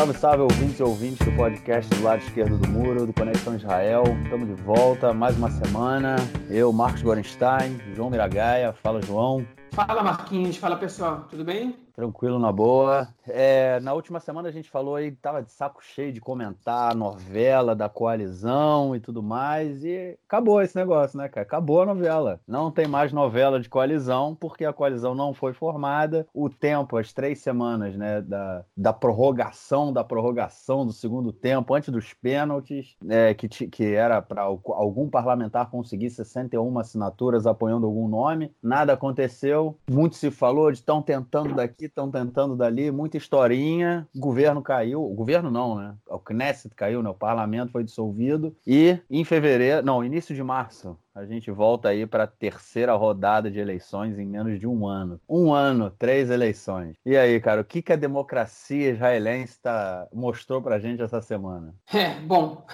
Salve, 0.00 0.14
salve, 0.14 0.42
ouvintes 0.44 0.80
e 0.80 0.82
ouvintes 0.82 1.26
do 1.26 1.36
podcast 1.36 1.94
do 1.94 2.02
lado 2.02 2.22
esquerdo 2.22 2.56
do 2.56 2.66
muro, 2.66 3.04
do 3.04 3.12
Conexão 3.12 3.54
Israel. 3.54 4.02
Estamos 4.24 4.48
de 4.48 4.54
volta, 4.62 5.12
mais 5.12 5.36
uma 5.36 5.50
semana. 5.50 6.16
Eu, 6.48 6.72
Marcos 6.72 7.02
Gorenstein, 7.02 7.78
João 7.94 8.08
Miragaia. 8.08 8.72
Fala, 8.82 9.02
João. 9.02 9.44
Fala, 9.72 10.02
Marquinhos. 10.02 10.56
Fala, 10.56 10.76
pessoal. 10.76 11.26
Tudo 11.30 11.44
bem? 11.44 11.76
Tranquilo, 12.00 12.38
na 12.38 12.50
boa. 12.50 13.08
É, 13.28 13.78
na 13.80 13.92
última 13.92 14.20
semana 14.20 14.48
a 14.48 14.50
gente 14.50 14.70
falou 14.70 14.94
aí, 14.94 15.12
tava 15.12 15.42
de 15.42 15.52
saco 15.52 15.84
cheio 15.84 16.10
de 16.10 16.20
comentar 16.20 16.92
a 16.92 16.94
novela 16.94 17.76
da 17.76 17.90
coalizão 17.90 18.96
e 18.96 19.00
tudo 19.00 19.22
mais, 19.22 19.84
e 19.84 20.16
acabou 20.26 20.62
esse 20.62 20.74
negócio, 20.74 21.18
né, 21.18 21.28
cara? 21.28 21.46
Acabou 21.46 21.82
a 21.82 21.86
novela. 21.86 22.40
Não 22.48 22.70
tem 22.70 22.86
mais 22.86 23.12
novela 23.12 23.60
de 23.60 23.68
coalizão, 23.68 24.34
porque 24.34 24.64
a 24.64 24.72
coalizão 24.72 25.14
não 25.14 25.34
foi 25.34 25.52
formada. 25.52 26.26
O 26.32 26.48
tempo, 26.48 26.96
as 26.96 27.12
três 27.12 27.40
semanas, 27.40 27.94
né, 27.94 28.22
da, 28.22 28.64
da 28.74 28.92
prorrogação, 28.94 29.92
da 29.92 30.02
prorrogação 30.02 30.86
do 30.86 30.94
segundo 30.94 31.34
tempo, 31.34 31.74
antes 31.74 31.90
dos 31.90 32.14
pênaltis, 32.14 32.96
é, 33.10 33.34
que, 33.34 33.46
que 33.48 33.84
era 33.92 34.22
para 34.22 34.40
algum 34.42 35.10
parlamentar 35.10 35.70
conseguir 35.70 36.08
61 36.08 36.78
assinaturas 36.78 37.46
apoiando 37.46 37.86
algum 37.86 38.08
nome, 38.08 38.54
nada 38.62 38.94
aconteceu. 38.94 39.59
Muito 39.90 40.16
se 40.16 40.30
falou 40.30 40.70
de 40.70 40.78
estão 40.78 41.02
tentando 41.02 41.54
daqui, 41.54 41.86
estão 41.86 42.10
tentando 42.10 42.56
dali, 42.56 42.90
muita 42.90 43.16
historinha. 43.16 44.06
O 44.14 44.20
governo 44.20 44.62
caiu, 44.62 45.04
o 45.04 45.14
governo 45.14 45.50
não, 45.50 45.76
né? 45.76 45.94
O 46.08 46.18
Knesset 46.18 46.74
caiu, 46.74 47.02
né? 47.02 47.10
O 47.10 47.14
parlamento 47.14 47.72
foi 47.72 47.84
dissolvido. 47.84 48.54
E 48.66 48.98
em 49.10 49.24
fevereiro, 49.24 49.84
não, 49.84 50.04
início 50.04 50.34
de 50.34 50.42
março, 50.42 50.96
a 51.14 51.24
gente 51.24 51.50
volta 51.50 51.88
aí 51.88 52.06
para 52.06 52.24
a 52.24 52.26
terceira 52.26 52.94
rodada 52.94 53.50
de 53.50 53.58
eleições 53.58 54.18
em 54.18 54.26
menos 54.26 54.58
de 54.58 54.66
um 54.66 54.86
ano. 54.86 55.20
Um 55.28 55.52
ano, 55.52 55.90
três 55.90 56.30
eleições. 56.30 56.96
E 57.04 57.16
aí, 57.16 57.40
cara, 57.40 57.60
o 57.60 57.64
que, 57.64 57.82
que 57.82 57.92
a 57.92 57.96
democracia 57.96 58.90
israelense 58.90 59.58
tá, 59.60 60.06
mostrou 60.12 60.62
para 60.62 60.76
a 60.76 60.78
gente 60.78 61.02
essa 61.02 61.20
semana? 61.20 61.74
É, 61.92 62.14
bom, 62.20 62.64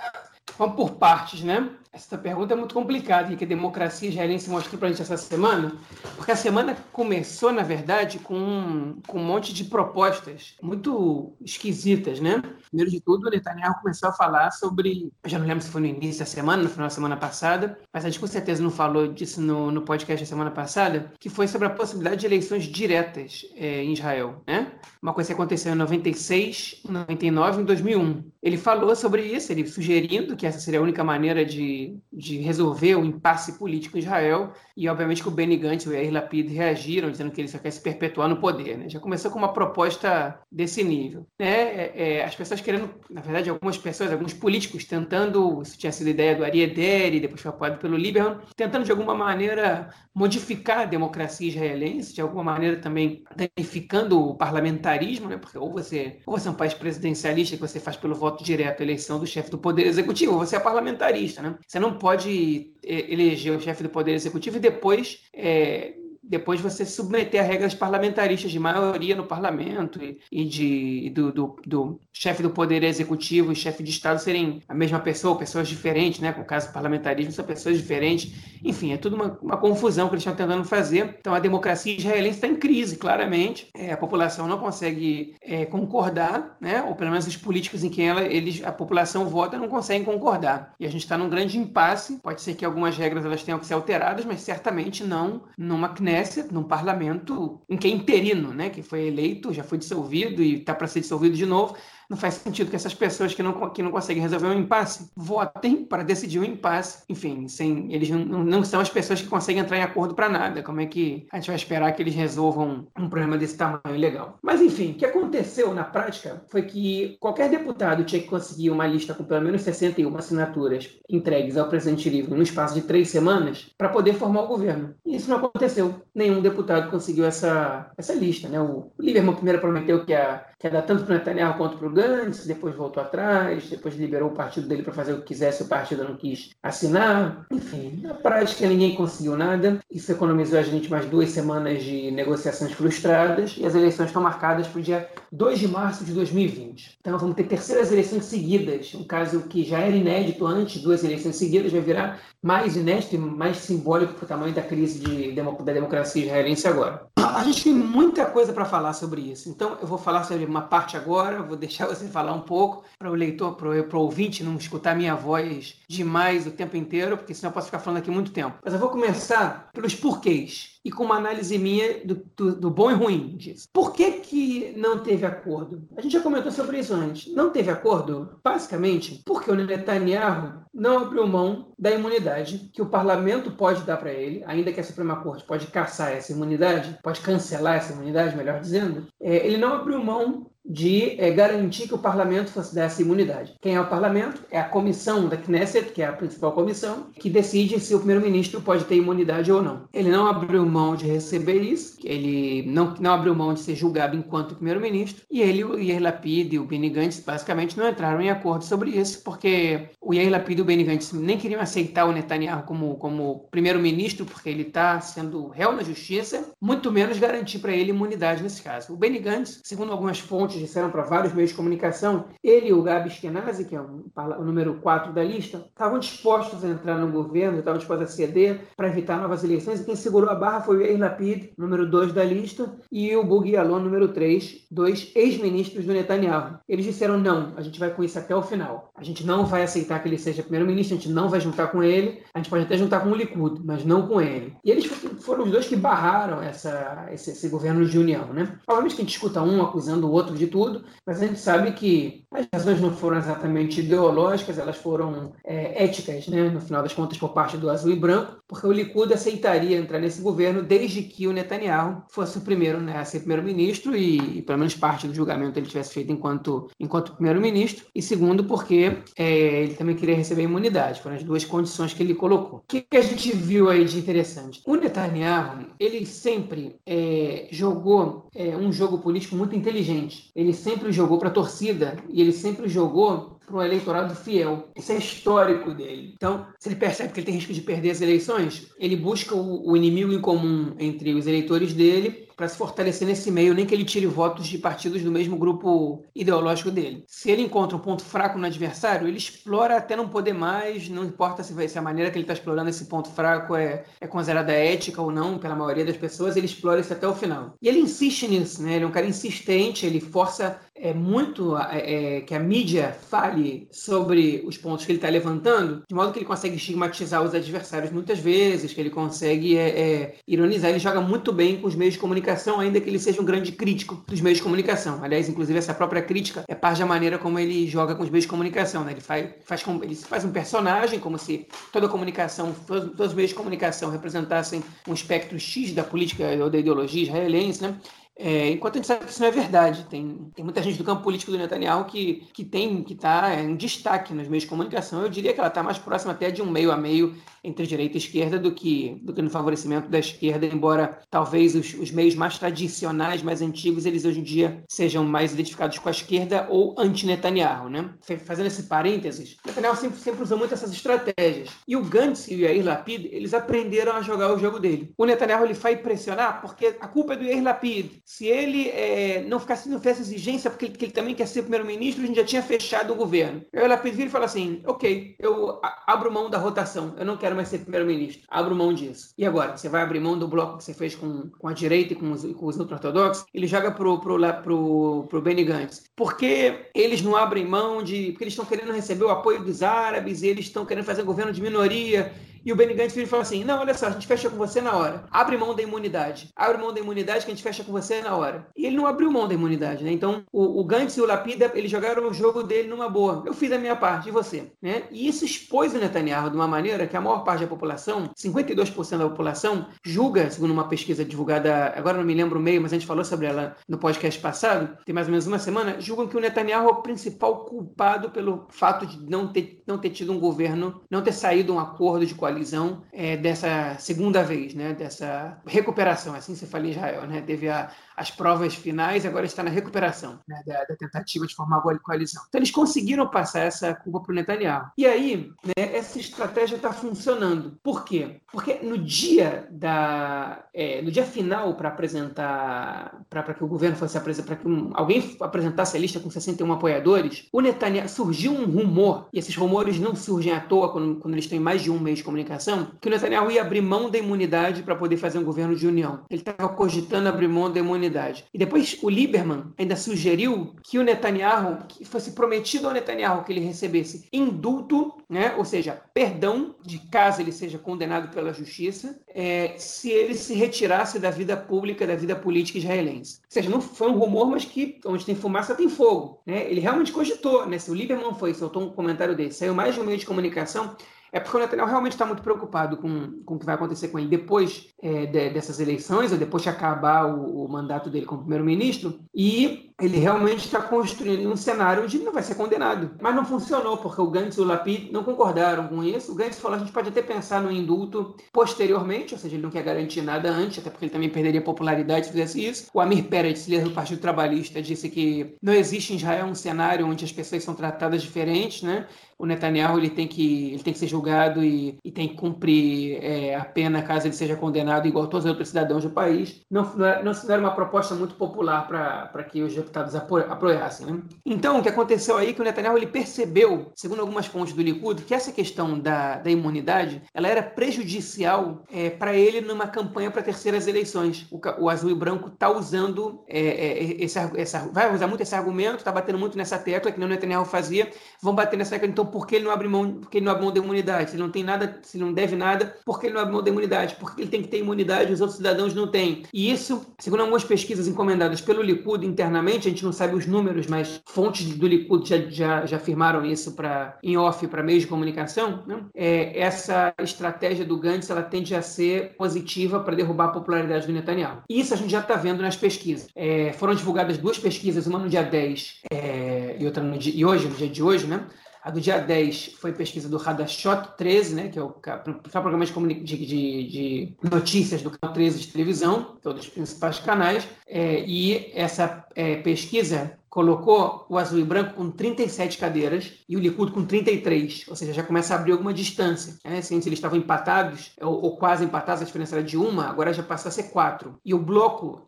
vamos 0.59 0.77
por 0.77 0.93
partes, 0.93 1.43
né? 1.43 1.71
Essa 1.97 2.19
pergunta 2.19 2.53
é 2.53 2.57
muito 2.57 2.75
complicada 2.75 3.33
e 3.33 3.37
que 3.37 3.45
a 3.45 3.49
democracia 3.49 4.11
israelense 4.11 4.51
mostrou 4.51 4.79
para 4.79 4.89
a 4.89 4.91
gente 4.91 5.01
essa 5.01 5.17
semana, 5.17 5.73
porque 6.15 6.31
a 6.31 6.37
semana 6.37 6.77
começou, 6.93 7.51
na 7.51 7.63
verdade, 7.63 8.19
com, 8.19 8.97
com 9.07 9.19
um 9.19 9.25
monte 9.25 9.55
de 9.55 9.65
propostas 9.65 10.57
muito 10.61 11.33
esquisitas, 11.41 12.21
né? 12.21 12.43
Primeiro 12.69 12.91
de 12.91 13.01
tudo, 13.01 13.29
o 13.29 13.31
Netanyahu 13.31 13.81
começou 13.81 14.11
a 14.11 14.13
falar 14.13 14.51
sobre, 14.51 15.11
eu 15.25 15.31
já 15.31 15.39
não 15.39 15.47
lembro 15.47 15.65
se 15.65 15.71
foi 15.71 15.81
no 15.81 15.87
início 15.87 16.19
da 16.19 16.27
semana, 16.27 16.65
no 16.65 16.69
final 16.69 16.87
da 16.87 16.95
semana 16.95 17.17
passada, 17.17 17.79
mas 17.91 18.05
a 18.05 18.11
gente 18.11 18.21
com 18.21 18.27
certeza 18.27 18.63
não 18.63 18.71
falou 18.71 19.09
disso 19.09 19.41
no, 19.41 19.71
no 19.71 19.81
podcast 19.81 20.23
da 20.23 20.29
semana 20.29 20.51
passada, 20.51 21.13
que 21.19 21.31
foi 21.31 21.49
sobre 21.49 21.67
a 21.67 21.71
possibilidade 21.71 22.21
de 22.21 22.27
eleições 22.27 22.65
diretas 22.65 23.47
é, 23.57 23.83
em 23.83 23.95
Israel, 23.95 24.43
né? 24.47 24.71
Uma 25.01 25.15
coisa 25.15 25.29
que 25.29 25.33
aconteceu 25.33 25.73
em 25.73 25.77
96, 25.77 26.83
99 26.87 27.63
e 27.63 27.65
2001. 27.65 28.23
Ele 28.43 28.59
falou 28.59 28.95
sobre 28.95 29.23
isso, 29.23 29.51
ele 29.51 29.67
sugerindo 29.67 30.37
que 30.37 30.47
essa 30.47 30.61
seria 30.61 30.79
a 30.79 30.83
única 30.83 31.03
maneira 31.03 31.43
de 31.43 31.86
de, 32.13 32.39
resolver 32.39 32.97
o 32.97 33.05
impasse 33.05 33.59
político 33.59 33.97
em 33.97 34.01
Israel, 34.01 34.53
e 34.77 34.89
obviamente 34.89 35.23
que 35.23 35.29
o 35.29 35.33
Benny 35.33 35.57
Gantz 35.57 35.85
e 35.85 35.89
o 35.89 35.93
Yair 35.93 36.13
Lapid 36.13 36.51
reagiram, 36.51 37.11
dizendo 37.11 37.31
que 37.31 37.41
ele 37.41 37.49
só 37.49 37.59
quer 37.59 37.71
se 37.71 37.81
perpetuar 37.81 38.29
no 38.29 38.37
poder. 38.37 38.79
Né? 38.79 38.89
Já 38.89 39.01
começou 39.01 39.31
com 39.31 39.39
uma 39.39 39.53
proposta 39.53 40.39
desse 40.51 40.83
nível. 40.83 41.27
Né? 41.39 41.47
É, 41.49 41.93
é, 41.95 42.25
as 42.25 42.35
pessoas 42.35 42.61
querendo, 42.61 42.91
na 43.11 43.21
verdade, 43.21 43.51
algumas 43.51 43.79
pessoas, 43.79 44.13
alguns 44.13 44.33
políticos 44.33 44.85
tentando, 44.85 45.63
isso 45.63 45.79
tinha 45.79 45.93
sido 45.93 46.09
ideia 46.09 46.35
do 46.35 46.45
Ari 46.45 46.63
Ederi, 46.63 47.21
depois 47.21 47.41
foi 47.41 47.51
apoiado 47.51 47.79
pelo 47.79 47.97
Lieberman, 47.97 48.39
tentando 48.55 48.85
de 48.85 48.91
alguma 48.91 49.15
maneira 49.15 49.91
modificar 50.15 50.79
a 50.81 50.85
democracia 50.85 51.49
israelense, 51.49 52.15
de 52.15 52.21
alguma 52.21 52.43
maneira 52.43 52.77
também 52.77 53.23
danificando 53.35 54.31
o 54.31 54.35
parlamentarismo, 54.35 55.29
né? 55.29 55.37
porque 55.37 55.59
ou 55.59 55.71
você, 55.71 56.21
ou 56.27 56.39
você 56.39 56.49
é 56.49 56.51
um 56.51 56.55
país 56.55 56.75
presidencialista 56.75 57.57
que 57.57 57.61
você 57.61 57.79
faz 57.79 57.97
pelo 57.97 58.15
voto 58.15 58.43
direto 58.43 58.81
a 58.81 58.83
eleição 58.83 59.19
do 59.19 59.27
chefe 59.27 59.51
do 59.51 59.59
poder 59.59 59.87
executivo, 59.87 60.33
ou 60.33 60.39
você 60.39 60.57
é 60.57 60.61
parlamentarista. 60.61 61.43
Né? 61.43 61.55
Você 61.77 61.81
não 61.81 61.99
pode 61.99 62.73
eh, 62.83 63.13
eleger 63.13 63.55
o 63.55 63.61
chefe 63.61 63.83
do 63.83 63.91
Poder 63.91 64.15
Executivo 64.15 64.57
e 64.57 64.61
depois 64.61 65.27
é, 65.31 65.93
depois 66.29 66.61
você 66.61 66.85
submeter 66.85 67.41
a 67.41 67.45
regras 67.45 67.75
parlamentaristas 67.75 68.51
de 68.51 68.59
maioria 68.59 69.15
no 69.15 69.25
parlamento 69.25 70.03
e, 70.03 70.19
e 70.31 70.45
de, 70.45 71.11
do, 71.11 71.33
do, 71.33 71.57
do, 71.67 72.01
chefe 72.13 72.43
do 72.43 72.51
poder 72.51 72.83
executivo 72.83 73.53
e 73.53 73.57
chefe 73.57 73.83
de 73.83 73.91
Estado 73.91 74.19
serem 74.19 74.63
a 74.69 74.75
mesma 74.75 74.99
pessoa, 74.99 75.39
pessoas 75.39 75.69
diferentes, 75.69 76.21
né? 76.21 76.33
Com 76.33 76.43
o 76.43 76.45
caso 76.45 76.69
do 76.69 76.73
parlamentarismo, 76.73 77.33
são 77.33 77.45
pessoas 77.45 77.77
diferentes. 77.77 78.33
Enfim, 78.65 78.93
é 78.93 78.97
tudo 78.97 79.17
uma, 79.17 79.39
uma 79.41 79.57
confusão 79.57 80.09
que 80.09 80.15
eles 80.15 80.23
estão 80.23 80.35
tentando 80.35 80.65
fazer. 80.65 81.17
Então, 81.21 81.35
a 81.35 81.39
democracia 81.39 81.97
israelense 81.97 82.37
está 82.37 82.47
em 82.47 82.57
crise, 82.57 82.97
claramente. 82.97 83.69
É, 83.75 83.93
a 83.93 83.97
população 83.97 84.49
não 84.49 84.59
consegue 84.59 85.35
é, 85.41 85.65
concordar, 85.65 86.57
né? 86.61 86.83
Ou 86.83 86.95
pelo 86.95 87.11
menos 87.11 87.27
os 87.27 87.37
políticos 87.37 87.85
em 87.85 87.91
quem 87.91 88.09
ela, 88.09 88.23
eles, 88.23 88.65
a 88.65 88.73
população 88.73 89.29
vota 89.29 89.59
não 89.59 89.69
conseguem 89.69 90.05
concordar. 90.05 90.75
E 90.81 90.87
a 90.87 90.91
gente 90.91 91.03
está 91.03 91.17
num 91.17 91.29
grande 91.29 91.59
impasse. 91.59 92.19
Pode 92.23 92.41
ser 92.41 92.55
que 92.55 92.65
algumas 92.65 92.97
regras 92.97 93.25
elas 93.25 93.43
tenham 93.43 93.59
que 93.59 93.67
ser 93.67 93.75
alteradas, 93.75 94.25
mas 94.25 94.41
certamente 94.41 95.05
não 95.05 95.43
numa 95.57 95.89
CNE 95.91 96.16
Num 96.51 96.65
parlamento 96.65 97.61
em 97.69 97.77
que 97.77 97.89
é 97.89 97.91
interino, 97.91 98.53
né, 98.53 98.71
que 98.71 98.83
foi 98.83 99.07
eleito, 99.07 99.53
já 99.53 99.65
foi 99.65 99.79
dissolvido 99.79 100.43
e 100.43 100.61
está 100.61 100.75
para 100.75 100.87
ser 100.87 101.01
dissolvido 101.01 101.37
de 101.37 101.47
novo, 101.47 101.77
não 102.09 102.17
faz 102.17 102.35
sentido 102.35 102.71
que 102.71 102.77
essas 102.77 102.95
pessoas 102.95 103.35
que 103.35 103.43
não, 103.43 103.71
que 103.71 103.83
não 103.83 103.91
conseguem 103.91 104.23
resolver 104.23 104.47
um 104.47 104.59
impasse 104.59 105.11
votem 105.17 105.85
para 105.85 106.03
decidir 106.03 106.39
um 106.39 106.45
impasse. 106.45 107.03
Enfim, 107.09 107.49
sem, 107.49 107.93
eles 107.93 108.09
não, 108.11 108.45
não 108.45 108.65
são 108.65 108.81
as 108.81 108.91
pessoas 108.91 109.21
que 109.21 109.29
conseguem 109.29 109.63
entrar 109.63 109.77
em 109.77 109.83
acordo 109.83 110.15
para 110.15 110.29
nada. 110.29 110.63
Como 110.63 110.81
é 110.81 110.87
que 110.87 111.27
a 111.33 111.37
gente 111.37 111.49
vai 111.49 111.57
esperar 111.57 111.93
que 111.93 112.03
eles 112.03 112.15
resolvam 112.15 112.87
um 112.99 113.09
problema 113.09 113.37
desse 113.37 113.57
tamanho 113.57 113.99
legal? 113.99 114.39
Mas, 114.43 114.61
enfim, 114.61 114.93
o 114.93 114.95
que 114.95 115.05
aconteceu 115.05 115.75
na 115.75 115.85
prática 115.85 116.43
foi 116.49 116.63
que 116.63 117.17
qualquer 117.21 117.51
deputado 117.51 118.05
tinha 118.05 118.23
que 118.23 118.29
conseguir 118.29 118.71
uma 118.71 118.87
lista 118.87 119.15
com 119.15 119.25
pelo 119.25 119.43
menos 119.43 119.63
61 119.63 120.17
assinaturas 120.17 120.99
entregues 121.09 121.57
ao 121.57 121.69
presidente 121.69 122.09
livre 122.09 122.35
no 122.35 122.43
espaço 122.43 122.75
de 122.75 122.83
três 122.83 123.09
semanas 123.11 123.71
para 123.77 123.89
poder 123.89 124.15
formar 124.15 124.43
o 124.43 124.49
governo. 124.49 124.95
E 125.05 125.17
isso 125.17 125.29
não 125.29 125.39
aconteceu. 125.39 126.03
Nenhum 126.15 126.41
deputado 126.41 126.91
conseguiu 126.91 127.25
essa, 127.25 127.91
essa 127.97 128.15
lista. 128.15 128.49
Né? 128.49 128.61
O 128.61 128.91
Lieberman 128.99 129.35
primeiro 129.35 129.61
prometeu 129.61 130.05
que 130.05 130.13
ia, 130.13 130.45
que 130.59 130.67
ia 130.67 130.71
dar 130.71 130.83
tanto 130.83 131.05
para 131.05 131.15
o 131.15 131.19
Netanyahu 131.19 131.57
quanto 131.57 131.79
para 131.79 131.89
o 131.89 131.96
Gantz, 131.97 132.47
depois 132.47 132.75
voltou 132.75 133.03
atrás, 133.03 133.71
depois 133.71 133.97
liberou 133.97 134.29
o 134.29 134.35
partido 134.35 134.69
dele 134.69 134.83
para 134.83 134.93
fazer 134.93 135.15
o 135.15 135.21
que 135.21 135.29
quisesse, 135.29 135.63
o 135.63 135.67
partido 135.67 136.05
não 136.05 136.15
quis 136.15 136.51
assinar. 136.63 137.47
Enfim, 137.51 138.01
na 138.03 138.13
prática 138.13 138.67
ninguém 138.67 138.95
conseguiu 138.95 139.35
nada. 139.35 139.81
Isso 139.91 140.13
economizou 140.13 140.59
a 140.59 140.63
gente 140.63 140.91
mais 140.91 141.07
duas 141.07 141.31
semanas 141.31 141.83
de 141.83 142.11
negociações 142.11 142.73
frustradas 142.73 143.57
e 143.57 143.65
as 143.65 143.75
eleições 143.75 144.09
estão 144.09 144.21
marcadas 144.21 144.67
para 144.67 144.79
o 144.79 144.83
dia 144.83 145.09
2 145.33 145.59
de 145.59 145.69
março 145.69 146.05
de 146.05 146.13
2020. 146.13 146.99
Então 147.01 147.19
vamos 147.19 147.35
ter 147.35 147.45
terceiras 147.45 147.91
eleições 147.91 148.27
seguidas, 148.27 148.95
um 148.95 149.05
caso 149.05 149.41
que 149.43 149.65
já 149.65 149.81
era 149.81 149.97
inédito 149.97 150.47
antes, 150.47 150.83
duas 150.83 151.03
eleições 151.03 151.37
seguidas, 151.37 151.73
vai 151.73 151.81
virar 151.81 152.21
mais 152.43 152.77
inédito 152.77 153.15
e 153.15 153.19
mais 153.19 153.57
simbólico 153.57 154.13
para 154.15 154.25
o 154.25 154.29
tamanho 154.29 154.55
da 154.55 154.63
crise 154.63 154.99
de, 154.99 155.33
da 155.33 155.73
democracia 155.73 156.25
israelense 156.25 156.69
agora. 156.69 157.07
A 157.17 157.43
gente 157.43 157.65
tem 157.65 157.75
muita 157.75 158.25
coisa 158.27 158.53
para 158.53 158.65
falar 158.65 158.93
sobre 158.93 159.21
isso, 159.21 159.49
então 159.49 159.77
eu 159.81 159.87
vou 159.87 159.99
falar 159.99 160.25
sobre 160.25 160.45
uma 160.45 160.63
parte 160.63 160.97
agora, 160.97 161.43
vou 161.43 161.57
deixar 161.57 161.86
você 161.87 162.07
falar 162.09 162.33
um 162.33 162.41
pouco 162.41 162.85
para 162.99 163.11
o 163.11 163.15
leitor, 163.15 163.57
para 163.57 163.69
o 163.69 164.01
ouvinte 164.01 164.43
não 164.43 164.57
escutar 164.57 164.97
minha 164.97 165.15
voz 165.15 165.77
demais 165.89 166.47
o 166.47 166.51
tempo 166.51 166.77
inteiro, 166.77 167.17
porque 167.17 167.35
senão 167.35 167.51
eu 167.51 167.55
posso 167.55 167.67
ficar 167.67 167.79
falando 167.79 168.01
aqui 168.01 168.11
muito 168.11 168.33
tempo. 168.33 168.59
Mas 168.65 168.75
eu 168.75 168.81
vou 168.81 168.89
começar 168.89 169.71
pelos 169.73 169.95
porquês 169.95 170.77
e 170.85 170.91
com 170.91 171.03
uma 171.03 171.17
análise 171.17 171.59
minha 171.59 172.05
do, 172.05 172.23
do, 172.37 172.55
do, 172.61 172.71
bom 172.71 172.93
e 172.93 172.95
ruim 172.95 173.37
disso. 173.37 173.69
Por 173.73 173.93
que, 173.93 174.13
que 174.21 174.73
não 174.77 175.01
teve 175.01 175.27
acordo? 175.27 175.83
A 175.97 176.01
gente 176.01 176.13
já 176.13 176.21
comentou 176.21 176.53
sobre 176.53 176.79
isso 176.79 176.95
antes. 176.95 177.35
Não 177.35 177.51
teve 177.51 177.71
acordo, 177.71 178.39
basicamente, 178.45 179.21
porque 179.27 179.51
o 179.51 179.55
Netanyahu 179.57 180.65
não 180.73 180.99
abriu 180.99 181.27
mão 181.27 181.73
da 181.77 181.91
imunidade 181.91 182.71
que 182.73 182.81
o 182.81 182.87
parlamento 182.87 183.51
pode 183.51 183.83
dar 183.83 183.97
para 183.97 184.13
ele, 184.13 184.45
ainda 184.47 184.73
que 184.73 184.79
a 184.79 184.85
Suprema 184.85 185.17
Corte 185.17 185.45
pode 185.45 185.67
caçar 185.69 186.13
essa 186.13 186.33
imunidade, 186.33 186.99
pode 187.03 187.21
cancelar 187.21 187.79
essa 187.79 187.93
imunidade, 187.93 188.37
melhor 188.37 188.61
dizendo. 188.61 189.09
É, 189.21 189.45
ele 189.45 189.57
não 189.57 189.75
abriu 189.75 190.03
mão 190.05 190.51
de 190.69 191.21
é, 191.21 191.31
garantir 191.31 191.87
que 191.89 191.95
o 191.95 191.99
parlamento 191.99 192.51
fosse 192.51 192.75
dessa 192.75 193.03
imunidade. 193.03 193.55
Quem 193.61 193.75
é 193.75 193.81
o 193.81 193.87
parlamento? 193.87 194.43
É 194.51 194.59
a 194.59 194.65
comissão 194.65 195.29
da 195.29 195.37
Knesset, 195.37 195.93
que 195.93 196.03
é 196.03 196.07
a 196.07 196.13
principal 196.13 196.53
comissão, 196.53 197.07
que 197.15 197.31
decide 197.31 197.79
se 197.81 197.95
o 197.95 197.99
primeiro-ministro 197.99 198.61
pode 198.61 198.85
ter 198.85 198.97
imunidade 198.97 199.53
ou 199.53 199.63
não. 199.63 199.85
Ele 199.93 200.11
não 200.11 200.27
abriu 200.27 200.65
mão 200.67 200.97
de 200.97 201.07
receber 201.07 201.61
isso, 201.63 201.97
ele 202.03 202.65
não, 202.67 202.95
não 202.99 203.13
abriu 203.13 203.35
mão 203.35 203.55
de 203.55 203.61
ser 203.61 203.75
julgado 203.75 204.17
enquanto 204.17 204.55
primeiro-ministro, 204.55 205.25
e 205.31 205.41
ele, 205.41 205.65
o 205.65 205.79
Yair 205.79 206.03
Lapid 206.03 206.53
e 206.53 206.59
o 206.59 206.65
Benny 206.65 206.91
Gantz, 206.91 207.21
basicamente 207.21 207.79
não 207.79 207.89
entraram 207.89 208.21
em 208.21 208.31
acordo 208.31 208.65
sobre 208.65 208.91
isso, 208.91 209.23
porque 209.23 209.89
o 210.01 210.15
Yair 210.15 210.31
Lapid 210.31 210.59
e 210.59 210.63
o 210.63 210.65
Benny 210.65 210.85
Gantz 210.85 211.13
nem 211.13 211.39
queriam 211.39 211.61
aceitar 211.61 212.07
o 212.07 212.13
Netanyahu 212.13 212.65
como, 212.65 212.97
como 212.97 213.47
primeiro-ministro, 213.51 214.27
porque 214.27 214.49
ele 214.49 214.63
está 214.63 215.01
sendo 215.01 215.49
réu 215.49 215.73
na 215.73 215.83
justiça, 215.83 216.51
muito 216.61 216.91
menos 216.91 217.19
garantir 217.19 217.59
para 217.59 217.73
ele 217.73 217.91
imunidade 217.91 218.43
nesse 218.43 218.63
caso. 218.63 218.93
O 218.93 218.97
Benny 218.97 219.19
Gantz, 219.19 219.61
segundo 219.65 219.93
algumas 219.93 220.19
fontes 220.19 220.56
fontes 220.57 220.61
disseram 220.61 220.91
para 220.91 221.03
vários 221.03 221.33
meios 221.33 221.51
de 221.51 221.57
comunicação, 221.57 222.25
ele 222.43 222.69
e 222.69 222.73
o 222.73 222.83
Gabi 222.83 223.09
Eskenazi, 223.09 223.65
que 223.65 223.77
é 223.77 223.81
o, 223.81 224.45
número 224.45 224.75
4 224.81 225.13
da 225.13 225.23
lista, 225.23 225.65
estavam 225.69 225.99
dispostos 225.99 226.65
a 226.65 226.69
entrar 226.69 226.99
no 226.99 227.11
governo, 227.11 227.59
estavam 227.59 227.79
dispostos 227.79 228.09
a 228.09 228.13
ceder 228.13 228.61
para 228.77 228.89
evitar 228.89 229.21
novas 229.21 229.45
eleições, 229.45 229.81
e 229.81 229.85
quem 229.85 229.97
segurou 229.97 230.31
a 230.31 230.35
barra 230.35 230.63
foi 230.63 230.79
o 230.79 230.81
Yair 230.81 230.99
Lapid, 230.99 231.51
número 231.57 231.89
2 231.89 232.13
da 232.13 232.25
lista, 232.25 232.75
e 232.91 233.15
o 233.15 233.27
Alon, 233.59 233.81
número 233.81 234.09
3, 234.09 234.67
dois 234.71 235.13
ex-ministros 235.15 235.85
do 235.85 235.93
Netanyahu. 235.93 236.59
Eles 236.69 236.85
disseram, 236.85 237.19
não, 237.19 237.53
a 237.57 237.63
gente 237.63 237.79
vai 237.79 237.91
com 237.91 238.03
isso 238.03 238.19
até 238.19 238.35
o 238.35 238.43
final. 238.43 238.91
A 238.97 239.05
gente 239.05 239.25
não 239.27 239.45
vai 239.45 239.63
aceitar 239.63 240.03
que 240.03 240.09
ele 240.09 240.19
seja 240.19 240.43
primeiro-ministro, 240.43 240.97
a 240.97 240.99
gente 240.99 241.13
não 241.13 241.29
vai 241.29 241.41
juntar 241.41 241.69
com 241.69 241.83
ele, 241.83 242.23
a 242.35 242.39
gente 242.39 242.51
pode 242.51 242.65
até 242.65 242.77
juntar 242.77 243.01
com 243.01 243.11
o 243.11 243.15
Likud, 243.15 243.61
mas 243.65 243.85
não 243.85 244.07
com 244.07 244.21
ele. 244.21 244.55
E 244.65 244.71
eles 244.71 244.87
foram 245.21 245.45
os 245.45 245.51
dois 245.51 245.67
que 245.67 245.77
barraram 245.77 246.43
essa, 246.43 247.09
esse, 247.13 247.31
esse 247.31 247.49
governo 247.49 247.85
de 247.85 247.99
união, 247.99 248.33
né? 248.33 248.59
Obviamente 248.67 248.97
que 248.97 249.03
a 249.03 249.05
gente 249.05 249.15
escuta 249.15 249.43
um 249.43 249.63
acusando 249.63 250.07
o 250.07 250.11
outro 250.11 250.35
de 250.35 250.46
tudo, 250.47 250.85
mas 251.07 251.23
a 251.23 251.27
gente 251.27 251.39
sabe 251.39 251.73
que 251.73 252.25
as 252.31 252.47
razões 252.53 252.81
não 252.81 252.93
foram 252.93 253.19
exatamente 253.19 253.81
ideológicas, 253.81 254.59
elas 254.59 254.77
foram 254.77 255.33
é, 255.45 255.85
éticas, 255.85 256.29
né? 256.29 256.49
No 256.49 256.61
final 256.61 256.83
das 256.83 256.93
contas, 256.93 257.19
por 257.19 257.31
parte 257.31 257.57
do 257.57 257.71
azul 257.71 257.93
e 257.93 257.97
branco, 257.97 258.37
porque 258.47 258.67
o 258.67 258.73
Likud 258.73 259.13
aceitaria 259.13 259.77
entrar 259.77 259.99
nesse 259.99 260.21
governo 260.21 260.63
desde 260.63 261.03
que 261.03 261.27
o 261.27 261.33
Netanyahu 261.33 262.03
fosse 262.09 262.39
o 262.39 262.41
primeiro 262.43 262.81
né, 262.81 262.99
a 262.99 263.05
ser 263.05 263.21
primeiro-ministro 263.21 263.97
e, 263.97 264.39
e, 264.39 264.43
pelo 264.43 264.59
menos 264.59 264.75
parte 264.75 265.07
do 265.07 265.15
julgamento 265.15 265.59
ele 265.59 265.67
tivesse 265.67 265.95
feito 265.95 266.13
enquanto, 266.13 266.71
enquanto 266.79 267.15
primeiro-ministro, 267.15 267.87
e 267.95 268.03
segundo, 268.03 268.45
porque 268.45 268.99
é, 269.17 269.63
ele 269.63 269.75
também 269.75 269.97
queria 269.97 270.17
receber 270.17 270.43
imunidade. 270.43 271.01
Foram 271.01 271.17
as 271.17 271.25
duas 271.25 271.45
condições 271.45 271.93
que 271.93 272.03
ele 272.03 272.15
colocou. 272.15 272.61
O 272.61 272.63
que, 272.67 272.83
que 272.83 272.97
a 272.97 273.03
gente 273.03 273.35
viu 273.35 273.69
aí 273.69 273.85
de 273.85 273.99
interessante? 273.99 274.63
O 274.67 274.77
Netanyahu, 274.77 275.67
ele 275.79 276.07
sempre 276.07 276.77
é, 276.87 277.49
jogou 277.51 278.29
é, 278.35 278.57
um 278.57 278.73
jogo 278.73 278.99
político 278.99 279.37
muito 279.37 279.57
inteligente. 279.57 280.31
Ele 280.37 280.53
sempre 280.53 280.93
jogou 280.93 281.19
para 281.19 281.29
a 281.29 281.33
torcida 281.33 281.97
e 282.11 282.21
ele 282.21 282.33
sempre 282.33 282.69
jogou 282.69 283.39
para 283.47 283.57
um 283.57 283.63
eleitorado 283.63 284.15
fiel. 284.15 284.69
Isso 284.77 284.93
é 284.93 284.97
histórico 284.97 285.73
dele. 285.73 286.13
Então, 286.15 286.47
se 286.59 286.69
ele 286.69 286.77
percebe 286.77 287.13
que 287.13 287.21
ele 287.21 287.27
tem 287.27 287.35
risco 287.37 287.55
de 287.55 287.63
perder 287.63 287.91
as 287.91 288.03
eleições, 288.03 288.71
ele 288.79 288.97
busca 288.97 289.35
o, 289.35 289.71
o 289.71 289.77
inimigo 289.77 290.13
em 290.13 290.21
comum 290.21 290.75
entre 290.79 291.15
os 291.15 291.27
eleitores 291.27 291.73
dele 291.73 292.26
para 292.37 292.49
se 292.49 292.57
fortalecer 292.57 293.09
nesse 293.09 293.31
meio, 293.31 293.55
nem 293.55 293.65
que 293.65 293.75
ele 293.75 293.85
tire 293.85 294.07
votos 294.07 294.47
de 294.47 294.59
partidos 294.59 295.03
do 295.03 295.11
mesmo 295.11 295.37
grupo 295.37 296.05
ideológico 296.15 296.71
dele. 296.71 297.05
Se 297.09 297.31
ele 297.31 297.43
encontra 297.43 297.77
um 297.77 297.81
ponto 297.81 298.05
fraco 298.05 298.39
no 298.39 298.47
adversário, 298.47 299.09
ele 299.09 299.17
explora 299.17 299.79
até 299.79 299.97
não 299.97 300.09
poder 300.09 300.35
mais, 300.35 300.89
não 300.89 301.05
importa 301.05 301.43
se, 301.43 301.55
vai, 301.55 301.67
a 301.75 301.83
maneira 301.83 302.11
que 302.11 302.19
ele 302.19 302.25
está 302.25 302.35
explorando 302.35 302.69
esse 302.69 302.85
ponto 302.85 303.09
fraco 303.09 303.57
é, 303.57 303.85
é 304.01 304.07
considerada 304.07 304.53
ética 304.53 305.01
ou 305.01 305.11
não 305.11 305.39
pela 305.39 305.57
maioria 305.57 305.85
das 305.85 305.97
pessoas, 305.97 306.37
ele 306.37 306.47
explora 306.47 306.81
isso 306.81 306.93
até 306.93 307.09
o 307.09 307.15
final. 307.15 307.55
E 307.61 307.69
ele 307.69 307.79
insiste 307.79 308.29
nisso, 308.29 308.63
né? 308.63 308.75
Ele 308.77 308.85
é 308.85 308.87
um 308.87 308.93
cara 308.93 309.07
insistente, 309.07 309.87
ele 309.87 310.01
força 310.01 310.61
é, 310.75 310.93
muito 310.93 311.57
é, 311.57 312.17
é, 312.17 312.21
que 312.21 312.35
a 312.35 312.39
mídia 312.39 312.93
fale 312.93 313.67
sobre 313.71 314.43
os 314.47 314.59
pontos 314.59 314.85
que 314.85 314.93
ele 314.93 314.99
está 314.99 315.09
levantando, 315.09 315.83
de 315.89 315.95
modo 315.95 316.13
que 316.13 316.19
ele 316.19 316.27
consegue 316.27 316.57
estigmatizar 316.57 317.23
os 317.23 317.35
adversários 317.35 317.91
muitas 317.91 318.19
vezes, 318.19 318.73
que 318.73 318.81
ele 318.81 318.91
consegue 318.91 319.57
é, 319.57 319.69
é, 319.69 320.15
ironizar, 320.29 320.71
ele 320.71 320.79
joga 320.79 321.01
muito 321.01 321.33
bem 321.33 321.61
com 321.61 321.67
os 321.67 321.75
meios 321.75 321.95
de 321.95 322.01
comunicação 322.01 322.26
comunicação, 322.27 322.59
ainda 322.59 322.81
que 322.81 322.91
ele 322.91 322.99
seja 322.99 323.23
um 323.23 323.25
grande 323.25 323.53
crítico 323.53 324.03
dos 324.07 324.21
meios 324.21 324.39
de 324.39 324.43
comunicação. 324.43 325.03
Aliás, 325.03 325.29
inclusive, 325.29 325.57
essa 325.59 325.73
própria 325.73 326.03
crítica 326.03 326.45
é 326.49 326.55
parte 326.55 326.81
da 326.81 326.87
maneira 326.87 327.19
como 327.19 327.39
ele 327.39 327.69
joga 327.69 327.95
com 327.95 328.03
os 328.03 328.11
meios 328.11 328.25
de 328.25 328.29
comunicação. 328.29 328.83
Né? 328.85 328.93
Ele, 328.93 329.01
faz, 329.01 329.31
faz, 329.45 329.65
ele 329.83 329.95
faz 329.95 330.25
um 330.25 330.33
personagem, 330.33 330.99
como 330.99 331.19
se 331.19 331.47
toda 331.73 331.87
a 331.87 331.89
comunicação, 331.89 332.55
todos, 332.67 332.91
todos 332.91 333.09
os 333.09 333.15
meios 333.15 333.31
de 333.31 333.37
comunicação 333.37 333.91
representassem 333.91 334.63
um 334.89 334.93
espectro 334.93 335.39
X 335.39 335.73
da 335.73 335.85
política 335.85 336.25
ou 336.43 336.51
da 336.51 336.59
ideologia 336.59 337.05
israelense, 337.05 337.63
né? 337.63 337.79
É, 338.19 338.51
enquanto 338.51 338.77
a 338.77 338.79
gente 338.79 338.87
sabe 338.87 339.05
que 339.05 339.11
isso 339.11 339.21
não 339.21 339.29
é 339.29 339.31
verdade, 339.31 339.87
tem, 339.91 340.31
tem 340.35 340.43
muita 340.43 340.63
gente 340.63 340.79
do 340.79 340.85
campo 340.85 341.03
político 341.03 341.31
do 341.31 341.37
Netanyahu 341.37 341.85
que, 341.85 342.27
que 342.33 342.45
tem 342.45 342.83
que 342.83 342.95
está 342.95 343.35
em 343.43 343.55
destaque 343.55 344.15
nos 344.15 344.27
meios 344.27 344.45
de 344.45 344.49
comunicação. 344.49 345.03
Eu 345.03 345.09
diria 345.11 345.35
que 345.35 345.39
ela 345.39 345.49
está 345.49 345.63
mais 345.63 345.79
próxima 345.79 346.13
até 346.13 346.31
de 346.31 346.41
um 346.41 346.51
meio 346.51 346.73
a 346.73 346.77
meio 346.77 347.15
entre 347.45 347.67
direita 347.67 347.97
e 347.97 347.99
esquerda 347.99 348.39
do 348.39 348.53
que, 348.53 348.99
do 349.03 349.13
que 349.13 349.23
no 349.23 349.31
favorecimento 349.31 349.89
da 349.89 349.99
esquerda, 349.99 350.47
embora 350.47 350.99
talvez 351.11 351.55
os, 351.55 351.75
os 351.75 351.91
meios 351.91 352.15
mais 352.15 352.39
tradicionais, 352.39 353.23
mais 353.23 353.41
antigos, 353.41 353.87
eles 353.87 354.05
hoje 354.05 354.21
em 354.21 354.25
dia 354.25 354.65
sejam 354.69 355.05
mais 355.05 355.33
identificados 355.33 355.79
com 355.79 355.89
a 355.89 355.93
esquerda 355.93 356.47
ou 356.51 356.75
anti-Netanyahu. 356.79 357.69
Né? 357.69 357.91
Fazendo 358.25 358.47
esse 358.47 358.65
parênteses, 358.65 359.37
Netanyahu 359.45 359.77
sempre, 359.77 360.01
sempre 360.01 360.23
usou 360.23 360.39
muito 360.39 360.55
essas 360.55 360.73
estratégias. 360.73 361.51
E 361.69 361.77
o 361.77 361.85
Gantz 361.85 362.29
e 362.29 362.35
o 362.35 362.41
Yair 362.41 362.65
Lapid, 362.65 363.09
eles 363.13 363.35
aprenderam 363.35 363.93
a 363.93 364.03
jogar 364.03 364.33
o 364.33 364.39
jogo 364.39 364.59
dele. 364.59 364.93
O 364.97 365.05
Netanyahu 365.05 365.45
ele 365.45 365.55
vai 365.55 365.77
pressionar 365.77 366.41
porque 366.41 366.77
a 366.81 366.89
culpa 366.89 367.13
é 367.13 367.17
do 367.17 367.25
Yair 367.25 367.45
Lapid 367.45 368.06
se 368.07 368.29
ele 368.29 368.69
é, 368.69 369.25
não 369.27 369.41
ficasse 369.41 369.69
não 369.69 369.79
fizesse 369.79 370.03
exigência, 370.03 370.49
porque 370.49 370.67
ele, 370.67 370.77
ele 370.81 370.93
também 370.93 371.13
quer 371.13 371.27
ser 371.27 371.43
primeiro-ministro, 371.43 372.05
a 372.05 372.07
gente 372.07 372.17
já 372.17 372.25
tinha 372.25 372.43
fechado 372.43 372.93
o 372.93 372.97
governo. 372.97 373.45
Lapid 373.53 373.95
vira 373.97 374.09
e 374.09 374.13
fala 374.13 374.27
assim: 374.27 374.63
ok, 374.65 375.17
eu 375.19 375.61
abro 375.89 376.13
mão 376.13 376.31
da 376.31 376.39
rotação, 376.39 376.95
eu 376.97 377.05
não 377.05 377.17
quero 377.17 377.35
mais 377.35 377.49
ser 377.49 377.59
primeiro-ministro, 377.59 378.23
abro 378.29 378.55
mão 378.55 378.73
disso. 378.73 379.13
E 379.19 379.27
agora? 379.27 379.57
Você 379.57 379.69
vai 379.69 379.83
abrir 379.83 379.99
mão 379.99 380.17
do 380.17 380.29
bloco 380.29 380.59
que 380.59 380.65
você 380.65 380.73
fez 380.73 380.95
com, 380.95 381.29
com 381.31 381.49
a 381.49 381.53
direita 381.53 381.95
e 381.95 381.97
com 381.97 382.13
os, 382.13 382.23
com 382.23 382.47
os 382.47 382.57
ultra-ortodoxos? 382.57 383.27
Ele 383.35 383.49
joga 383.49 383.73
pro, 383.73 383.99
pro, 383.99 384.17
pro, 384.45 385.07
pro 385.09 385.21
Benny 385.21 385.43
Gantz. 385.43 385.83
Por 385.97 386.17
que 386.17 386.69
eles 386.77 387.03
não 387.03 387.17
abrem 387.17 387.45
mão 387.45 387.83
de. 387.83 388.13
Porque 388.13 388.23
eles 388.23 388.35
estão 388.35 388.47
querendo 388.47 388.71
receber 388.71 389.05
o 389.05 389.11
apoio 389.11 389.43
dos 389.43 389.65
árabes, 389.65 390.23
eles 390.23 390.47
estão 390.47 390.65
querendo 390.65 390.85
fazer 390.85 391.03
governo 391.03 391.33
de 391.33 391.43
minoria 391.43 392.13
e 392.47 392.53
o 392.53 392.57
Benny 392.57 392.75
Gantz 392.75 392.95
vira 392.95 393.09
e 393.09 393.11
fala 393.11 393.23
assim: 393.23 393.43
não, 393.43 393.59
olha 393.59 393.75
só, 393.75 393.89
a 393.89 393.91
gente 393.91 394.07
fecha 394.07 394.31
com 394.31 394.37
você 394.37 394.61
na 394.61 394.77
hora. 394.77 395.05
Abre 395.11 395.37
mão 395.37 395.53
da 395.53 395.63
imunidade. 395.63 396.31
Abre 396.37 396.59
mão 396.59 396.73
da 396.73 396.79
imunidade 396.79 397.25
que 397.25 397.33
a 397.33 397.35
gente 397.35 397.43
fecha 397.43 397.65
com 397.65 397.73
você 397.73 398.01
na 398.01 398.15
hora. 398.15 398.47
E 398.57 398.65
ele 398.65 398.77
não 398.77 398.87
abriu 398.87 399.11
mão 399.11 399.27
da 399.27 399.35
imunidade, 399.35 399.83
né? 399.83 399.91
Então, 399.91 400.23
o, 400.33 400.61
o 400.61 400.65
Gantz 400.65 400.97
e 400.97 401.01
o 401.01 401.07
Lapida, 401.07 401.51
eles 401.57 401.69
jogaram 401.69 402.09
o 402.09 402.15
jogo 402.15 402.45
dele 402.45 402.69
numa 402.69 402.89
boa. 402.89 403.25
Eu 403.27 403.35
fiz 403.35 403.51
a 403.51 403.59
minha 403.59 403.75
parte, 403.75 404.09
e 404.09 404.13
você? 404.13 404.53
Né? 404.63 404.85
E 404.93 405.09
isso 405.09 405.25
expôs 405.25 405.75
o 405.75 405.79
Netanyahu 405.79 406.31
de 406.31 406.37
uma 406.37 406.47
maneira 406.47 406.87
que 406.87 406.97
a 406.97 407.01
maior 407.01 407.25
parte 407.25 407.41
da 407.41 407.49
população, 407.49 408.11
52% 408.17 408.97
da 408.97 409.09
população, 409.09 409.67
julga, 409.85 410.31
segundo 410.31 410.53
uma 410.53 410.69
pesquisa 410.69 411.05
divulgada, 411.05 411.75
agora 411.77 411.99
não 411.99 412.05
me 412.05 412.15
lembro 412.15 412.39
o 412.39 412.43
meio, 412.43 412.63
mas 412.63 412.73
a 412.73 412.77
gente 412.77 412.87
falou 412.87 413.05
sobre 413.05 413.27
ela 413.27 413.57
no 413.69 413.77
podcast 413.77 414.21
passado, 414.21 414.79
tem 414.85 414.95
mais 414.95 415.09
ou 415.09 415.11
menos 415.11 415.27
uma 415.27 415.41
semana, 415.41 415.81
julgam 415.81 416.07
que 416.07 416.17
o 416.17 416.21
Netanyahu 416.21 416.69
é 416.69 416.73
o 416.73 416.83
principal 416.83 417.45
culpado 417.45 418.11
pelo 418.11 418.47
fato 418.51 418.87
de 418.87 419.01
não 419.11 419.27
ter, 419.33 419.63
não 419.67 419.79
ter 419.79 419.91
tido 419.91 420.13
um 420.13 420.21
governo, 420.21 420.81
não 420.89 421.03
ter 421.03 421.13
saído 421.13 421.53
um 421.53 421.59
acordo 421.59 422.07
de 422.07 422.15
coalizão 422.15 422.36
coalizão 422.37 422.83
é, 422.93 423.17
dessa 423.17 423.77
segunda 423.79 424.23
vez, 424.23 424.55
né, 424.55 424.75
dessa 424.75 425.41
recuperação, 425.47 426.15
assim 426.15 426.35
se 426.35 426.47
fala 426.47 426.67
em 426.67 426.71
Israel. 426.71 427.07
Né, 427.07 427.23
teve 427.27 427.49
a, 427.49 427.71
as 427.97 428.11
provas 428.11 428.55
finais, 428.55 429.07
agora 429.07 429.25
está 429.25 429.43
na 429.43 429.51
recuperação 429.51 430.19
né, 430.29 430.43
da, 430.47 430.65
da, 430.65 430.77
tentativa 430.77 431.27
de 431.27 431.35
formar 431.35 431.59
a 431.59 431.79
coalizão. 431.79 432.23
Então, 432.29 432.39
eles 432.39 432.51
conseguiram 432.51 433.09
passar 433.09 433.41
essa 433.41 433.75
culpa 433.75 434.01
para 434.01 434.13
o 434.13 434.15
Netanyahu. 434.15 434.67
E 434.77 434.85
aí, 434.85 435.33
né, 435.43 435.77
essa 435.77 435.99
estratégia 435.99 436.57
está 436.57 436.73
funcionando. 436.73 437.59
Por 437.63 437.85
quê? 437.85 438.21
Porque 438.31 438.61
no 438.63 438.77
dia 438.77 439.49
da, 439.51 440.45
é, 440.53 440.83
no 440.83 440.91
dia 440.91 441.05
final 441.05 441.55
para 441.55 441.71
apresentar, 441.71 443.01
para 443.09 443.33
que 443.33 443.43
o 443.43 443.49
governo 443.49 443.77
fosse 443.77 443.97
apresentar, 443.97 444.27
para 444.27 444.37
que 444.37 444.47
um, 444.47 444.71
alguém 444.75 445.17
apresentasse 445.21 445.77
a 445.77 445.81
lista 445.81 445.99
com 445.99 446.11
61 446.11 446.53
apoiadores, 446.53 447.27
o 447.33 447.41
Netanyahu 447.41 447.89
surgiu 447.89 448.33
um 448.33 448.45
rumor, 448.45 449.09
e 449.13 449.19
esses 449.19 449.35
rumores 449.35 449.81
não 449.81 449.97
surgem 449.97 450.33
à 450.33 450.41
toa 450.41 450.71
quando, 450.71 450.97
quando 450.97 451.15
eles 451.15 451.27
têm 451.27 451.41
mais 451.41 451.63
de 451.63 451.71
um 451.71 451.79
mês 451.79 451.99
de 451.99 452.05
comunicação, 452.05 452.73
que 452.81 452.89
o 452.89 452.91
Netanyahu 452.91 453.31
ia 453.31 453.41
abrir 453.41 453.63
mão 453.63 453.89
da 453.91 453.99
imunidade 453.99 454.63
para 454.63 454.77
poder 454.77 454.99
fazer 454.99 455.19
um 455.19 455.25
governo 455.25 455.57
de 455.57 455.67
união. 455.67 456.01
Ele 456.11 456.21
estava 456.21 456.49
cogitando 456.51 457.09
abrir 457.09 457.29
mão 457.29 457.51
da 457.51 457.59
imunidade 457.59 457.86
e 458.33 458.39
depois 458.39 458.79
o 458.83 458.91
Lieberman 458.91 459.53
ainda 459.59 459.77
sugeriu 459.77 460.55
que 460.63 460.79
o 460.79 460.83
Netanyahu, 460.83 461.67
que 461.69 461.85
fosse 461.85 462.13
prometido 462.13 462.67
ao 462.67 462.73
Netanyahu 462.73 463.25
que 463.25 463.33
ele 463.33 463.41
recebesse 463.41 464.09
indulto, 464.13 464.95
né? 465.09 465.35
ou 465.37 465.45
seja, 465.45 465.81
perdão, 465.95 466.55
de 466.65 466.79
caso 466.79 467.21
ele 467.21 467.33
seja 467.33 467.59
condenado 467.59 468.13
pela 468.13 468.33
justiça, 468.33 468.99
é, 469.09 469.55
se 469.57 469.91
ele 469.91 470.15
se 470.15 470.35
retirasse 470.35 470.99
da 470.99 471.11
vida 471.11 471.37
pública, 471.37 471.87
da 471.87 471.97
vida 471.97 472.17
política 472.17 472.59
israelense. 472.59 473.21
Ou 473.23 473.31
seja, 473.31 473.51
não 473.51 473.61
foi 473.61 473.89
um 473.89 473.99
rumor, 473.99 474.31
mas 474.31 474.45
que 474.45 474.81
onde 474.85 475.05
tem 475.05 475.15
fumaça 475.15 475.55
tem 475.55 475.69
fogo. 475.69 476.21
Né? 476.27 476.51
Ele 476.51 476.61
realmente 476.61 476.93
cogitou, 476.93 477.47
né? 477.47 477.59
se 477.59 477.71
o 477.71 477.75
Lieberman 477.75 478.15
foi, 478.15 478.35
soltou 478.35 478.63
um 478.63 478.71
comentário 478.71 479.17
desse, 479.17 479.39
saiu 479.39 479.55
mais 479.55 479.75
de 479.75 479.81
um 479.81 479.85
meio 479.85 479.99
de 479.99 480.07
comunicação 480.07 480.77
é 481.13 481.21
porque 481.21 481.37
o 481.37 481.41
Netanyahu 481.41 481.69
realmente 481.69 481.93
está 481.93 482.07
muito 482.07 482.23
preocupado 482.23 482.77
com, 482.77 483.23
com 483.25 483.35
o 483.35 483.39
que 483.39 483.47
vai 483.47 483.55
acontecer 483.55 483.89
com 483.89 483.99
ele 483.99 484.09
depois 484.09 484.69
é, 484.83 485.07
de, 485.07 485.31
dessas 485.31 485.61
eleições, 485.61 486.13
ou 486.13 486.19
depois 486.19 486.43
de 486.43 486.49
acabar 486.49 487.07
o, 487.07 487.45
o 487.45 487.49
mandato 487.49 487.91
dele 487.91 488.07
como 488.07 488.21
primeiro-ministro, 488.21 489.01
e 489.15 489.75
ele 489.81 489.99
realmente 489.99 490.47
está 490.47 490.61
construindo 490.63 491.31
um 491.31 491.37
cenário 491.37 491.85
onde 491.85 491.97
ele 491.97 492.05
não 492.05 492.13
vai 492.13 492.23
ser 492.23 492.35
condenado. 492.35 492.93
Mas 493.01 493.15
não 493.15 493.25
funcionou, 493.25 493.77
porque 493.77 494.01
o 494.01 494.11
Gantz 494.11 494.37
e 494.37 494.41
o 494.41 494.45
Lapid 494.45 494.91
não 494.91 495.05
concordaram 495.05 495.69
com 495.69 495.85
isso. 495.85 496.13
O 496.13 496.15
Gantz 496.15 496.39
falou, 496.39 496.57
a 496.57 496.61
gente 496.61 496.73
pode 496.73 496.89
até 496.89 497.03
pensar 497.03 497.43
no 497.43 497.53
indulto 497.53 498.17
posteriormente, 498.33 499.13
ou 499.13 499.21
seja, 499.21 499.37
ele 499.37 499.43
não 499.43 499.51
quer 499.51 499.63
garantir 499.63 500.01
nada 500.01 500.31
antes, 500.31 500.59
até 500.59 500.71
porque 500.71 500.87
ele 500.87 500.93
também 500.93 501.11
perderia 501.11 501.43
popularidade 501.43 502.07
se 502.07 502.13
fizesse 502.13 502.45
isso. 502.45 502.71
O 502.73 502.81
Amir 502.81 503.05
Peretz, 503.05 503.47
líder 503.47 503.65
do 503.65 503.71
Partido 503.73 504.01
Trabalhista, 504.01 504.63
disse 504.63 504.89
que 504.89 505.37
não 505.43 505.53
existe 505.53 505.93
em 505.93 505.97
Israel 505.97 506.27
um 506.27 506.35
cenário 506.35 506.87
onde 506.87 507.05
as 507.05 507.13
pessoas 507.13 507.45
são 507.45 507.55
tratadas 507.55 508.03
diferentes, 508.03 508.63
né? 508.63 508.87
o 509.19 509.25
Netanyahu 509.25 509.79
ele 509.79 509.91
tem 509.91 510.07
que, 510.07 510.53
ele 510.53 510.63
tem 510.63 510.73
que 510.73 510.79
ser 510.79 510.89
julgado 510.89 511.43
e, 511.43 511.79
e 511.83 511.91
tem 511.91 512.09
que 512.09 512.15
cumprir 512.15 513.03
é, 513.03 513.35
a 513.35 513.45
pena 513.45 513.83
caso 513.83 514.07
ele 514.07 514.15
seja 514.15 514.37
condenado 514.37 514.87
igual 514.87 515.05
a 515.05 515.09
todos 515.09 515.25
os 515.25 515.31
outros 515.31 515.49
cidadãos 515.49 515.85
do 515.85 515.91
país. 515.91 516.43
Não, 516.51 516.65
não, 516.77 516.87
é, 516.87 517.03
não 517.03 517.13
era 517.29 517.41
uma 517.41 517.55
proposta 517.55 517.95
muito 517.95 518.15
popular 518.15 518.67
para 518.69 519.25
que 519.25 519.43
os 519.43 519.57
deputados 519.67 519.95
apoiassem. 519.95 520.87
Né? 520.87 521.01
Então, 521.25 521.59
o 521.59 521.63
que 521.63 521.69
aconteceu 521.69 522.17
aí 522.17 522.31
é 522.31 522.33
que 522.33 522.41
o 522.41 522.45
Netanyahu 522.45 522.77
ele 522.77 522.87
percebeu, 522.87 523.73
segundo 523.75 524.01
algumas 524.01 524.27
fontes 524.27 524.55
do 524.55 524.63
Likud, 524.63 525.03
que 525.03 525.15
essa 525.15 525.33
questão 525.33 525.79
da, 525.79 526.17
da 526.19 526.31
imunidade 526.31 527.03
ela 527.13 527.29
era 527.29 527.43
prejudicial 527.43 528.63
é, 528.71 528.91
para 528.91 529.15
ele 529.15 529.41
numa 529.41 529.67
campanha 529.67 530.11
para 530.11 530.23
terceiras 530.23 530.67
eleições. 530.67 531.27
O, 531.31 531.41
o, 531.65 531.69
azul 531.69 531.91
e 531.91 531.95
branco 531.95 532.29
está 532.29 532.51
usando 532.51 533.25
é, 533.29 533.41
é, 533.41 534.05
esse, 534.05 534.19
essa, 534.37 534.69
vai 534.73 534.93
usar 534.95 535.07
muito 535.07 535.23
esse 535.23 535.35
argumento, 535.35 535.79
está 535.79 535.93
batendo 535.93 536.19
muito 536.19 536.39
nessa 536.39 536.59
tecla 536.59 536.93
que 536.93 537.01
o 537.01 537.09
Netanyahu 537.09 537.45
fazia, 537.45 537.91
vão 538.23 538.35
bater 538.35 538.57
nessa 538.57 538.71
tecla. 538.71 538.89
Então, 538.89 539.07
por 539.07 539.27
que 539.27 539.37
ele 539.37 539.45
não 539.45 539.51
abre 539.51 539.69
mão? 539.69 539.95
Porque 540.01 540.19
ele 540.19 540.25
não 540.25 540.33
abre 540.33 540.45
mão 540.45 540.53
da 540.53 540.61
imunidade? 540.61 541.11
Se 541.11 541.17
ele 541.17 541.23
não 541.23 541.31
tem 541.31 541.45
nada, 541.45 541.79
se 541.83 541.99
não 541.99 542.13
deve 542.13 542.37
nada, 542.37 542.77
por 542.85 543.01
que 543.01 543.07
ele 543.07 543.15
não 543.15 543.21
abre 543.21 543.33
mão 543.35 543.43
da 543.43 543.51
imunidade? 543.51 543.97
Porque 543.97 544.23
ele 544.23 544.31
tem 544.31 544.43
que 544.43 544.49
ter 544.49 544.59
imunidade, 544.59 545.13
os 545.13 545.21
outros 545.21 545.37
cidadãos 545.37 545.75
não 545.75 545.87
têm. 545.91 546.25
E 546.33 546.51
isso, 546.51 546.87
segundo 546.99 547.21
algumas 547.21 547.45
pesquisas 547.45 547.87
encomendadas 547.89 548.41
pelo 548.41 548.63
Likud 548.63 549.05
internamente, 549.07 549.56
a 549.59 549.71
gente 549.71 549.85
não 549.85 549.93
sabe 549.93 550.15
os 550.15 550.27
números, 550.27 550.67
mas 550.67 551.01
fontes 551.07 551.47
do 551.57 551.67
Likud 551.67 552.09
já, 552.09 552.19
já, 552.29 552.67
já 552.67 552.77
afirmaram 552.77 553.25
isso 553.25 553.53
para 553.53 553.99
em 554.03 554.17
off 554.17 554.47
para 554.47 554.63
meios 554.63 554.83
de 554.83 554.89
comunicação. 554.89 555.63
Né? 555.67 555.83
É, 555.95 556.41
essa 556.41 556.95
estratégia 557.03 557.65
do 557.65 557.79
Gantz 557.79 558.11
ela 558.11 558.23
tende 558.23 558.55
a 558.55 558.63
ser 558.63 559.15
positiva 559.17 559.81
para 559.81 559.95
derrubar 559.95 560.27
a 560.27 560.33
popularidade 560.33 560.87
do 560.87 560.93
Netanyahu. 560.93 561.43
Isso 561.49 561.75
a 561.75 561.77
gente 561.77 561.91
já 561.91 562.01
está 562.01 562.17
vendo 562.17 562.43
nas 562.43 562.57
pesquisas. 562.57 563.09
É, 563.15 563.53
foram 563.53 563.75
divulgadas 563.75 564.19
duas 564.19 564.39
pesquisas, 564.39 564.87
uma 564.87 564.99
no 564.99 565.09
dia 565.09 565.23
10 565.23 565.83
é, 565.91 566.57
e 566.59 566.67
outra 566.67 566.83
no 566.83 566.99
dia, 566.99 567.13
e 567.15 567.25
hoje, 567.25 567.49
no 567.49 567.55
dia 567.55 567.69
de 567.69 567.83
hoje, 567.83 568.07
né? 568.07 568.25
A 568.67 568.71
do 568.73 568.81
dia 568.81 568.99
10 568.99 569.55
foi 569.61 569.73
pesquisa 569.73 570.09
do 570.09 570.17
Radashot 570.17 570.97
13, 570.99 571.35
né, 571.37 571.49
que 571.49 571.57
é 571.57 571.63
o 571.63 571.71
principal 571.71 572.43
programa 572.43 572.67
de, 572.67 573.05
de, 573.05 573.17
de, 573.25 574.17
notícias 574.29 574.83
do 574.83 574.91
canal 574.91 575.15
13 575.15 575.39
de 575.39 575.47
televisão, 575.53 576.17
que 576.21 576.27
é 576.27 576.31
um 576.33 576.35
dos 576.35 576.49
principais 576.49 576.99
canais. 576.99 577.47
É, 577.65 578.01
e 578.01 578.51
essa 578.53 579.07
é, 579.15 579.37
pesquisa 579.37 580.19
colocou 580.37 581.07
o 581.09 581.17
azul 581.17 581.39
e 581.39 581.45
branco 581.45 581.73
com 581.73 581.91
37 581.91 582.59
cadeiras 582.59 583.11
e 583.27 583.35
o 583.39 583.41
Likud 583.41 583.73
com 583.73 583.87
33, 583.87 584.67
ou 584.69 584.77
seja, 584.77 584.93
já 584.93 585.03
começa 585.03 585.33
a 585.33 585.39
abrir 585.39 585.53
alguma 585.53 585.73
distância. 585.73 586.35
Né? 586.45 586.61
Se 586.61 586.75
eles 586.75 586.87
estavam 586.87 587.17
empatados, 587.17 587.93
ou, 587.99 588.23
ou, 588.23 588.37
quase 588.37 588.63
empatados, 588.63 589.01
a 589.01 589.07
diferença 589.07 589.37
era 589.37 589.43
de 589.43 589.57
uma, 589.57 589.89
agora 589.89 590.13
já 590.13 590.23
passa 590.23 590.51
a 590.51 590.53
ser 590.53 590.65
quatro. 590.65 591.19
E 591.25 591.33
o 591.33 591.39
bloco 591.39 592.05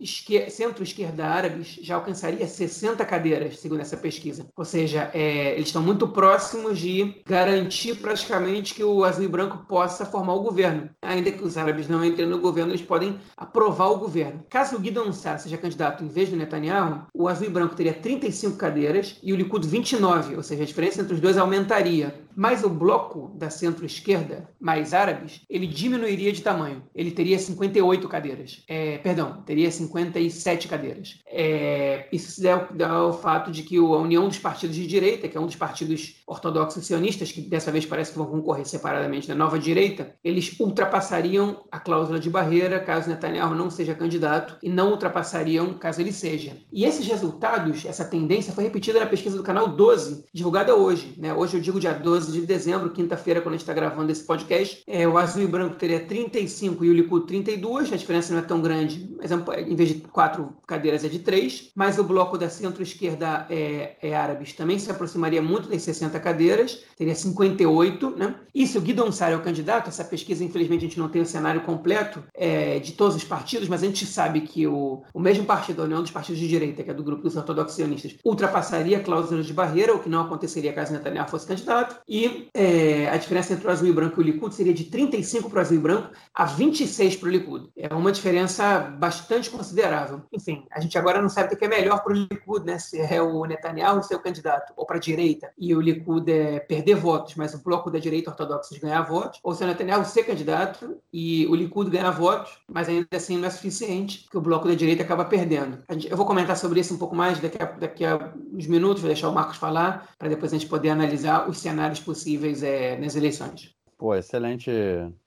centro-esquerda 0.50 1.24
árabes 1.24 1.78
já 1.80 1.94
alcançaria 1.94 2.46
60 2.46 3.02
cadeiras, 3.06 3.60
segundo 3.60 3.80
essa 3.80 3.96
pesquisa. 3.96 4.46
Ou 4.54 4.64
seja, 4.64 5.10
é, 5.14 5.54
eles 5.54 5.68
estão 5.68 5.80
muito 5.80 6.06
próximos 6.06 6.78
de 6.78 7.22
garantir 7.26 7.94
praticamente 7.94 8.74
que 8.74 8.84
o 8.84 9.04
azul 9.04 9.24
e 9.24 9.28
branco 9.28 9.64
possa 9.66 10.04
formar 10.04 10.34
o 10.34 10.42
governo. 10.42 10.90
Ainda 11.00 11.32
que 11.32 11.42
os 11.42 11.56
árabes 11.56 11.88
não 11.88 12.04
entrem 12.04 12.28
no 12.28 12.40
governo, 12.40 12.72
eles 12.72 12.82
podem 12.82 13.18
aprovar 13.34 13.86
o 13.86 13.98
governo. 13.98 14.44
Caso 14.50 14.76
o 14.76 14.80
Guidon 14.80 15.14
Sar 15.14 15.40
seja 15.40 15.56
candidato 15.56 16.04
em 16.04 16.08
vez 16.08 16.28
do 16.28 16.36
Netanyahu, 16.36 17.06
o 17.14 17.26
azul 17.26 17.46
e 17.46 17.50
branco 17.50 17.74
teria 17.74 17.94
30 17.94 18.17
35 18.18 18.56
cadeiras 18.56 19.16
e 19.22 19.32
o 19.32 19.36
Likud 19.36 19.66
29, 19.66 20.36
ou 20.36 20.42
seja, 20.42 20.62
a 20.62 20.66
diferença 20.66 21.00
entre 21.00 21.14
os 21.14 21.20
dois 21.20 21.38
aumentaria. 21.38 22.14
Mas 22.34 22.62
o 22.62 22.68
bloco 22.68 23.32
da 23.34 23.50
centro-esquerda, 23.50 24.48
mais 24.60 24.94
árabes, 24.94 25.40
ele 25.50 25.66
diminuiria 25.66 26.32
de 26.32 26.40
tamanho. 26.40 26.84
Ele 26.94 27.10
teria 27.10 27.36
58 27.36 28.08
cadeiras. 28.08 28.62
É, 28.68 28.98
perdão, 28.98 29.42
teria 29.42 29.68
57 29.68 30.68
cadeiras. 30.68 31.18
É, 31.26 32.06
isso 32.12 32.30
se 32.30 32.40
deve 32.40 32.84
ao 32.84 33.12
fato 33.12 33.50
de 33.50 33.64
que 33.64 33.76
a 33.76 33.82
união 33.82 34.28
dos 34.28 34.38
partidos 34.38 34.76
de 34.76 34.86
direita, 34.86 35.26
que 35.26 35.36
é 35.36 35.40
um 35.40 35.46
dos 35.46 35.56
partidos 35.56 36.22
ortodoxos 36.28 36.86
sionistas, 36.86 37.32
que 37.32 37.40
dessa 37.40 37.72
vez 37.72 37.84
parece 37.84 38.12
que 38.12 38.18
vão 38.18 38.26
concorrer 38.28 38.66
separadamente 38.66 39.28
na 39.28 39.34
nova 39.34 39.58
direita, 39.58 40.14
eles 40.22 40.60
ultrapassariam 40.60 41.64
a 41.72 41.80
cláusula 41.80 42.20
de 42.20 42.30
barreira 42.30 42.78
caso 42.78 43.08
Netanyahu 43.08 43.54
não 43.56 43.68
seja 43.68 43.96
candidato 43.96 44.56
e 44.62 44.68
não 44.68 44.90
ultrapassariam 44.90 45.74
caso 45.74 46.00
ele 46.00 46.12
seja. 46.12 46.56
E 46.72 46.84
esses 46.84 47.06
resultados, 47.06 47.84
essa 47.84 48.04
tendência 48.08 48.52
foi 48.52 48.64
repetida 48.64 48.98
na 48.98 49.06
pesquisa 49.06 49.36
do 49.36 49.42
canal 49.42 49.68
12, 49.68 50.24
divulgada 50.32 50.74
hoje. 50.74 51.14
Né? 51.16 51.32
Hoje 51.32 51.56
eu 51.56 51.60
digo 51.60 51.78
dia 51.78 51.92
12 51.92 52.32
de 52.32 52.46
dezembro, 52.46 52.90
quinta-feira, 52.90 53.40
quando 53.40 53.54
a 53.54 53.56
gente 53.56 53.62
está 53.62 53.74
gravando 53.74 54.10
esse 54.10 54.24
podcast. 54.24 54.82
É, 54.86 55.06
o 55.06 55.16
azul 55.16 55.42
e 55.42 55.46
branco 55.46 55.76
teria 55.76 56.00
35 56.00 56.84
e 56.84 56.90
o 56.90 56.92
Likud 56.92 57.26
32, 57.26 57.92
a 57.92 57.96
diferença 57.96 58.32
não 58.32 58.40
é 58.40 58.44
tão 58.44 58.60
grande, 58.60 59.14
mas 59.16 59.30
é 59.30 59.60
em 59.60 59.76
vez 59.76 59.90
de 59.90 59.94
quatro 60.00 60.56
cadeiras 60.66 61.04
é 61.04 61.08
de 61.08 61.20
três. 61.20 61.70
Mas 61.74 61.98
o 61.98 62.04
bloco 62.04 62.38
da 62.38 62.48
centro-esquerda 62.48 63.46
é, 63.50 63.96
é 64.02 64.16
árabes 64.16 64.52
também 64.52 64.78
se 64.78 64.90
aproximaria 64.90 65.42
muito 65.42 65.68
das 65.68 65.82
60 65.82 66.18
cadeiras, 66.20 66.82
teria 66.96 67.14
58. 67.14 68.10
Né? 68.10 68.34
E 68.54 68.66
se 68.66 68.78
o 68.78 68.80
Guidon 68.80 69.12
Sar 69.12 69.32
é 69.32 69.36
o 69.36 69.42
candidato, 69.42 69.88
essa 69.88 70.04
pesquisa, 70.04 70.42
infelizmente, 70.42 70.84
a 70.84 70.88
gente 70.88 70.98
não 70.98 71.08
tem 71.08 71.22
o 71.22 71.26
cenário 71.26 71.60
completo 71.62 72.22
é, 72.34 72.78
de 72.78 72.92
todos 72.92 73.14
os 73.14 73.24
partidos, 73.24 73.68
mas 73.68 73.82
a 73.82 73.86
gente 73.86 74.06
sabe 74.06 74.40
que 74.40 74.66
o, 74.66 75.02
o 75.12 75.20
mesmo 75.20 75.44
partido, 75.44 75.82
a 75.82 75.84
União 75.84 76.02
dos 76.02 76.10
Partidos 76.10 76.40
de 76.40 76.48
Direita, 76.48 76.82
que 76.82 76.90
é 76.90 76.94
do 76.94 77.04
grupo 77.04 77.22
dos 77.22 77.36
ortodoxos 77.36 77.78
ultrapassaria 78.24 78.98
a 78.98 79.02
cláusula 79.02 79.42
de 79.42 79.52
barreira, 79.52 79.94
o 79.94 80.00
que 80.00 80.08
não 80.08 80.22
aconteceria 80.22 80.72
caso 80.72 80.92
Netanyahu 80.92 81.28
fosse 81.28 81.46
candidato, 81.46 82.00
e 82.08 82.48
é, 82.54 83.08
a 83.08 83.16
diferença 83.16 83.52
entre 83.52 83.66
o 83.66 83.70
azul 83.70 83.88
e 83.88 83.92
branco 83.92 84.20
e 84.20 84.24
o 84.24 84.26
Likud 84.26 84.54
seria 84.54 84.74
de 84.74 84.84
35 84.84 85.50
para 85.50 85.58
o 85.58 85.60
azul 85.60 85.76
e 85.76 85.80
branco 85.80 86.10
a 86.34 86.44
26 86.44 87.16
para 87.16 87.28
o 87.28 87.32
Likud. 87.32 87.68
É 87.76 87.94
uma 87.94 88.12
diferença 88.12 88.78
bastante 88.78 89.50
considerável. 89.50 90.22
Enfim, 90.32 90.64
a 90.70 90.80
gente 90.80 90.96
agora 90.98 91.20
não 91.20 91.28
sabe 91.28 91.54
o 91.54 91.56
que 91.56 91.64
é 91.64 91.68
melhor 91.68 92.02
para 92.02 92.12
o 92.12 92.16
Likud, 92.16 92.64
né? 92.64 92.78
Se 92.78 92.98
é 93.00 93.20
o 93.20 93.44
Netanyahu 93.44 94.02
ser 94.02 94.14
o 94.14 94.20
candidato, 94.20 94.72
ou 94.76 94.86
para 94.86 94.96
a 94.96 95.00
direita, 95.00 95.50
e 95.58 95.74
o 95.74 95.80
Likud 95.80 96.30
é 96.30 96.60
perder 96.60 96.96
votos, 96.96 97.34
mas 97.34 97.54
o 97.54 97.62
bloco 97.62 97.90
da 97.90 97.98
direita 97.98 98.30
ortodoxa 98.30 98.74
de 98.74 98.80
ganhar 98.80 99.02
votos, 99.02 99.40
ou 99.42 99.54
se 99.54 99.64
o 99.64 99.66
Netanyahu 99.66 100.04
ser 100.04 100.24
candidato 100.24 100.96
e 101.12 101.46
o 101.46 101.54
Likud 101.54 101.90
ganhar 101.90 102.10
votos, 102.10 102.52
mas 102.68 102.88
ainda 102.88 103.06
assim 103.12 103.38
não 103.38 103.46
é 103.46 103.50
suficiente, 103.50 104.24
porque 104.24 104.38
o 104.38 104.40
bloco 104.40 104.68
da 104.68 104.74
direita 104.74 105.02
acaba 105.02 105.24
perdendo. 105.24 105.78
eu 106.08 106.16
vou 106.16 106.26
comentar 106.26 106.56
sobre 106.56 106.80
isso 106.80 106.94
um 106.94 106.98
pouco 106.98 107.14
mais 107.14 107.38
daqui 107.40 107.62
a, 107.62 107.66
daqui 107.78 108.04
a 108.04 108.34
uns 108.52 108.66
minutos, 108.66 109.02
vou 109.02 109.08
deixar 109.08 109.28
o 109.28 109.34
Marcos 109.34 109.56
falar, 109.56 110.14
para 110.18 110.28
depois 110.28 110.52
a 110.52 110.58
gente 110.58 110.68
poder 110.68 110.90
analisar 110.90 111.48
os 111.48 111.58
cenários 111.58 112.00
possíveis 112.00 112.62
é, 112.62 112.98
nas 112.98 113.16
eleições. 113.16 113.77
Pô, 113.98 114.14
excelente 114.14 114.70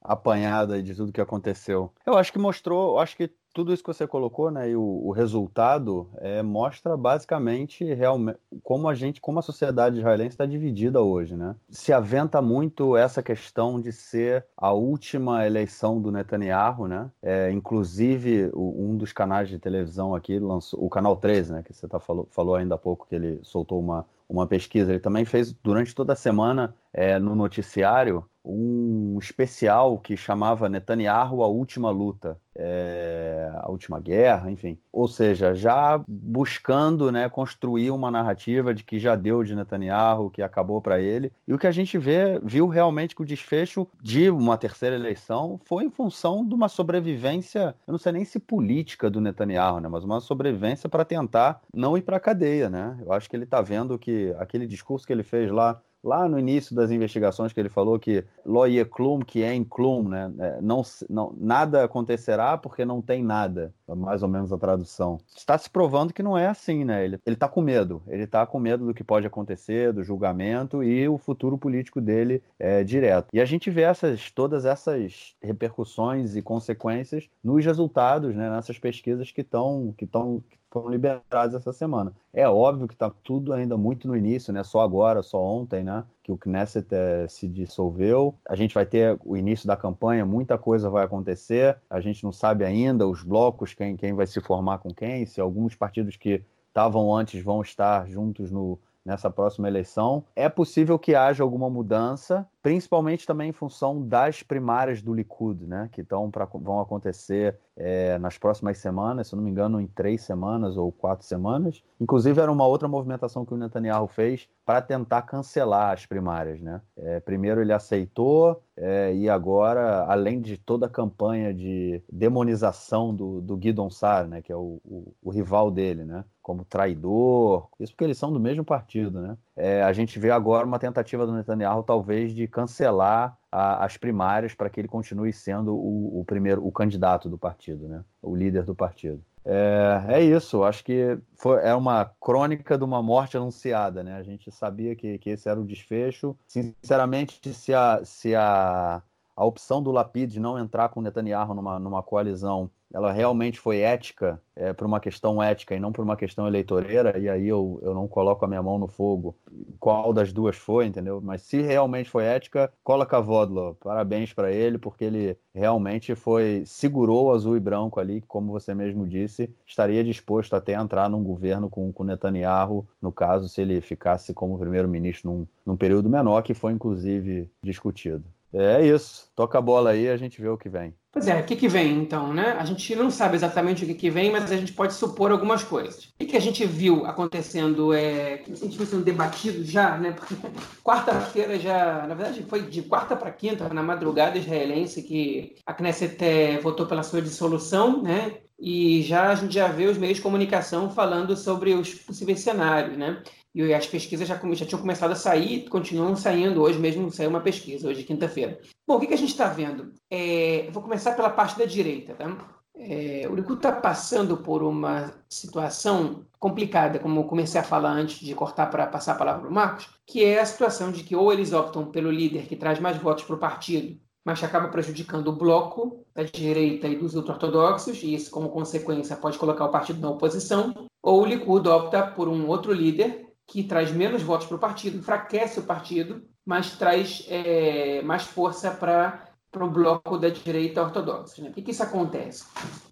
apanhada 0.02 0.82
de 0.82 0.96
tudo 0.96 1.12
que 1.12 1.20
aconteceu. 1.20 1.92
Eu 2.06 2.18
acho 2.18 2.32
que 2.32 2.40
mostrou, 2.40 2.98
acho 3.00 3.18
que 3.18 3.30
tudo 3.54 3.74
isso 3.74 3.84
que 3.84 3.94
você 3.94 4.08
colocou, 4.08 4.50
né, 4.50 4.70
e 4.70 4.78
o, 4.78 4.82
o 4.82 5.12
resultado 5.12 6.10
é, 6.20 6.42
mostra 6.42 6.96
basicamente 6.96 7.84
realmente 7.94 8.40
como 8.64 8.88
a 8.88 8.96
gente, 8.96 9.20
como 9.20 9.40
a 9.40 9.42
sociedade 9.42 9.98
israelense 9.98 10.36
está 10.36 10.46
dividida 10.46 11.02
hoje, 11.02 11.36
né? 11.36 11.54
Se 11.70 11.92
aventa 11.92 12.42
muito 12.42 12.96
essa 12.96 13.22
questão 13.22 13.82
de 13.82 13.92
ser 13.92 14.46
a 14.56 14.72
última 14.72 15.46
eleição 15.46 16.02
do 16.02 16.10
Netanyahu, 16.10 16.88
né? 16.88 17.12
É, 17.22 17.52
inclusive 17.52 18.50
o, 18.54 18.86
um 18.86 18.96
dos 18.96 19.12
canais 19.12 19.50
de 19.50 19.60
televisão 19.60 20.16
aqui 20.16 20.40
lançou 20.40 20.82
o 20.82 20.90
canal 20.90 21.18
13, 21.18 21.52
né, 21.52 21.62
que 21.62 21.74
você 21.74 21.90
tá 21.90 22.00
falou, 22.00 22.26
falou 22.32 22.56
ainda 22.56 22.76
há 22.76 22.78
pouco 22.78 23.06
que 23.06 23.16
ele 23.16 23.40
soltou 23.44 23.82
uma 23.82 24.06
uma 24.32 24.48
pesquisa. 24.48 24.92
Ele 24.92 25.00
também 25.00 25.26
fez 25.26 25.52
durante 25.52 25.94
toda 25.94 26.14
a 26.14 26.16
semana 26.16 26.74
é, 26.94 27.20
no 27.20 27.36
noticiário 27.36 28.26
um 28.44 29.18
especial 29.20 29.98
que 30.00 30.18
chamava 30.18 30.68
Netanyahu 30.68 31.44
a 31.44 31.48
última 31.48 31.90
luta, 31.92 32.40
é, 32.56 33.50
a 33.56 33.70
última 33.70 34.00
guerra, 34.00 34.50
enfim. 34.52 34.78
Ou 34.92 35.08
seja, 35.08 35.54
já 35.54 36.04
buscando 36.08 37.12
né, 37.12 37.30
construir 37.30 37.92
uma 37.92 38.10
narrativa 38.12 38.74
de 38.74 38.84
que 38.84 39.00
já 39.00 39.16
deu 39.16 39.44
de 39.44 39.56
Netanyahu, 39.56 40.30
que 40.30 40.42
acabou 40.42 40.82
para 40.82 41.00
ele. 41.00 41.32
E 41.48 41.54
o 41.54 41.58
que 41.58 41.68
a 41.68 41.72
gente 41.72 41.98
vê, 41.98 42.40
viu 42.44 42.68
realmente 42.68 43.16
que 43.16 43.22
o 43.22 43.26
desfecho 43.26 43.88
de 44.02 44.30
uma 44.30 44.58
terceira 44.58 44.96
eleição 44.96 45.60
foi 45.64 45.86
em 45.86 45.90
função 45.90 46.46
de 46.46 46.54
uma 46.54 46.68
sobrevivência, 46.68 47.76
eu 47.88 47.92
não 47.92 48.00
sei 48.00 48.12
nem 48.12 48.26
se 48.26 48.40
política 48.40 49.10
do 49.10 49.22
Netanyahu, 49.22 49.80
né, 49.80 49.88
mas 49.88 50.04
uma 50.04 50.20
sobrevivência 50.20 50.90
para 50.90 51.06
tentar 51.06 51.62
não 51.74 51.98
ir 51.98 52.02
para 52.02 52.18
a 52.18 52.20
cadeia. 52.20 52.70
Né? 52.70 52.98
Eu 53.06 53.14
acho 53.14 53.30
que 53.30 53.36
ele 53.36 53.44
está 53.44 53.62
vendo 53.62 53.98
que 53.98 54.34
aquele 54.40 54.66
discurso 54.66 55.06
que 55.06 55.14
ele 55.14 55.24
fez 55.24 55.52
lá 55.52 55.82
lá 56.04 56.28
no 56.28 56.40
início 56.40 56.76
das 56.76 56.92
investigações 56.92 57.54
que 57.54 57.60
ele 57.60 57.70
falou 57.70 58.00
que 58.00 58.24
lo 58.46 58.62
klum 58.90 59.20
que 59.20 59.44
é 59.44 59.52
klum, 59.70 60.08
né? 60.08 60.32
É, 60.40 60.62
não, 60.62 60.82
não, 61.10 61.34
nada 61.38 61.84
acontecerá 61.84 62.58
porque 62.58 62.84
não 62.84 63.02
tem 63.02 63.24
nada, 63.24 63.74
mais 63.88 64.24
ou 64.24 64.30
menos 64.30 64.52
a 64.52 64.58
tradução. 64.58 65.20
Está 65.36 65.58
se 65.58 65.70
provando 65.70 66.14
que 66.14 66.24
não 66.24 66.38
é 66.38 66.48
assim, 66.48 66.84
né? 66.84 67.06
Ele 67.06 67.20
está 67.26 67.48
com 67.48 67.62
medo, 67.62 68.02
ele 68.08 68.24
está 68.24 68.46
com 68.46 68.60
medo 68.60 68.86
do 68.86 68.94
que 68.94 69.04
pode 69.04 69.28
acontecer, 69.28 69.94
do 69.94 70.04
julgamento 70.04 70.84
e 70.84 71.08
o 71.08 71.18
futuro 71.18 71.58
político 71.58 72.02
dele 72.02 72.42
é 72.58 72.84
direto. 72.84 73.28
E 73.34 73.40
a 73.40 73.46
gente 73.46 73.70
vê 73.70 73.82
essas, 73.82 74.32
todas 74.32 74.66
essas 74.66 75.36
repercussões 75.42 76.36
e 76.36 76.42
consequências 76.42 77.30
nos 77.44 77.64
resultados, 77.64 78.36
né? 78.36 78.50
Nessas 78.50 78.80
pesquisas 78.80 79.32
que 79.32 79.42
estão 79.42 79.94
que 79.98 80.06
estão 80.06 80.44
foram 80.72 80.90
liberados 80.90 81.54
essa 81.54 81.74
semana. 81.74 82.14
É 82.34 82.48
óbvio 82.48 82.88
que 82.88 82.94
está 82.94 83.10
tudo 83.10 83.52
ainda 83.52 83.78
muito 83.78 84.08
no 84.08 84.16
início, 84.16 84.54
né? 84.54 84.64
Só 84.64 84.80
agora, 84.80 85.22
só 85.22 85.44
ontem, 85.44 85.84
né? 85.84 86.06
Que 86.24 86.32
o 86.32 86.38
Knesset 86.38 86.88
é, 86.92 87.28
se 87.28 87.48
dissolveu. 87.48 88.34
A 88.48 88.56
gente 88.56 88.74
vai 88.74 88.86
ter 88.86 89.20
o 89.26 89.36
início 89.36 89.68
da 89.68 89.76
campanha, 89.76 90.26
muita 90.26 90.58
coisa 90.58 90.90
vai 90.90 91.04
acontecer. 91.04 91.78
A 91.90 92.00
gente 92.00 92.24
não 92.24 92.32
sabe 92.32 92.64
ainda 92.64 93.06
os 93.06 93.22
blocos, 93.22 93.74
quem, 93.74 93.98
quem 93.98 94.14
vai 94.14 94.26
se 94.26 94.40
formar 94.40 94.80
com 94.80 94.94
quem, 94.94 95.26
se 95.26 95.42
alguns 95.42 95.76
partidos 95.76 96.16
que 96.16 96.42
estavam 96.70 97.14
antes 97.14 97.44
vão 97.44 97.62
estar 97.62 98.08
juntos 98.08 98.50
no, 98.50 98.80
nessa 99.06 99.30
próxima 99.30 99.68
eleição. 99.68 100.24
É 100.36 100.48
possível 100.48 100.98
que 100.98 101.16
haja 101.16 101.44
alguma 101.44 101.70
mudança, 101.70 102.48
principalmente 102.62 103.26
também 103.26 103.50
em 103.50 103.54
função 103.54 104.02
das 104.02 104.44
primárias 104.44 105.02
do 105.02 105.14
Likud, 105.14 105.66
né, 105.66 105.90
que 105.92 106.04
tão 106.04 106.30
pra, 106.30 106.46
vão 106.46 106.80
acontecer 106.80 107.58
é, 107.76 108.20
nas 108.20 108.38
próximas 108.38 108.78
semanas, 108.78 109.28
se 109.28 109.36
não 109.36 109.44
me 109.44 109.50
engano, 109.50 109.82
em 109.82 109.88
três 109.88 110.22
semanas 110.22 110.78
ou 110.78 110.92
quatro 110.92 111.26
semanas. 111.26 111.84
Inclusive, 112.00 112.40
era 112.40 112.52
uma 112.52 112.68
outra 112.68 112.88
movimentação 112.88 113.46
que 113.46 113.54
o 113.54 113.58
Netanyahu 113.58 114.08
fez 114.08 114.48
para 114.66 114.82
tentar 114.82 115.24
cancelar 115.24 115.94
as 115.94 116.06
primárias. 116.06 116.62
Né? 116.62 116.80
É, 116.96 117.20
primeiro, 117.20 117.62
ele 117.62 117.74
aceitou, 117.74 118.62
é, 118.78 119.14
e 119.16 119.30
agora, 119.30 120.06
além 120.06 120.40
de 120.40 120.58
toda 120.58 120.86
a 120.86 120.90
campanha 120.90 121.54
de 121.54 122.04
demonização 122.12 123.14
do, 123.16 123.42
do 123.42 123.58
Guidon 123.58 123.90
Sar, 123.90 124.28
né, 124.28 124.42
que 124.42 124.52
é 124.52 124.56
o, 124.56 124.80
o, 124.86 125.14
o 125.24 125.32
rival 125.32 125.72
dele, 125.72 126.04
né, 126.04 126.24
como 126.52 126.66
traidor, 126.66 127.70
isso 127.80 127.94
porque 127.94 128.04
eles 128.04 128.18
são 128.18 128.30
do 128.30 128.40
mesmo 128.40 128.66
partido, 128.66 129.22
né? 129.22 129.38
É, 129.56 129.82
a 129.84 129.94
gente 129.94 130.20
vê 130.20 130.30
agora 130.30 130.66
uma 130.68 130.78
tentativa 130.78 131.26
do 131.26 131.32
Netanyahu, 131.32 131.82
talvez, 131.82 132.34
de 132.34 132.46
cancelar 132.46 133.38
a, 133.50 133.86
as 133.86 133.96
primárias 133.96 134.54
para 134.54 134.70
que 134.70 134.82
ele 134.82 134.88
continue 134.90 135.32
sendo 135.32 135.74
o, 135.74 136.20
o, 136.20 136.26
primeiro, 136.26 136.66
o 136.66 136.70
candidato 136.70 137.30
do 137.30 137.38
partido, 137.38 137.88
né? 137.88 138.04
O 138.22 138.36
líder 138.36 138.64
do 138.64 138.76
partido. 138.76 139.24
É, 139.46 140.04
é 140.10 140.22
isso, 140.22 140.62
acho 140.64 140.84
que 140.84 141.18
foi, 141.38 141.64
é 141.64 141.74
uma 141.74 142.12
crônica 142.20 142.78
de 142.78 142.84
uma 142.84 143.02
morte 143.02 143.38
anunciada, 143.38 144.04
né? 144.04 144.16
A 144.16 144.24
gente 144.24 144.52
sabia 144.52 144.94
que, 144.94 145.18
que 145.20 145.30
esse 145.30 145.48
era 145.48 145.60
o 145.60 145.66
desfecho. 145.66 146.36
Sinceramente, 146.46 147.54
se 147.54 147.74
a, 147.74 148.02
se 148.04 148.36
a, 148.36 149.02
a 149.42 149.46
opção 149.46 149.82
do 149.82 149.92
Lapid 149.92 150.38
não 150.38 150.60
entrar 150.60 150.90
com 150.90 151.02
Netanyahu 151.02 151.56
numa, 151.56 151.80
numa 151.80 152.04
coalizão 152.04 152.70
ela 152.94 153.12
realmente 153.12 153.60
foi 153.60 153.80
ética, 153.80 154.42
é, 154.56 154.74
por 154.74 154.86
uma 154.86 155.00
questão 155.00 155.42
ética 155.42 155.74
e 155.76 155.80
não 155.80 155.92
por 155.92 156.04
uma 156.04 156.18
questão 156.18 156.46
eleitoreira, 156.46 157.18
e 157.18 157.30
aí 157.30 157.48
eu, 157.48 157.80
eu 157.82 157.94
não 157.94 158.08
coloco 158.08 158.44
a 158.44 158.48
minha 158.48 158.62
mão 158.62 158.78
no 158.78 158.88
fogo 158.88 159.36
qual 159.80 160.14
das 160.14 160.34
duas 160.34 160.58
foi, 160.58 160.86
entendeu? 160.86 161.22
Mas 161.22 161.42
se 161.42 161.62
realmente 161.62 162.10
foi 162.10 162.26
ética, 162.26 162.72
coloca 162.84 163.18
a 163.18 163.22
Vodlo. 163.22 163.78
Parabéns 163.80 164.34
para 164.34 164.52
ele, 164.52 164.78
porque 164.78 165.06
ele 165.06 165.38
realmente 165.56 166.14
foi, 166.16 166.64
segurou 166.66 167.28
o 167.28 167.32
azul 167.32 167.56
e 167.56 167.60
branco 167.60 168.00
ali, 168.00 168.22
como 168.28 168.52
você 168.52 168.76
mesmo 168.76 169.08
disse, 169.08 169.50
estaria 169.66 170.04
disposto 170.04 170.54
até 170.56 170.76
a 170.76 170.82
entrar 170.82 171.10
num 171.10 171.24
governo 171.24 171.70
com, 171.70 171.92
com 171.92 172.04
Netanyahu, 172.04 172.86
no 173.02 173.12
caso, 173.12 173.48
se 173.48 173.62
ele 173.62 173.80
ficasse 173.82 174.34
como 174.34 174.60
primeiro-ministro 174.60 175.32
num, 175.32 175.48
num 175.66 175.78
período 175.78 176.10
menor, 176.10 176.42
que 176.42 176.54
foi 176.54 176.74
inclusive 176.74 177.50
discutido. 177.64 178.24
É 178.54 178.86
isso. 178.86 179.30
Toca 179.36 179.58
a 179.58 179.62
bola 179.62 179.92
aí, 179.92 180.10
a 180.10 180.18
gente 180.18 180.42
vê 180.42 180.50
o 180.50 180.58
que 180.58 180.70
vem. 180.70 180.94
Pois 181.12 181.28
é, 181.28 181.42
o 181.42 181.44
que, 181.44 181.58
que 181.58 181.68
vem 181.68 181.98
então, 181.98 182.34
né? 182.34 182.56
A 182.58 182.64
gente 182.64 182.96
não 182.96 183.12
sabe 183.12 183.36
exatamente 183.36 183.84
o 183.84 183.88
que, 183.88 183.94
que 183.94 184.10
vem, 184.10 184.32
mas 184.32 184.50
a 184.50 184.56
gente 184.56 184.72
pode 184.72 184.94
supor 184.94 185.32
algumas 185.32 185.62
coisas. 185.62 186.06
O 186.06 186.14
que, 186.20 186.26
que 186.28 186.38
a 186.38 186.42
gente 186.42 186.66
viu 186.66 187.06
acontecendo, 187.06 187.94
é, 187.94 188.42
a 188.50 188.56
gente 188.56 188.78
viu 188.78 188.86
sendo 188.86 189.04
debatido 189.04 189.64
já, 189.64 189.98
né? 189.98 190.16
Quarta-feira 190.84 191.60
já, 191.60 192.08
na 192.08 192.16
verdade, 192.16 192.44
foi 192.44 192.64
de 192.64 192.82
quarta 192.84 193.16
para 193.16 193.32
quinta, 193.32 193.68
na 193.74 193.84
madrugada 193.84 194.38
israelense, 194.38 195.04
que 195.04 195.56
a 195.66 195.74
Knesset 195.74 196.24
é, 196.24 196.60
votou 196.60 196.86
pela 196.86 197.04
sua 197.04 197.22
dissolução, 197.22 198.02
né? 198.02 198.38
E 198.58 199.02
já 199.02 199.32
a 199.32 199.36
gente 199.36 199.56
já 199.56 199.68
vê 199.68 199.88
os 199.88 199.98
meios 199.98 200.18
de 200.18 200.24
comunicação 200.24 200.90
falando 200.92 201.36
sobre 201.36 201.74
os 201.74 201.96
possíveis 201.96 202.40
cenários, 202.42 202.96
né? 202.96 203.22
E 203.54 203.74
as 203.74 203.86
pesquisas 203.86 204.28
já, 204.28 204.36
já 204.36 204.66
tinham 204.66 204.82
começado 204.82 205.12
a 205.12 205.16
sair, 205.16 205.68
continuam 205.68 206.16
saindo. 206.16 206.62
Hoje 206.62 206.80
mesmo 206.80 207.12
saiu 207.12 207.30
uma 207.30 207.42
pesquisa, 207.42 207.88
hoje 207.88 208.04
quinta-feira. 208.04 208.60
Bom, 208.88 208.96
o 208.96 209.00
que, 209.00 209.08
que 209.08 209.14
a 209.14 209.18
gente 209.18 209.32
está 209.32 209.48
vendo? 209.48 209.94
É, 210.10 210.70
vou 210.72 210.82
começar 210.82 211.14
pela 211.14 211.30
parte 211.30 211.58
da 211.58 211.66
direita. 211.66 212.14
Tá? 212.14 212.38
É, 212.76 213.28
o 213.30 213.36
Likud 213.36 213.58
está 213.58 213.72
passando 213.72 214.38
por 214.38 214.64
uma 214.64 215.14
situação 215.30 216.26
complicada, 216.40 216.98
como 216.98 217.28
comecei 217.28 217.60
a 217.60 217.64
falar 217.64 217.92
antes 217.92 218.20
de 218.20 218.34
cortar 218.34 218.68
para 218.68 218.88
passar 218.88 219.14
a 219.14 219.18
palavra 219.18 219.42
para 219.42 219.50
o 219.52 219.54
Marcos, 219.54 219.90
que 220.08 220.24
é 220.24 220.40
a 220.40 220.46
situação 220.46 220.92
de 220.92 221.04
que 221.04 221.16
ou 221.16 221.32
eles 221.32 221.54
optam 221.54 221.92
pelo 221.92 222.10
líder 222.10 222.48
que 222.48 222.56
traz 222.56 222.80
mais 222.80 222.98
votos 222.98 223.24
para 223.24 223.36
o 223.36 223.40
partido, 223.40 224.00
mas 224.26 224.44
acaba 224.44 224.70
prejudicando 224.70 225.28
o 225.28 225.36
bloco 225.36 226.06
da 226.16 226.24
direita 226.24 226.88
e 226.88 226.96
dos 226.96 227.16
ultra-ortodoxos, 227.16 228.02
e 228.02 228.16
isso, 228.16 228.32
como 228.32 228.50
consequência, 228.50 229.16
pode 229.16 229.38
colocar 229.38 229.66
o 229.66 229.72
partido 229.72 230.00
na 230.00 230.10
oposição, 230.10 230.74
ou 231.04 231.22
o 231.22 231.26
Likud 231.26 231.68
opta 231.68 232.08
por 232.08 232.28
um 232.28 232.48
outro 232.48 232.74
líder 232.74 233.31
que 233.52 233.64
traz 233.64 233.92
menos 233.92 234.24
votos 234.24 234.48
para 234.48 234.56
o 234.56 234.60
partido, 234.60 234.98
enfraquece 234.98 235.60
o 235.60 235.64
partido, 235.64 236.24
mas 236.46 236.78
traz 236.78 237.26
é, 237.28 238.02
mais 238.02 238.24
força 238.24 238.72
para 238.72 239.28
o 239.58 239.70
bloco 239.70 240.18
da 240.18 240.30
direita 240.30 240.82
ortodoxa. 240.82 241.42
Né? 241.42 241.52
Que, 241.54 241.62
que 241.62 241.72
isso 241.72 241.84
acontece? 241.84 242.46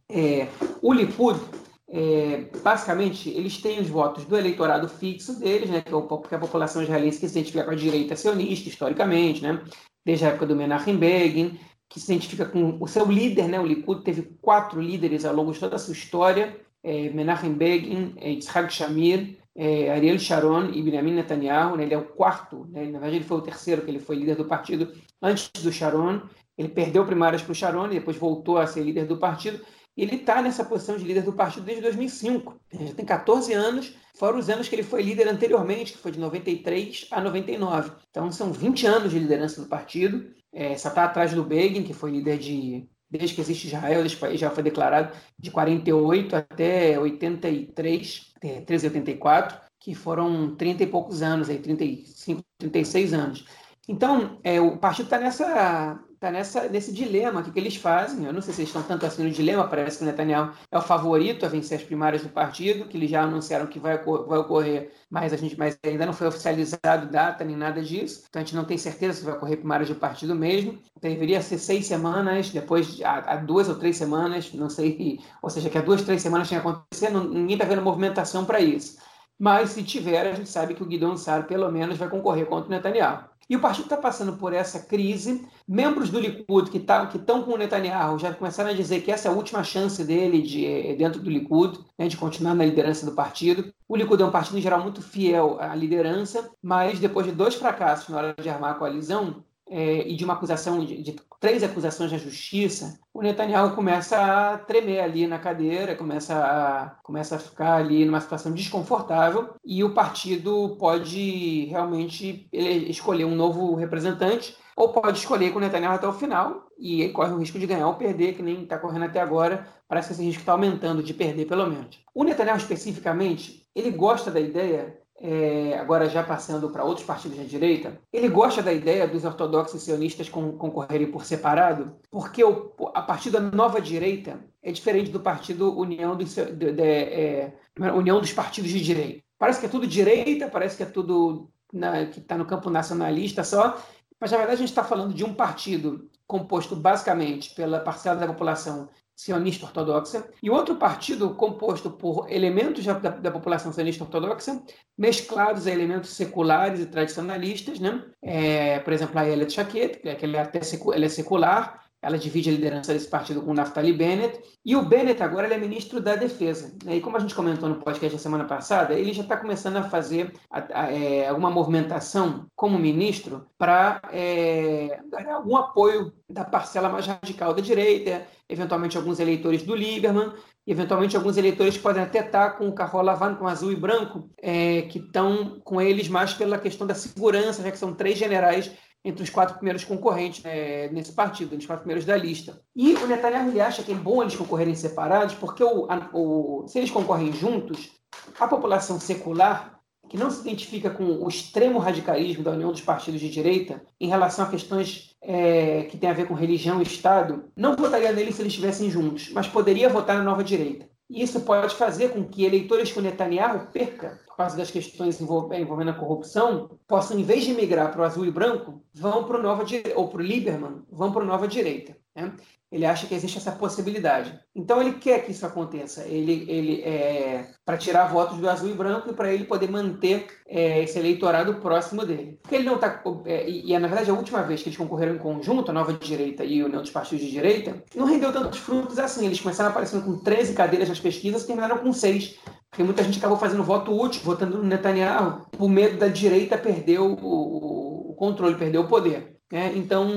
É, 0.10 0.50
o 0.82 0.92
Likud, 0.92 1.40
é, 1.88 2.50
basicamente, 2.62 3.30
eles 3.30 3.58
têm 3.62 3.80
os 3.80 3.88
votos 3.88 4.26
do 4.26 4.36
eleitorado 4.36 4.90
fixo 4.90 5.40
deles, 5.40 5.70
né, 5.70 5.78
é 5.78 5.82
que 5.82 5.94
é 5.94 6.38
a 6.38 6.42
população 6.42 6.84
israelense 6.84 7.22
que 7.22 7.30
se 7.30 7.40
identifica 7.40 7.64
com 7.64 7.72
a 7.72 7.76
direita 7.76 8.18
sionista, 8.18 8.68
historicamente, 8.68 9.42
né, 9.42 9.64
desde 10.06 10.26
a 10.26 10.30
época 10.30 10.46
do 10.46 10.58
Menachem 10.58 10.98
Begin, 10.98 11.58
que 11.88 12.02
se 12.02 12.12
identifica 12.12 12.46
com 12.46 12.78
o 12.82 12.88
seu 12.88 13.06
líder, 13.06 13.48
né, 13.48 13.62
o 13.62 13.66
Likud 13.66 14.04
teve 14.04 14.24
quatro 14.42 14.82
líderes 14.82 15.24
ao 15.24 15.34
longo 15.34 15.54
de 15.54 15.60
toda 15.60 15.78
a 15.78 15.80
sua 15.80 15.94
história, 15.94 16.60
é, 16.84 17.10
Menachem 17.12 17.54
Begin, 17.54 18.14
é, 18.18 18.32
Yitzhak 18.32 18.74
Shamir, 18.74 19.40
é, 19.56 19.92
Ariel 19.92 20.20
Sharon 20.20 20.72
e 20.72 20.82
Benjamin 20.82 21.14
Netanyahu, 21.14 21.76
né, 21.76 21.84
ele 21.84 21.94
é 21.94 21.98
o 21.98 22.06
quarto, 22.06 22.68
né, 22.70 22.86
na 22.86 23.00
verdade 23.00 23.18
ele 23.18 23.26
foi 23.26 23.38
o 23.38 23.42
terceiro, 23.42 23.82
que 23.82 23.92
ele 23.92 24.00
foi 24.00 24.16
líder 24.16 24.36
do 24.36 24.46
partido 24.46 24.92
antes 25.22 25.50
do 25.62 25.72
Sharon, 25.72 26.22
ele 26.58 26.70
perdeu 26.70 27.06
primárias 27.06 27.42
para 27.42 27.52
o 27.52 27.56
Sharon 27.56 27.88
e 27.88 27.96
depois 27.96 28.18
voltou 28.18 28.58
a 28.58 28.68
ser 28.68 28.84
líder 28.84 29.06
do 29.06 29.18
partido, 29.18 29.64
ele 29.98 30.16
está 30.16 30.42
nessa 30.42 30.64
posição 30.64 30.98
de 30.98 31.04
líder 31.04 31.24
do 31.24 31.34
partido 31.34 31.66
desde 31.66 31.84
2005, 31.84 32.60
ele 32.72 32.88
já 32.88 32.94
tem 32.94 33.06
14 33.06 33.54
anos, 33.54 33.96
fora 34.16 34.38
os 34.38 34.50
anos 34.50 34.68
que 34.68 34.76
ele 34.76 34.84
foi 34.84 35.02
líder 35.02 35.28
anteriormente, 35.28 35.94
que 35.94 35.98
foi 35.98 36.12
de 36.12 36.20
93 36.20 37.08
a 37.12 37.20
99, 37.20 37.92
então 38.10 38.32
são 38.32 38.54
20 38.54 38.86
anos 38.88 39.12
de 39.12 39.20
liderança 39.20 39.62
do 39.62 39.68
partido, 39.68 40.32
é, 40.54 40.78
só 40.78 40.90
está 40.90 41.04
atrás 41.04 41.34
do 41.34 41.44
Begin, 41.44 41.84
que 41.84 41.94
foi 41.94 42.12
líder 42.12 42.38
de 42.38 42.88
desde 43.10 43.36
que 43.36 43.42
existe 43.42 43.68
Israel, 43.68 44.04
já 44.36 44.50
foi 44.50 44.64
declarado 44.64 45.16
de 45.38 45.50
48 45.50 46.36
até 46.36 47.00
83, 47.00 48.34
1384, 48.44 49.60
que 49.80 49.96
foram 49.96 50.56
30 50.56 50.84
e 50.84 50.88
poucos 50.88 51.22
anos, 51.22 51.50
aí 51.50 51.58
35, 51.58 52.44
36 52.58 53.14
anos. 53.14 53.46
Então, 53.88 54.40
é, 54.44 54.62
o 54.62 54.78
partido 54.78 55.06
está 55.06 55.18
nessa 55.18 56.00
tá 56.20 56.32
nessa, 56.32 56.68
nesse 56.68 56.92
dilema 56.92 57.42
que, 57.42 57.52
que 57.52 57.60
eles 57.60 57.76
fazem. 57.76 58.26
Eu 58.26 58.34
não 58.34 58.42
sei 58.42 58.54
se 58.54 58.62
eles 58.62 58.70
estão 58.70 58.84
tanto 58.84 59.06
assim 59.06 59.24
no 59.24 59.32
dilema, 59.32 59.68
parece 59.68 59.98
que 59.98 60.04
o 60.04 60.08
Netanyahu 60.08 60.52
é 60.72 60.78
o 60.78 60.82
favorito 60.82 61.46
a 61.46 61.50
vencer 61.50 61.78
as 61.78 61.84
primárias 61.84 62.22
do 62.22 62.30
partido, 62.30 62.86
que 62.86 62.98
eles 62.98 63.10
já 63.10 63.24
anunciaram 63.24 63.68
que 63.68 63.80
vai, 63.80 63.98
vai 63.98 64.40
ocorrer, 64.40 64.92
mas, 65.10 65.32
a 65.34 65.38
gente, 65.38 65.58
mas 65.58 65.78
ainda 65.84 66.06
não 66.06 66.14
foi 66.14 66.28
oficializado 66.28 67.10
data 67.10 67.44
nem 67.44 67.56
nada 67.56 67.82
disso. 67.82 68.24
Então 68.30 68.42
a 68.42 68.46
gente 68.46 68.56
não 68.56 68.66
tem 68.66 68.78
certeza 68.78 69.20
se 69.20 69.26
vai 69.26 69.36
ocorrer 69.36 69.58
primárias 69.58 69.90
do 69.90 69.96
partido 69.96 70.36
mesmo. 70.36 70.78
Deveria 71.02 71.42
ser 71.42 71.58
seis 71.58 71.86
semanas, 71.86 72.50
depois 72.50 73.00
há, 73.02 73.38
duas 73.38 73.70
ou 73.70 73.76
três 73.76 73.98
semanas, 73.98 74.54
não 74.54 74.70
sei, 74.70 75.20
ou 75.42 75.50
seja, 75.50 75.70
que 75.70 75.78
há 75.78 75.82
duas, 75.82 76.02
três 76.02 76.22
semanas 76.22 76.48
tinha 76.48 76.60
acontecido, 76.60 77.24
ninguém 77.24 77.56
está 77.56 77.66
vendo 77.66 77.82
movimentação 77.82 78.46
para 78.46 78.60
isso. 78.60 78.98
Mas 79.40 79.70
se 79.70 79.84
tiver, 79.84 80.28
a 80.28 80.34
gente 80.34 80.50
sabe 80.50 80.74
que 80.74 80.84
o 80.84 80.86
Guidon 80.86 81.16
Sar, 81.16 81.48
pelo 81.48 81.72
menos, 81.72 81.98
vai 81.98 82.10
concorrer 82.10 82.46
contra 82.46 82.68
o 82.68 82.70
Netanyahu. 82.72 83.24
E 83.50 83.56
o 83.56 83.60
partido 83.60 83.86
está 83.86 83.98
passando 83.98 84.34
por 84.38 84.54
essa 84.54 84.80
crise. 84.80 85.44
Membros 85.68 86.12
do 86.12 86.20
Likud 86.20 86.70
que 86.70 86.80
tá, 86.80 87.10
estão 87.14 87.42
com 87.42 87.54
o 87.54 87.58
Netanyahu 87.58 88.20
já 88.20 88.32
começaram 88.32 88.70
a 88.70 88.74
dizer 88.74 89.02
que 89.02 89.12
essa 89.12 89.28
é 89.28 89.32
a 89.32 89.34
última 89.34 89.64
chance 89.64 90.04
dele 90.04 90.42
de, 90.42 90.66
eh, 90.66 90.96
dentro 90.96 91.20
do 91.20 91.32
Likud, 91.32 91.80
né, 91.98 92.08
de 92.08 92.16
continuar 92.16 92.54
na 92.54 92.64
liderança 92.64 93.08
do 93.08 93.14
partido. 93.14 93.74
O 93.88 93.96
Likud 93.96 94.22
é 94.22 94.26
um 94.26 94.32
partido, 94.32 94.60
em 94.60 94.62
geral, 94.62 94.84
muito 94.84 95.02
fiel 95.02 95.58
à 95.60 95.74
liderança, 95.74 96.52
mas 96.62 97.00
depois 97.00 97.26
de 97.26 97.32
dois 97.32 97.56
fracassos 97.56 98.10
na 98.10 98.18
hora 98.18 98.36
de 98.40 98.48
armar 98.48 98.72
a 98.72 98.76
coalizão, 98.76 99.44
é, 99.70 100.08
e 100.08 100.16
de 100.16 100.26
uma 100.26 100.34
acusação, 100.34 100.84
de, 100.84 101.02
de, 101.02 101.16
três 101.40 101.64
acusações 101.64 102.12
na 102.12 102.18
justiça, 102.18 103.00
o 103.14 103.22
Netanyahu 103.22 103.76
começa 103.76 104.18
a 104.18 104.58
tremer 104.58 105.00
ali 105.00 105.28
na 105.28 105.38
cadeira, 105.38 105.96
começa 105.96 106.36
a, 106.36 106.90
começa 107.04 107.36
a 107.36 107.40
ficar 107.40 107.76
ali 107.76 108.04
numa 108.04 108.20
situação 108.20 108.52
desconfortável 108.52 109.54
e 109.64 109.84
o 109.84 109.94
partido 109.94 110.76
pode 110.80 111.66
realmente 111.66 112.50
escolher 112.52 113.26
um 113.26 113.36
novo 113.36 113.76
representante 113.76 114.58
ou 114.76 114.90
pode 114.90 115.20
escolher 115.20 115.52
com 115.52 115.60
o 115.60 115.62
Netanyahu 115.62 115.96
até 115.96 116.08
o 116.08 116.14
final 116.14 116.68
e 116.78 117.04
aí 117.04 117.12
corre 117.12 117.34
o 117.34 117.38
risco 117.38 117.60
de 117.60 117.68
ganhar 117.68 117.88
ou 117.88 117.96
perder, 117.96 118.34
que 118.34 118.42
nem 118.42 118.64
está 118.64 118.78
correndo 118.78 119.06
até 119.06 119.20
agora. 119.20 119.68
Parece 119.88 120.08
que 120.08 120.14
esse 120.14 120.24
risco 120.24 120.40
está 120.40 120.54
aumentando 120.54 121.04
de 121.04 121.14
perder, 121.14 121.46
pelo 121.46 121.68
menos. 121.68 122.00
O 122.14 122.24
Netanyahu, 122.24 122.58
especificamente, 122.58 123.68
ele 123.76 123.92
gosta 123.92 124.32
da 124.32 124.40
ideia 124.40 124.99
é, 125.22 125.78
agora 125.78 126.08
já 126.08 126.24
passando 126.24 126.70
para 126.70 126.84
outros 126.84 127.06
partidos 127.06 127.38
da 127.38 127.44
direita, 127.44 128.00
ele 128.12 128.30
gosta 128.30 128.64
da 128.64 128.72
ideia 128.72 129.08
dos 129.08 129.26
ortodoxos 129.26 129.82
sionistas 129.84 130.30
concorrerem 130.30 131.12
por 131.12 131.26
separado, 131.26 131.96
porque 132.10 132.44
o, 132.44 132.74
a 132.94 133.02
partir 133.02 133.30
da 133.30 133.40
nova 133.40 133.82
direita 133.82 134.40
é 134.64 134.72
diferente 134.72 135.12
do 135.12 135.20
partido 135.20 135.78
União, 135.78 136.16
do, 136.16 136.24
de, 136.24 136.72
de, 136.72 136.82
é, 136.82 137.54
União 137.94 138.20
dos 138.20 138.32
Partidos 138.32 138.72
de 138.72 138.82
Direita. 138.82 139.24
Parece 139.38 139.60
que 139.60 139.66
é 139.66 139.70
tudo 139.70 139.88
direita, 139.88 140.48
parece 140.48 140.78
que 140.78 140.84
é 140.84 140.86
tudo 140.86 141.50
na, 141.72 142.06
que 142.06 142.20
está 142.20 142.38
no 142.38 142.46
campo 142.46 142.70
nacionalista 142.70 143.44
só, 143.44 143.78
mas 144.20 144.32
na 144.32 144.38
verdade 144.38 144.58
a 144.58 144.60
gente 144.60 144.70
está 144.70 144.84
falando 144.84 145.14
de 145.14 145.24
um 145.24 145.34
partido 145.34 146.10
composto 146.28 146.76
basicamente 146.76 147.56
pela 147.56 147.80
parcela 147.80 148.20
da 148.20 148.28
população 148.28 148.90
sionista 149.20 149.66
ortodoxa, 149.66 150.30
e 150.42 150.50
outro 150.50 150.78
partido 150.78 151.36
composto 151.36 151.92
por 151.92 152.32
elementos 152.32 152.86
da, 152.86 152.94
da, 152.94 153.30
população 153.30 153.74
sionista 153.74 154.06
ortodoxa, 154.06 154.64
mesclados 154.98 155.68
a 155.68 155.72
elementos 155.72 156.12
seculares 156.12 156.80
e 156.80 156.86
tradicionalistas, 156.86 157.82
né? 157.82 158.02
É, 158.22 158.80
por 158.80 158.94
exemplo, 158.94 159.20
a 159.20 159.28
Elia 159.28 159.50
Chaquet, 159.50 160.00
que 160.18 160.26
ela 160.26 160.38
é, 160.38 160.40
até 160.40 160.62
secu, 160.62 160.94
ela 160.94 161.04
é 161.04 161.10
secular, 161.10 161.84
ela 162.02 162.18
divide 162.18 162.50
a 162.50 162.54
liderança 162.54 162.94
desse 162.94 163.10
partido 163.10 163.42
com 163.42 163.52
o 163.52 163.54
Naftali 163.54 163.92
Bennett. 163.92 164.40
E 164.64 164.74
o 164.74 164.86
Bennett 164.86 165.22
agora 165.22 165.54
é 165.54 165.58
ministro 165.58 166.00
da 166.00 166.16
Defesa. 166.16 166.74
Né? 166.86 166.96
E 166.96 167.02
como 167.02 167.18
a 167.18 167.20
gente 167.20 167.36
comentou 167.36 167.68
no 167.68 167.76
podcast 167.76 168.16
da 168.16 168.24
semana 168.24 168.46
passada, 168.46 168.94
ele 168.94 169.12
já 169.12 169.24
está 169.24 169.36
começando 169.36 169.76
a 169.76 169.84
fazer 169.84 170.34
é, 170.70 171.28
alguma 171.28 171.52
movimentação 171.52 172.46
como 172.56 172.80
ministro 172.80 173.46
para 173.58 174.02
é, 174.14 175.02
dar 175.12 175.28
algum 175.28 175.58
apoio 175.58 176.14
da 176.30 176.46
parcela 176.46 176.88
mais 176.88 177.06
radical 177.06 177.54
da 177.54 177.62
direita, 177.62 178.26
eventualmente 178.50 178.98
alguns 178.98 179.20
eleitores 179.20 179.62
do 179.62 179.76
Lieberman, 179.76 180.34
e 180.66 180.72
eventualmente 180.72 181.16
alguns 181.16 181.38
eleitores 181.38 181.78
que 181.78 181.84
podem 181.84 182.04
até 182.04 182.20
estar 182.20 182.58
com 182.58 182.68
o 182.68 182.74
carro 182.74 183.02
lavando 183.02 183.38
com 183.38 183.48
azul 183.48 183.72
e 183.72 183.76
branco, 183.76 184.30
é, 184.42 184.84
que 184.84 185.00
estão 185.00 185.62
com 185.64 185.80
eles 185.80 186.10
mais 186.10 186.34
pela 186.34 186.58
questão 186.58 186.88
da 186.88 186.96
segurança, 186.96 187.62
já 187.62 187.72
que 187.72 187.78
são 187.78 187.94
três 187.94 188.18
generais 188.18 188.72
entre 189.04 189.24
os 189.24 189.30
quatro 189.30 189.56
primeiros 189.56 189.84
concorrentes 189.84 190.44
é, 190.44 190.90
nesse 190.92 191.14
partido, 191.14 191.48
entre 191.48 191.60
os 191.60 191.66
quatro 191.66 191.84
primeiros 191.84 192.06
da 192.06 192.18
lista. 192.18 192.62
E 192.76 192.94
o 192.96 193.08
Netanyahu 193.08 193.62
acha 193.62 193.84
que 193.84 193.92
é 193.92 193.96
bom 193.96 194.22
eles 194.22 194.36
concorrerem 194.36 194.76
separados, 194.76 195.36
porque 195.36 195.64
o, 195.64 195.88
a, 195.90 196.10
o, 196.14 196.66
se 196.68 196.80
eles 196.80 196.92
concorrem 196.92 197.32
juntos, 197.32 197.92
a 198.40 198.48
população 198.48 199.00
secular, 199.00 199.79
que 200.10 200.18
não 200.18 200.32
se 200.32 200.42
identifica 200.42 200.90
com 200.90 201.04
o 201.04 201.28
extremo 201.30 201.78
radicalismo 201.78 202.44
da 202.44 202.52
união 202.52 202.72
dos 202.72 202.82
partidos 202.82 203.22
de 203.22 203.30
direita 203.30 203.82
em 204.00 204.10
relação 204.10 204.46
a 204.46 204.50
questões 204.50 205.16
é, 205.22 205.84
que 205.84 205.98
têm 205.98 206.10
a 206.10 206.14
ver 206.14 206.28
com 206.28 206.34
religião 206.34 206.80
e 206.80 206.84
Estado, 206.84 207.46
não 207.56 207.76
votaria 207.76 208.12
neles 208.12 208.36
se 208.36 208.42
eles 208.42 208.52
estivessem 208.52 208.90
juntos, 208.90 209.30
mas 209.32 209.48
poderia 209.48 209.88
votar 209.88 210.18
na 210.18 210.24
nova 210.24 210.44
direita. 210.44 210.90
E 211.10 211.24
isso 211.24 211.42
pode 211.42 211.76
fazer 211.76 212.10
com 212.10 212.24
que 212.24 212.46
eleitores 212.46 212.92
que 212.92 213.00
o 213.00 213.02
Netanyahu 213.02 213.68
perca, 213.72 214.20
por 214.28 214.38
causa 214.38 214.56
das 214.56 214.70
questões 214.70 215.20
envolvendo 215.20 215.90
a 215.90 215.94
corrupção, 215.94 216.78
possam, 216.88 217.20
em 217.20 217.24
vez 217.24 217.44
de 217.44 217.54
migrar 217.54 217.92
para 217.92 218.02
o 218.02 218.04
azul 218.06 218.26
e 218.26 218.32
branco, 218.32 218.84
vão 218.94 219.24
para 219.24 219.40
o 219.40 219.42
Nova 219.42 219.66
ou 219.96 220.08
para 220.08 220.20
o 220.20 220.24
Lieberman, 220.24 220.84
vão 220.92 221.12
para 221.12 221.24
a 221.24 221.26
Nova 221.26 221.48
Direita. 221.48 221.98
Né? 222.16 222.32
Ele 222.72 222.86
acha 222.86 223.08
que 223.08 223.16
existe 223.16 223.38
essa 223.38 223.52
possibilidade. 223.52 224.38
Então 224.56 224.80
ele 224.80 224.94
quer 224.94 225.26
que 225.26 225.32
isso 225.32 225.46
aconteça. 225.46 226.04
Ele, 226.06 226.46
ele 226.48 226.82
é, 226.84 227.48
para 227.66 227.78
tirar 227.78 228.06
votos 228.06 228.38
do 228.38 228.48
azul 228.48 228.70
e 228.70 228.74
branco 228.74 229.10
e 229.10 229.14
para 229.14 229.34
ele 229.34 229.46
poder 229.46 229.70
manter 229.70 230.28
é, 230.48 230.84
esse 230.84 231.00
eleitorado 231.00 231.56
próximo 231.56 232.06
dele. 232.06 232.38
Porque 232.42 232.56
ele 232.56 232.66
não 232.66 232.76
está 232.76 233.02
é, 233.26 233.50
e, 233.50 233.72
e 233.72 233.80
na 233.80 233.88
verdade 233.88 234.12
a 234.12 234.14
última 234.14 234.44
vez 234.44 234.62
que 234.62 234.70
eles 234.70 234.78
concorreram 234.78 235.16
em 235.16 235.20
conjunto, 235.20 235.72
a 235.72 235.74
Nova 235.74 235.94
Direita 235.94 236.44
e 236.44 236.62
o 236.62 236.68
União 236.68 236.82
dos 236.82 236.92
Partidos 236.92 237.26
de 237.26 237.32
Direita, 237.32 237.84
não 237.96 238.06
rendeu 238.06 238.32
tantos 238.32 238.60
frutos 238.60 239.00
assim. 239.00 239.26
Eles 239.26 239.42
começaram 239.42 239.72
aparecendo 239.72 240.06
com 240.06 240.20
13 240.20 240.54
cadeiras 240.54 240.90
nas 240.90 241.00
pesquisas 241.00 241.44
e 241.44 241.48
terminaram 241.48 241.80
com 241.80 241.92
6. 241.92 242.38
Porque 242.70 242.84
muita 242.84 243.04
gente 243.04 243.18
acabou 243.18 243.38
fazendo 243.38 243.64
voto 243.64 243.92
útil, 244.00 244.22
votando 244.24 244.60
no 244.60 244.64
Netanyahu, 244.64 245.48
por 245.52 245.68
medo 245.68 245.98
da 245.98 246.08
direita 246.08 246.56
perder 246.56 247.00
o, 247.00 247.14
o 247.14 248.14
controle, 248.16 248.56
perder 248.56 248.78
o 248.78 248.88
poder. 248.88 249.39
É, 249.52 249.68
então, 249.76 250.08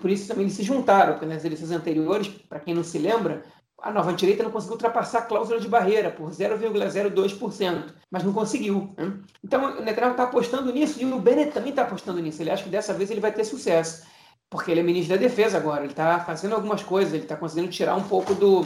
por 0.00 0.10
isso 0.10 0.28
também 0.28 0.44
eles 0.44 0.54
se 0.54 0.62
juntaram, 0.62 1.14
porque 1.14 1.26
nas 1.26 1.44
eleições 1.44 1.72
anteriores, 1.72 2.28
para 2.28 2.60
quem 2.60 2.74
não 2.74 2.84
se 2.84 2.96
lembra, 2.96 3.42
a 3.82 3.90
nova 3.90 4.12
direita 4.12 4.44
não 4.44 4.52
conseguiu 4.52 4.74
ultrapassar 4.74 5.18
a 5.18 5.22
cláusula 5.22 5.58
de 5.58 5.66
barreira 5.66 6.10
por 6.10 6.30
0,02%, 6.30 7.92
mas 8.08 8.22
não 8.22 8.32
conseguiu. 8.32 8.94
Né? 8.96 9.12
Então, 9.42 9.78
o 9.78 9.82
Netanyahu 9.82 10.12
está 10.12 10.22
apostando 10.22 10.72
nisso 10.72 11.02
e 11.02 11.04
o 11.04 11.18
Bennett 11.18 11.50
também 11.50 11.70
está 11.70 11.82
apostando 11.82 12.20
nisso. 12.20 12.40
Ele 12.40 12.50
acha 12.50 12.62
que 12.62 12.70
dessa 12.70 12.94
vez 12.94 13.10
ele 13.10 13.20
vai 13.20 13.32
ter 13.32 13.42
sucesso, 13.42 14.06
porque 14.48 14.70
ele 14.70 14.80
é 14.80 14.82
ministro 14.84 15.16
da 15.16 15.20
Defesa 15.20 15.56
agora. 15.56 15.82
Ele 15.82 15.92
está 15.92 16.20
fazendo 16.20 16.54
algumas 16.54 16.84
coisas, 16.84 17.12
ele 17.12 17.24
está 17.24 17.36
conseguindo 17.36 17.72
tirar 17.72 17.96
um 17.96 18.04
pouco 18.04 18.34
do. 18.34 18.60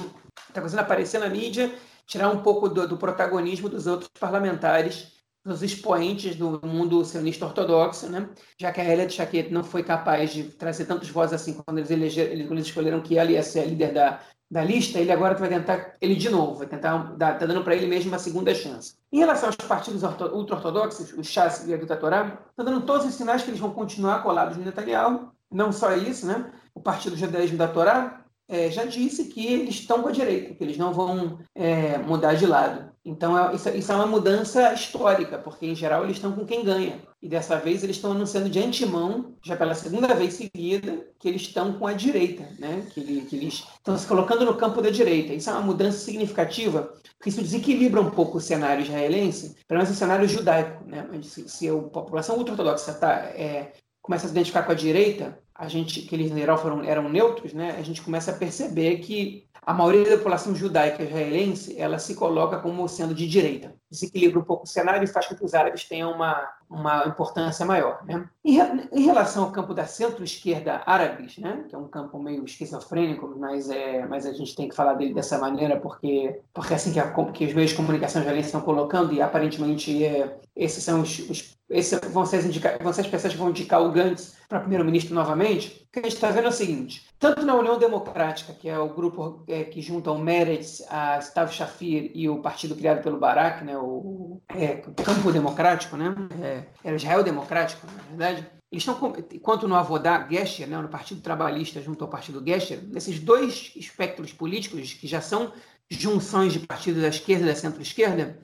Está 0.48 0.60
conseguindo 0.60 0.82
aparecer 0.82 1.18
na 1.18 1.30
mídia, 1.30 1.74
tirar 2.06 2.28
um 2.28 2.42
pouco 2.42 2.68
do, 2.68 2.86
do 2.86 2.98
protagonismo 2.98 3.70
dos 3.70 3.86
outros 3.86 4.10
parlamentares 4.20 5.15
dos 5.46 5.62
expoentes 5.62 6.34
do 6.34 6.60
mundo 6.66 7.04
sionista 7.04 7.46
ortodoxo, 7.46 8.08
né? 8.08 8.28
já 8.58 8.72
que 8.72 8.80
a 8.80 8.84
Elia 8.84 9.06
de 9.06 9.14
Chaquet 9.14 9.48
não 9.50 9.62
foi 9.62 9.82
capaz 9.82 10.32
de 10.32 10.44
trazer 10.44 10.86
tantos 10.86 11.08
votos 11.08 11.32
assim 11.32 11.54
quando 11.54 11.78
eles, 11.78 11.90
elegeram, 11.90 12.32
eles 12.32 12.66
escolheram 12.66 13.00
que 13.00 13.16
ela 13.16 13.30
ia 13.30 13.42
ser 13.42 13.60
a 13.60 13.64
líder 13.64 13.92
da, 13.92 14.20
da 14.50 14.64
lista, 14.64 14.98
ele 14.98 15.12
agora 15.12 15.34
vai 15.34 15.48
tentar 15.48 15.94
ele 16.00 16.16
de 16.16 16.28
novo, 16.28 16.56
vai 16.56 16.66
tentar 16.66 17.14
dar, 17.16 17.38
tá 17.38 17.46
dando 17.46 17.62
para 17.62 17.76
ele 17.76 17.86
mesmo 17.86 18.10
uma 18.10 18.18
segunda 18.18 18.54
chance. 18.54 18.96
Em 19.12 19.18
relação 19.18 19.48
aos 19.48 19.56
partidos 19.56 20.02
ultra-ortodoxos, 20.02 21.12
o 21.12 21.22
Chas 21.22 21.66
e 21.66 21.74
a 21.74 21.76
do 21.76 21.86
Torá, 21.86 22.38
está 22.50 22.62
dando 22.62 22.84
todos 22.84 23.06
os 23.06 23.14
sinais 23.14 23.42
que 23.42 23.50
eles 23.50 23.60
vão 23.60 23.70
continuar 23.70 24.22
colados 24.22 24.56
no 24.56 24.64
Netanyahu. 24.64 25.30
Não 25.50 25.70
só 25.70 25.94
isso, 25.94 26.26
né? 26.26 26.52
O 26.74 26.80
Partido 26.80 27.16
Judaísmo 27.16 27.56
da 27.56 27.68
Torá 27.68 28.24
é, 28.48 28.70
já 28.70 28.84
disse 28.84 29.26
que 29.26 29.46
eles 29.46 29.76
estão 29.76 30.02
com 30.02 30.08
a 30.08 30.12
direita, 30.12 30.54
que 30.54 30.62
eles 30.62 30.76
não 30.76 30.92
vão 30.92 31.38
é, 31.54 31.98
mudar 31.98 32.34
de 32.34 32.46
lado. 32.46 32.92
Então, 33.06 33.38
é, 33.38 33.54
isso, 33.54 33.68
isso, 33.68 33.92
é 33.92 33.94
uma 33.94 34.06
mudança 34.06 34.74
histórica, 34.74 35.38
porque, 35.38 35.64
em 35.64 35.76
geral, 35.76 36.02
eles 36.02 36.16
estão 36.16 36.32
com 36.32 36.44
quem 36.44 36.64
ganha. 36.64 37.00
E 37.22 37.28
dessa 37.28 37.56
vez 37.56 37.84
eles 37.84 37.96
estão 37.96 38.10
anunciando 38.10 38.50
de 38.50 38.58
antemão, 38.58 39.36
já 39.44 39.56
pela 39.56 39.76
segunda 39.76 40.12
vez 40.12 40.34
seguida, 40.34 41.06
que 41.16 41.28
eles 41.28 41.42
estão 41.42 41.74
com 41.74 41.86
a 41.86 41.92
direita, 41.92 42.48
né? 42.58 42.84
que, 42.92 43.20
que 43.22 43.36
eles 43.36 43.64
estão 43.76 43.96
se 43.96 44.04
colocando 44.08 44.44
no 44.44 44.56
campo 44.56 44.82
da 44.82 44.90
direita. 44.90 45.32
Isso 45.32 45.48
é 45.48 45.52
uma 45.52 45.62
mudança 45.62 45.98
significativa, 45.98 46.92
porque 47.16 47.28
isso 47.28 47.40
desequilibra 47.40 48.00
um 48.00 48.10
pouco 48.10 48.38
o 48.38 48.40
cenário 48.40 48.82
israelense, 48.82 49.54
pelo 49.68 49.78
menos 49.78 49.94
o 49.94 49.98
cenário 49.98 50.28
judaico. 50.28 50.84
Né? 50.84 51.08
Se, 51.22 51.48
se 51.48 51.68
a 51.68 51.74
população 51.76 52.36
ultra-ortodoxa 52.36 52.92
tá, 52.92 53.12
é, 53.36 53.72
começa 54.02 54.26
a 54.26 54.28
se 54.28 54.34
identificar 54.34 54.64
com 54.64 54.72
a 54.72 54.74
direita, 54.76 55.38
a 55.54 55.68
gente, 55.68 56.02
que 56.02 56.14
eles 56.14 56.30
em 56.30 56.36
geral 56.36 56.58
foram, 56.58 56.82
eram 56.84 57.08
neutros, 57.08 57.54
né, 57.54 57.76
a 57.78 57.82
gente 57.82 58.02
começa 58.02 58.30
a 58.30 58.34
perceber 58.34 58.98
que 58.98 59.45
a 59.66 59.74
maioria 59.74 60.10
da 60.10 60.16
população 60.16 60.54
judaica 60.54 61.02
israelense 61.02 61.76
ela 61.76 61.98
se 61.98 62.14
coloca 62.14 62.60
como 62.60 62.88
sendo 62.88 63.12
de 63.12 63.26
direita. 63.26 63.74
Desequilibra 63.90 64.38
um 64.38 64.44
pouco 64.44 64.62
o 64.62 64.68
cenário 64.68 65.02
e 65.02 65.08
faz 65.08 65.26
com 65.26 65.34
que 65.34 65.44
os 65.44 65.54
árabes 65.54 65.88
tenham 65.88 66.12
uma, 66.12 66.48
uma 66.70 67.04
importância 67.08 67.66
maior. 67.66 67.98
Né? 68.06 68.28
Em, 68.44 68.58
em 68.92 69.02
relação 69.02 69.42
ao 69.42 69.50
campo 69.50 69.74
da 69.74 69.84
centro-esquerda 69.84 70.82
árabes, 70.86 71.36
né, 71.38 71.64
que 71.68 71.74
é 71.74 71.78
um 71.78 71.88
campo 71.88 72.16
meio 72.16 72.44
esquizofrênico, 72.44 73.34
mas, 73.36 73.68
é, 73.68 74.06
mas 74.06 74.24
a 74.24 74.32
gente 74.32 74.54
tem 74.54 74.68
que 74.68 74.76
falar 74.76 74.94
dele 74.94 75.12
dessa 75.12 75.36
maneira 75.36 75.80
porque, 75.80 76.40
porque 76.54 76.72
é 76.72 76.76
assim 76.76 76.92
que, 76.92 77.00
a, 77.00 77.12
que 77.32 77.46
os 77.46 77.52
meios 77.52 77.70
de 77.70 77.76
comunicação 77.76 78.22
israelenses 78.22 78.50
estão 78.50 78.60
colocando 78.60 79.12
e 79.12 79.20
aparentemente 79.20 80.04
é, 80.04 80.38
esses 80.54 80.84
são 80.84 81.00
os, 81.00 81.18
os 81.28 81.55
esses 81.68 81.98
vão 82.10 82.24
ser, 82.24 82.44
indica, 82.44 82.78
vão 82.80 82.92
ser 82.92 83.00
as 83.02 83.06
pessoas 83.08 83.32
que 83.32 83.38
vão 83.38 83.50
indicar 83.50 83.82
o 83.82 83.90
Gantz 83.90 84.36
para 84.48 84.60
primeiro-ministro 84.60 85.14
novamente, 85.14 85.86
o 85.88 85.92
que 85.92 85.98
a 85.98 86.02
gente 86.02 86.14
está 86.14 86.30
vendo 86.30 86.46
é 86.46 86.48
o 86.48 86.52
seguinte: 86.52 87.06
tanto 87.18 87.44
na 87.44 87.54
União 87.54 87.78
Democrática, 87.78 88.52
que 88.52 88.68
é 88.68 88.78
o 88.78 88.88
grupo 88.88 89.42
é, 89.48 89.64
que 89.64 89.82
junta 89.82 90.12
o 90.12 90.18
Meretz, 90.18 90.84
a 90.88 91.18
Stav 91.18 91.52
Shafir 91.52 92.12
e 92.14 92.28
o 92.28 92.40
partido 92.40 92.76
criado 92.76 93.02
pelo 93.02 93.18
Barak, 93.18 93.64
né, 93.64 93.76
o, 93.76 94.40
é, 94.48 94.76
Campo 95.04 95.32
Democrático, 95.32 95.96
né, 95.96 96.14
é, 96.40 96.64
era 96.84 96.96
Israel 96.96 97.24
Democrático, 97.24 97.86
na 97.86 98.16
verdade, 98.16 98.46
eles 98.70 98.86
estão, 98.86 99.12
quanto 99.42 99.66
no 99.66 99.74
Avodá 99.74 100.26
Gesher, 100.30 100.68
né, 100.68 100.76
no 100.78 100.88
Partido 100.88 101.20
Trabalhista 101.20 101.80
junto 101.80 102.04
ao 102.04 102.10
Partido 102.10 102.42
Gesher, 102.44 102.80
nesses 102.88 103.18
dois 103.18 103.72
espectros 103.74 104.32
políticos 104.32 104.92
que 104.92 105.06
já 105.06 105.20
são 105.20 105.52
junções 105.88 106.52
de 106.52 106.60
partidos 106.60 107.02
da 107.02 107.08
esquerda 107.08 107.44
e 107.44 107.48
da 107.48 107.54
centro-esquerda, 107.54 108.38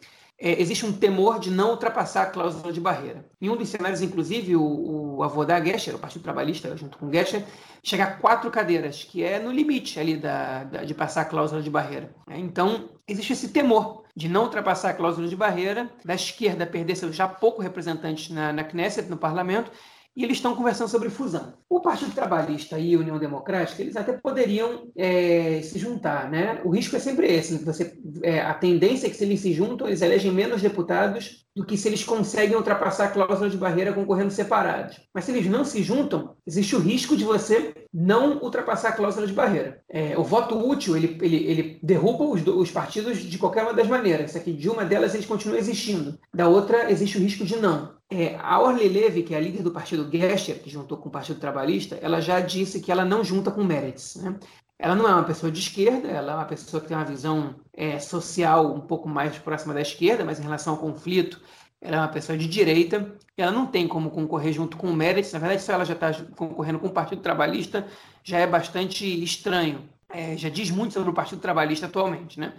é, 0.44 0.61
existe 0.61 0.85
um 0.85 0.92
temor 0.92 1.38
de 1.38 1.52
não 1.52 1.70
ultrapassar 1.70 2.22
a 2.22 2.26
cláusula 2.26 2.72
de 2.72 2.81
barreira. 2.81 3.24
Em 3.40 3.48
um 3.48 3.57
dos 3.57 3.68
cenários, 3.68 4.02
inclusive, 4.02 4.57
o, 4.57 5.16
o 5.16 5.22
Avodá 5.22 5.64
Gesher, 5.64 5.94
o 5.94 5.98
Partido 6.00 6.22
Trabalhista, 6.22 6.76
junto 6.76 6.98
com 6.98 7.12
Gesher, 7.12 7.44
chega 7.81 8.02
a 8.02 8.11
quatro 8.16 8.50
cadeiras, 8.50 9.05
que 9.05 9.22
é 9.22 9.38
no 9.38 9.52
limite 9.52 10.00
ali 10.00 10.16
da, 10.16 10.64
da 10.64 10.83
de 10.83 10.94
passar 10.94 11.20
a 11.20 11.24
cláusula 11.26 11.62
de 11.62 11.70
barreira. 11.70 12.12
É, 12.28 12.37
então, 12.37 12.88
existe 13.07 13.35
esse 13.35 13.50
temor 13.50 14.02
de 14.16 14.28
não 14.28 14.42
ultrapassar 14.42 14.90
a 14.90 14.94
cláusula 14.94 15.28
de 15.28 15.37
barreira, 15.37 15.88
da 16.05 16.16
esquerda 16.16 16.66
perder 16.66 16.96
seus 16.96 17.14
já 17.14 17.28
pouco 17.28 17.62
representantes 17.62 18.28
na, 18.28 18.52
na 18.52 18.64
Knesset, 18.64 19.09
no 19.09 19.16
parlamento, 19.16 19.70
e 20.16 20.25
eles 20.25 20.37
estão 20.37 20.55
conversando 20.55 20.88
sobre 20.88 21.09
fusão. 21.09 21.55
O 21.68 21.81
Partido 21.81 22.14
Trabalhista 22.14 22.79
e 22.79 22.94
a 22.94 22.98
União 22.98 23.18
Democrática, 23.18 23.83
eles 23.83 23.96
até 23.96 24.12
poderiam 24.12 24.90
é, 24.96 25.61
se 25.62 25.79
juntar, 25.79 26.31
né? 26.31 26.61
O 26.64 26.70
risco 26.70 26.96
é 26.96 26.98
sempre 26.98 27.27
esse, 27.27 27.64
você, 27.64 27.98
é, 28.22 28.40
a 28.40 28.55
tendência 28.55 29.07
é 29.07 29.11
que 29.11 29.16
se 29.16 29.25
eles 29.25 29.40
se 29.40 29.53
juntam, 29.53 29.87
eles 29.87 30.03
elegem 30.03 30.31
menos 30.31 30.61
deputados 30.61 31.42
do 31.55 31.64
que 31.64 31.77
se 31.77 31.88
eles 31.88 32.03
conseguem 32.03 32.57
ultrapassar 32.57 33.07
a 33.07 33.11
cláusula 33.11 33.51
de 33.51 33.57
barreira 33.57 33.92
concorrendo 33.92 34.31
separados. 34.31 35.01
Mas 35.14 35.25
se 35.25 35.33
eles 35.33 35.46
não 35.46 35.64
se 35.64 35.83
juntam, 35.83 36.35
existe 36.46 36.75
o 36.75 36.79
risco 36.79 37.16
de 37.16 37.25
você 37.25 37.75
não 37.92 38.38
ultrapassar 38.38 38.90
a 38.90 38.92
cláusula 38.92 39.27
de 39.27 39.35
barreira. 39.35 39.83
É, 39.88 40.16
o 40.16 40.25
voto 40.25 40.57
útil, 40.57 40.96
ele, 40.96 41.18
ele, 41.20 41.37
ele 41.37 41.79
derruba 41.83 42.25
os, 42.25 42.46
os, 42.46 42.70
partidos 42.70 43.18
de 43.18 43.38
qualquer 43.38 43.64
uma 43.64 43.75
das 43.75 43.87
maneiras. 43.87 44.35
Aqui, 44.35 44.53
de 44.53 44.68
uma 44.68 44.85
delas, 44.85 45.14
eles 45.14 45.27
continuam 45.27 45.59
existindo. 45.59 46.18
Da 46.33 46.48
outra, 46.48 46.90
existe 46.90 47.18
o 47.18 47.20
risco 47.20 47.44
de 47.44 47.57
não. 47.57 47.92
É, 48.14 48.37
a 48.42 48.61
Orly 48.61 48.88
Levy, 48.88 49.22
que 49.22 49.35
é 49.35 49.38
a 49.38 49.40
líder 49.40 49.62
do 49.62 49.70
partido 49.70 50.07
Gesher, 50.11 50.62
que 50.62 50.68
juntou 50.68 50.98
com 50.98 51.09
o 51.09 51.12
Partido 51.12 51.40
Trabalhista, 51.40 51.98
ela 52.03 52.20
já 52.20 52.40
disse 52.40 52.79
que 52.79 52.92
ela 52.92 53.07
não 53.07 53.25
junta 53.25 53.51
com 53.51 53.64
Meretz. 53.64 54.16
Né? 54.16 54.38
Ela 54.79 54.94
não 54.94 55.09
é 55.09 55.14
uma 55.14 55.25
pessoa 55.25 55.51
de 55.51 55.59
esquerda, 55.59 56.09
ela 56.09 56.33
é 56.33 56.35
uma 56.37 56.44
pessoa 56.44 56.83
que 56.83 56.88
tem 56.88 56.96
uma 56.96 57.07
visão 57.07 57.55
é, 57.72 57.98
social 57.98 58.75
um 58.75 58.83
pouco 58.83 59.09
mais 59.09 59.38
próxima 59.38 59.72
da 59.72 59.81
esquerda, 59.81 60.27
mas 60.27 60.38
em 60.38 60.42
relação 60.42 60.75
ao 60.75 60.79
conflito, 60.79 61.40
ela 61.81 61.96
é 61.96 62.01
uma 62.01 62.09
pessoa 62.09 62.37
de 62.37 62.46
direita. 62.46 63.16
Ela 63.35 63.51
não 63.51 63.66
tem 63.66 63.88
como 63.88 64.11
concorrer 64.11 64.53
junto 64.53 64.77
com 64.77 64.88
o 64.88 64.94
Meretz. 64.94 65.33
Na 65.33 65.38
verdade, 65.38 65.62
se 65.62 65.72
ela 65.72 65.85
já 65.87 65.94
está 65.94 66.12
concorrendo 66.37 66.81
com 66.81 66.88
o 66.88 66.92
Partido 66.92 67.22
Trabalhista, 67.22 67.87
já 68.22 68.38
é 68.38 68.46
bastante 68.46 69.07
estranho. 69.25 69.88
é, 70.11 70.37
já 70.37 70.51
diz 70.51 70.70
muito 70.70 70.92
sobre 70.92 71.09
o 71.09 71.14
Partido 71.14 71.40
Trabalhista 71.40 71.87
atualmente, 71.87 72.38
né? 72.38 72.53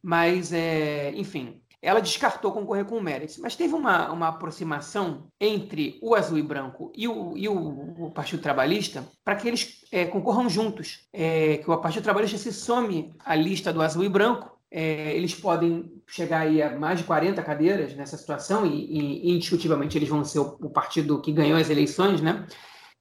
Mas, 0.00 0.52
é, 0.52 1.12
enfim, 1.16 1.60
ela 1.82 2.00
descartou 2.00 2.52
concorrer 2.52 2.84
com 2.84 2.96
o 2.96 3.02
Meretz. 3.02 3.36
Mas 3.38 3.56
teve 3.56 3.74
uma, 3.74 4.10
uma 4.12 4.28
aproximação 4.28 5.26
entre 5.40 5.98
o 6.00 6.14
Azul 6.14 6.38
e 6.38 6.42
Branco 6.42 6.92
e 6.96 7.08
o, 7.08 7.36
e 7.36 7.48
o, 7.48 8.06
o 8.06 8.10
Partido 8.12 8.40
Trabalhista 8.40 9.04
para 9.24 9.34
que 9.34 9.48
eles 9.48 9.84
é, 9.90 10.04
concorram 10.06 10.48
juntos. 10.48 11.08
É, 11.12 11.56
que 11.58 11.68
o 11.68 11.76
Partido 11.78 12.04
Trabalhista 12.04 12.38
se 12.38 12.52
some 12.52 13.12
à 13.18 13.34
lista 13.34 13.72
do 13.72 13.82
Azul 13.82 14.04
e 14.04 14.08
Branco. 14.08 14.52
É, 14.70 15.14
eles 15.14 15.34
podem 15.34 15.92
chegar 16.06 16.40
aí 16.40 16.62
a 16.62 16.78
mais 16.78 16.98
de 17.00 17.04
40 17.04 17.42
cadeiras 17.42 17.94
nessa 17.94 18.16
situação 18.16 18.64
e, 18.64 19.26
e 19.26 19.34
indiscutivelmente 19.34 19.98
eles 19.98 20.08
vão 20.08 20.24
ser 20.24 20.38
o, 20.38 20.56
o 20.62 20.70
partido 20.70 21.20
que 21.20 21.30
ganhou 21.30 21.58
as 21.58 21.68
eleições, 21.68 22.22
né? 22.22 22.46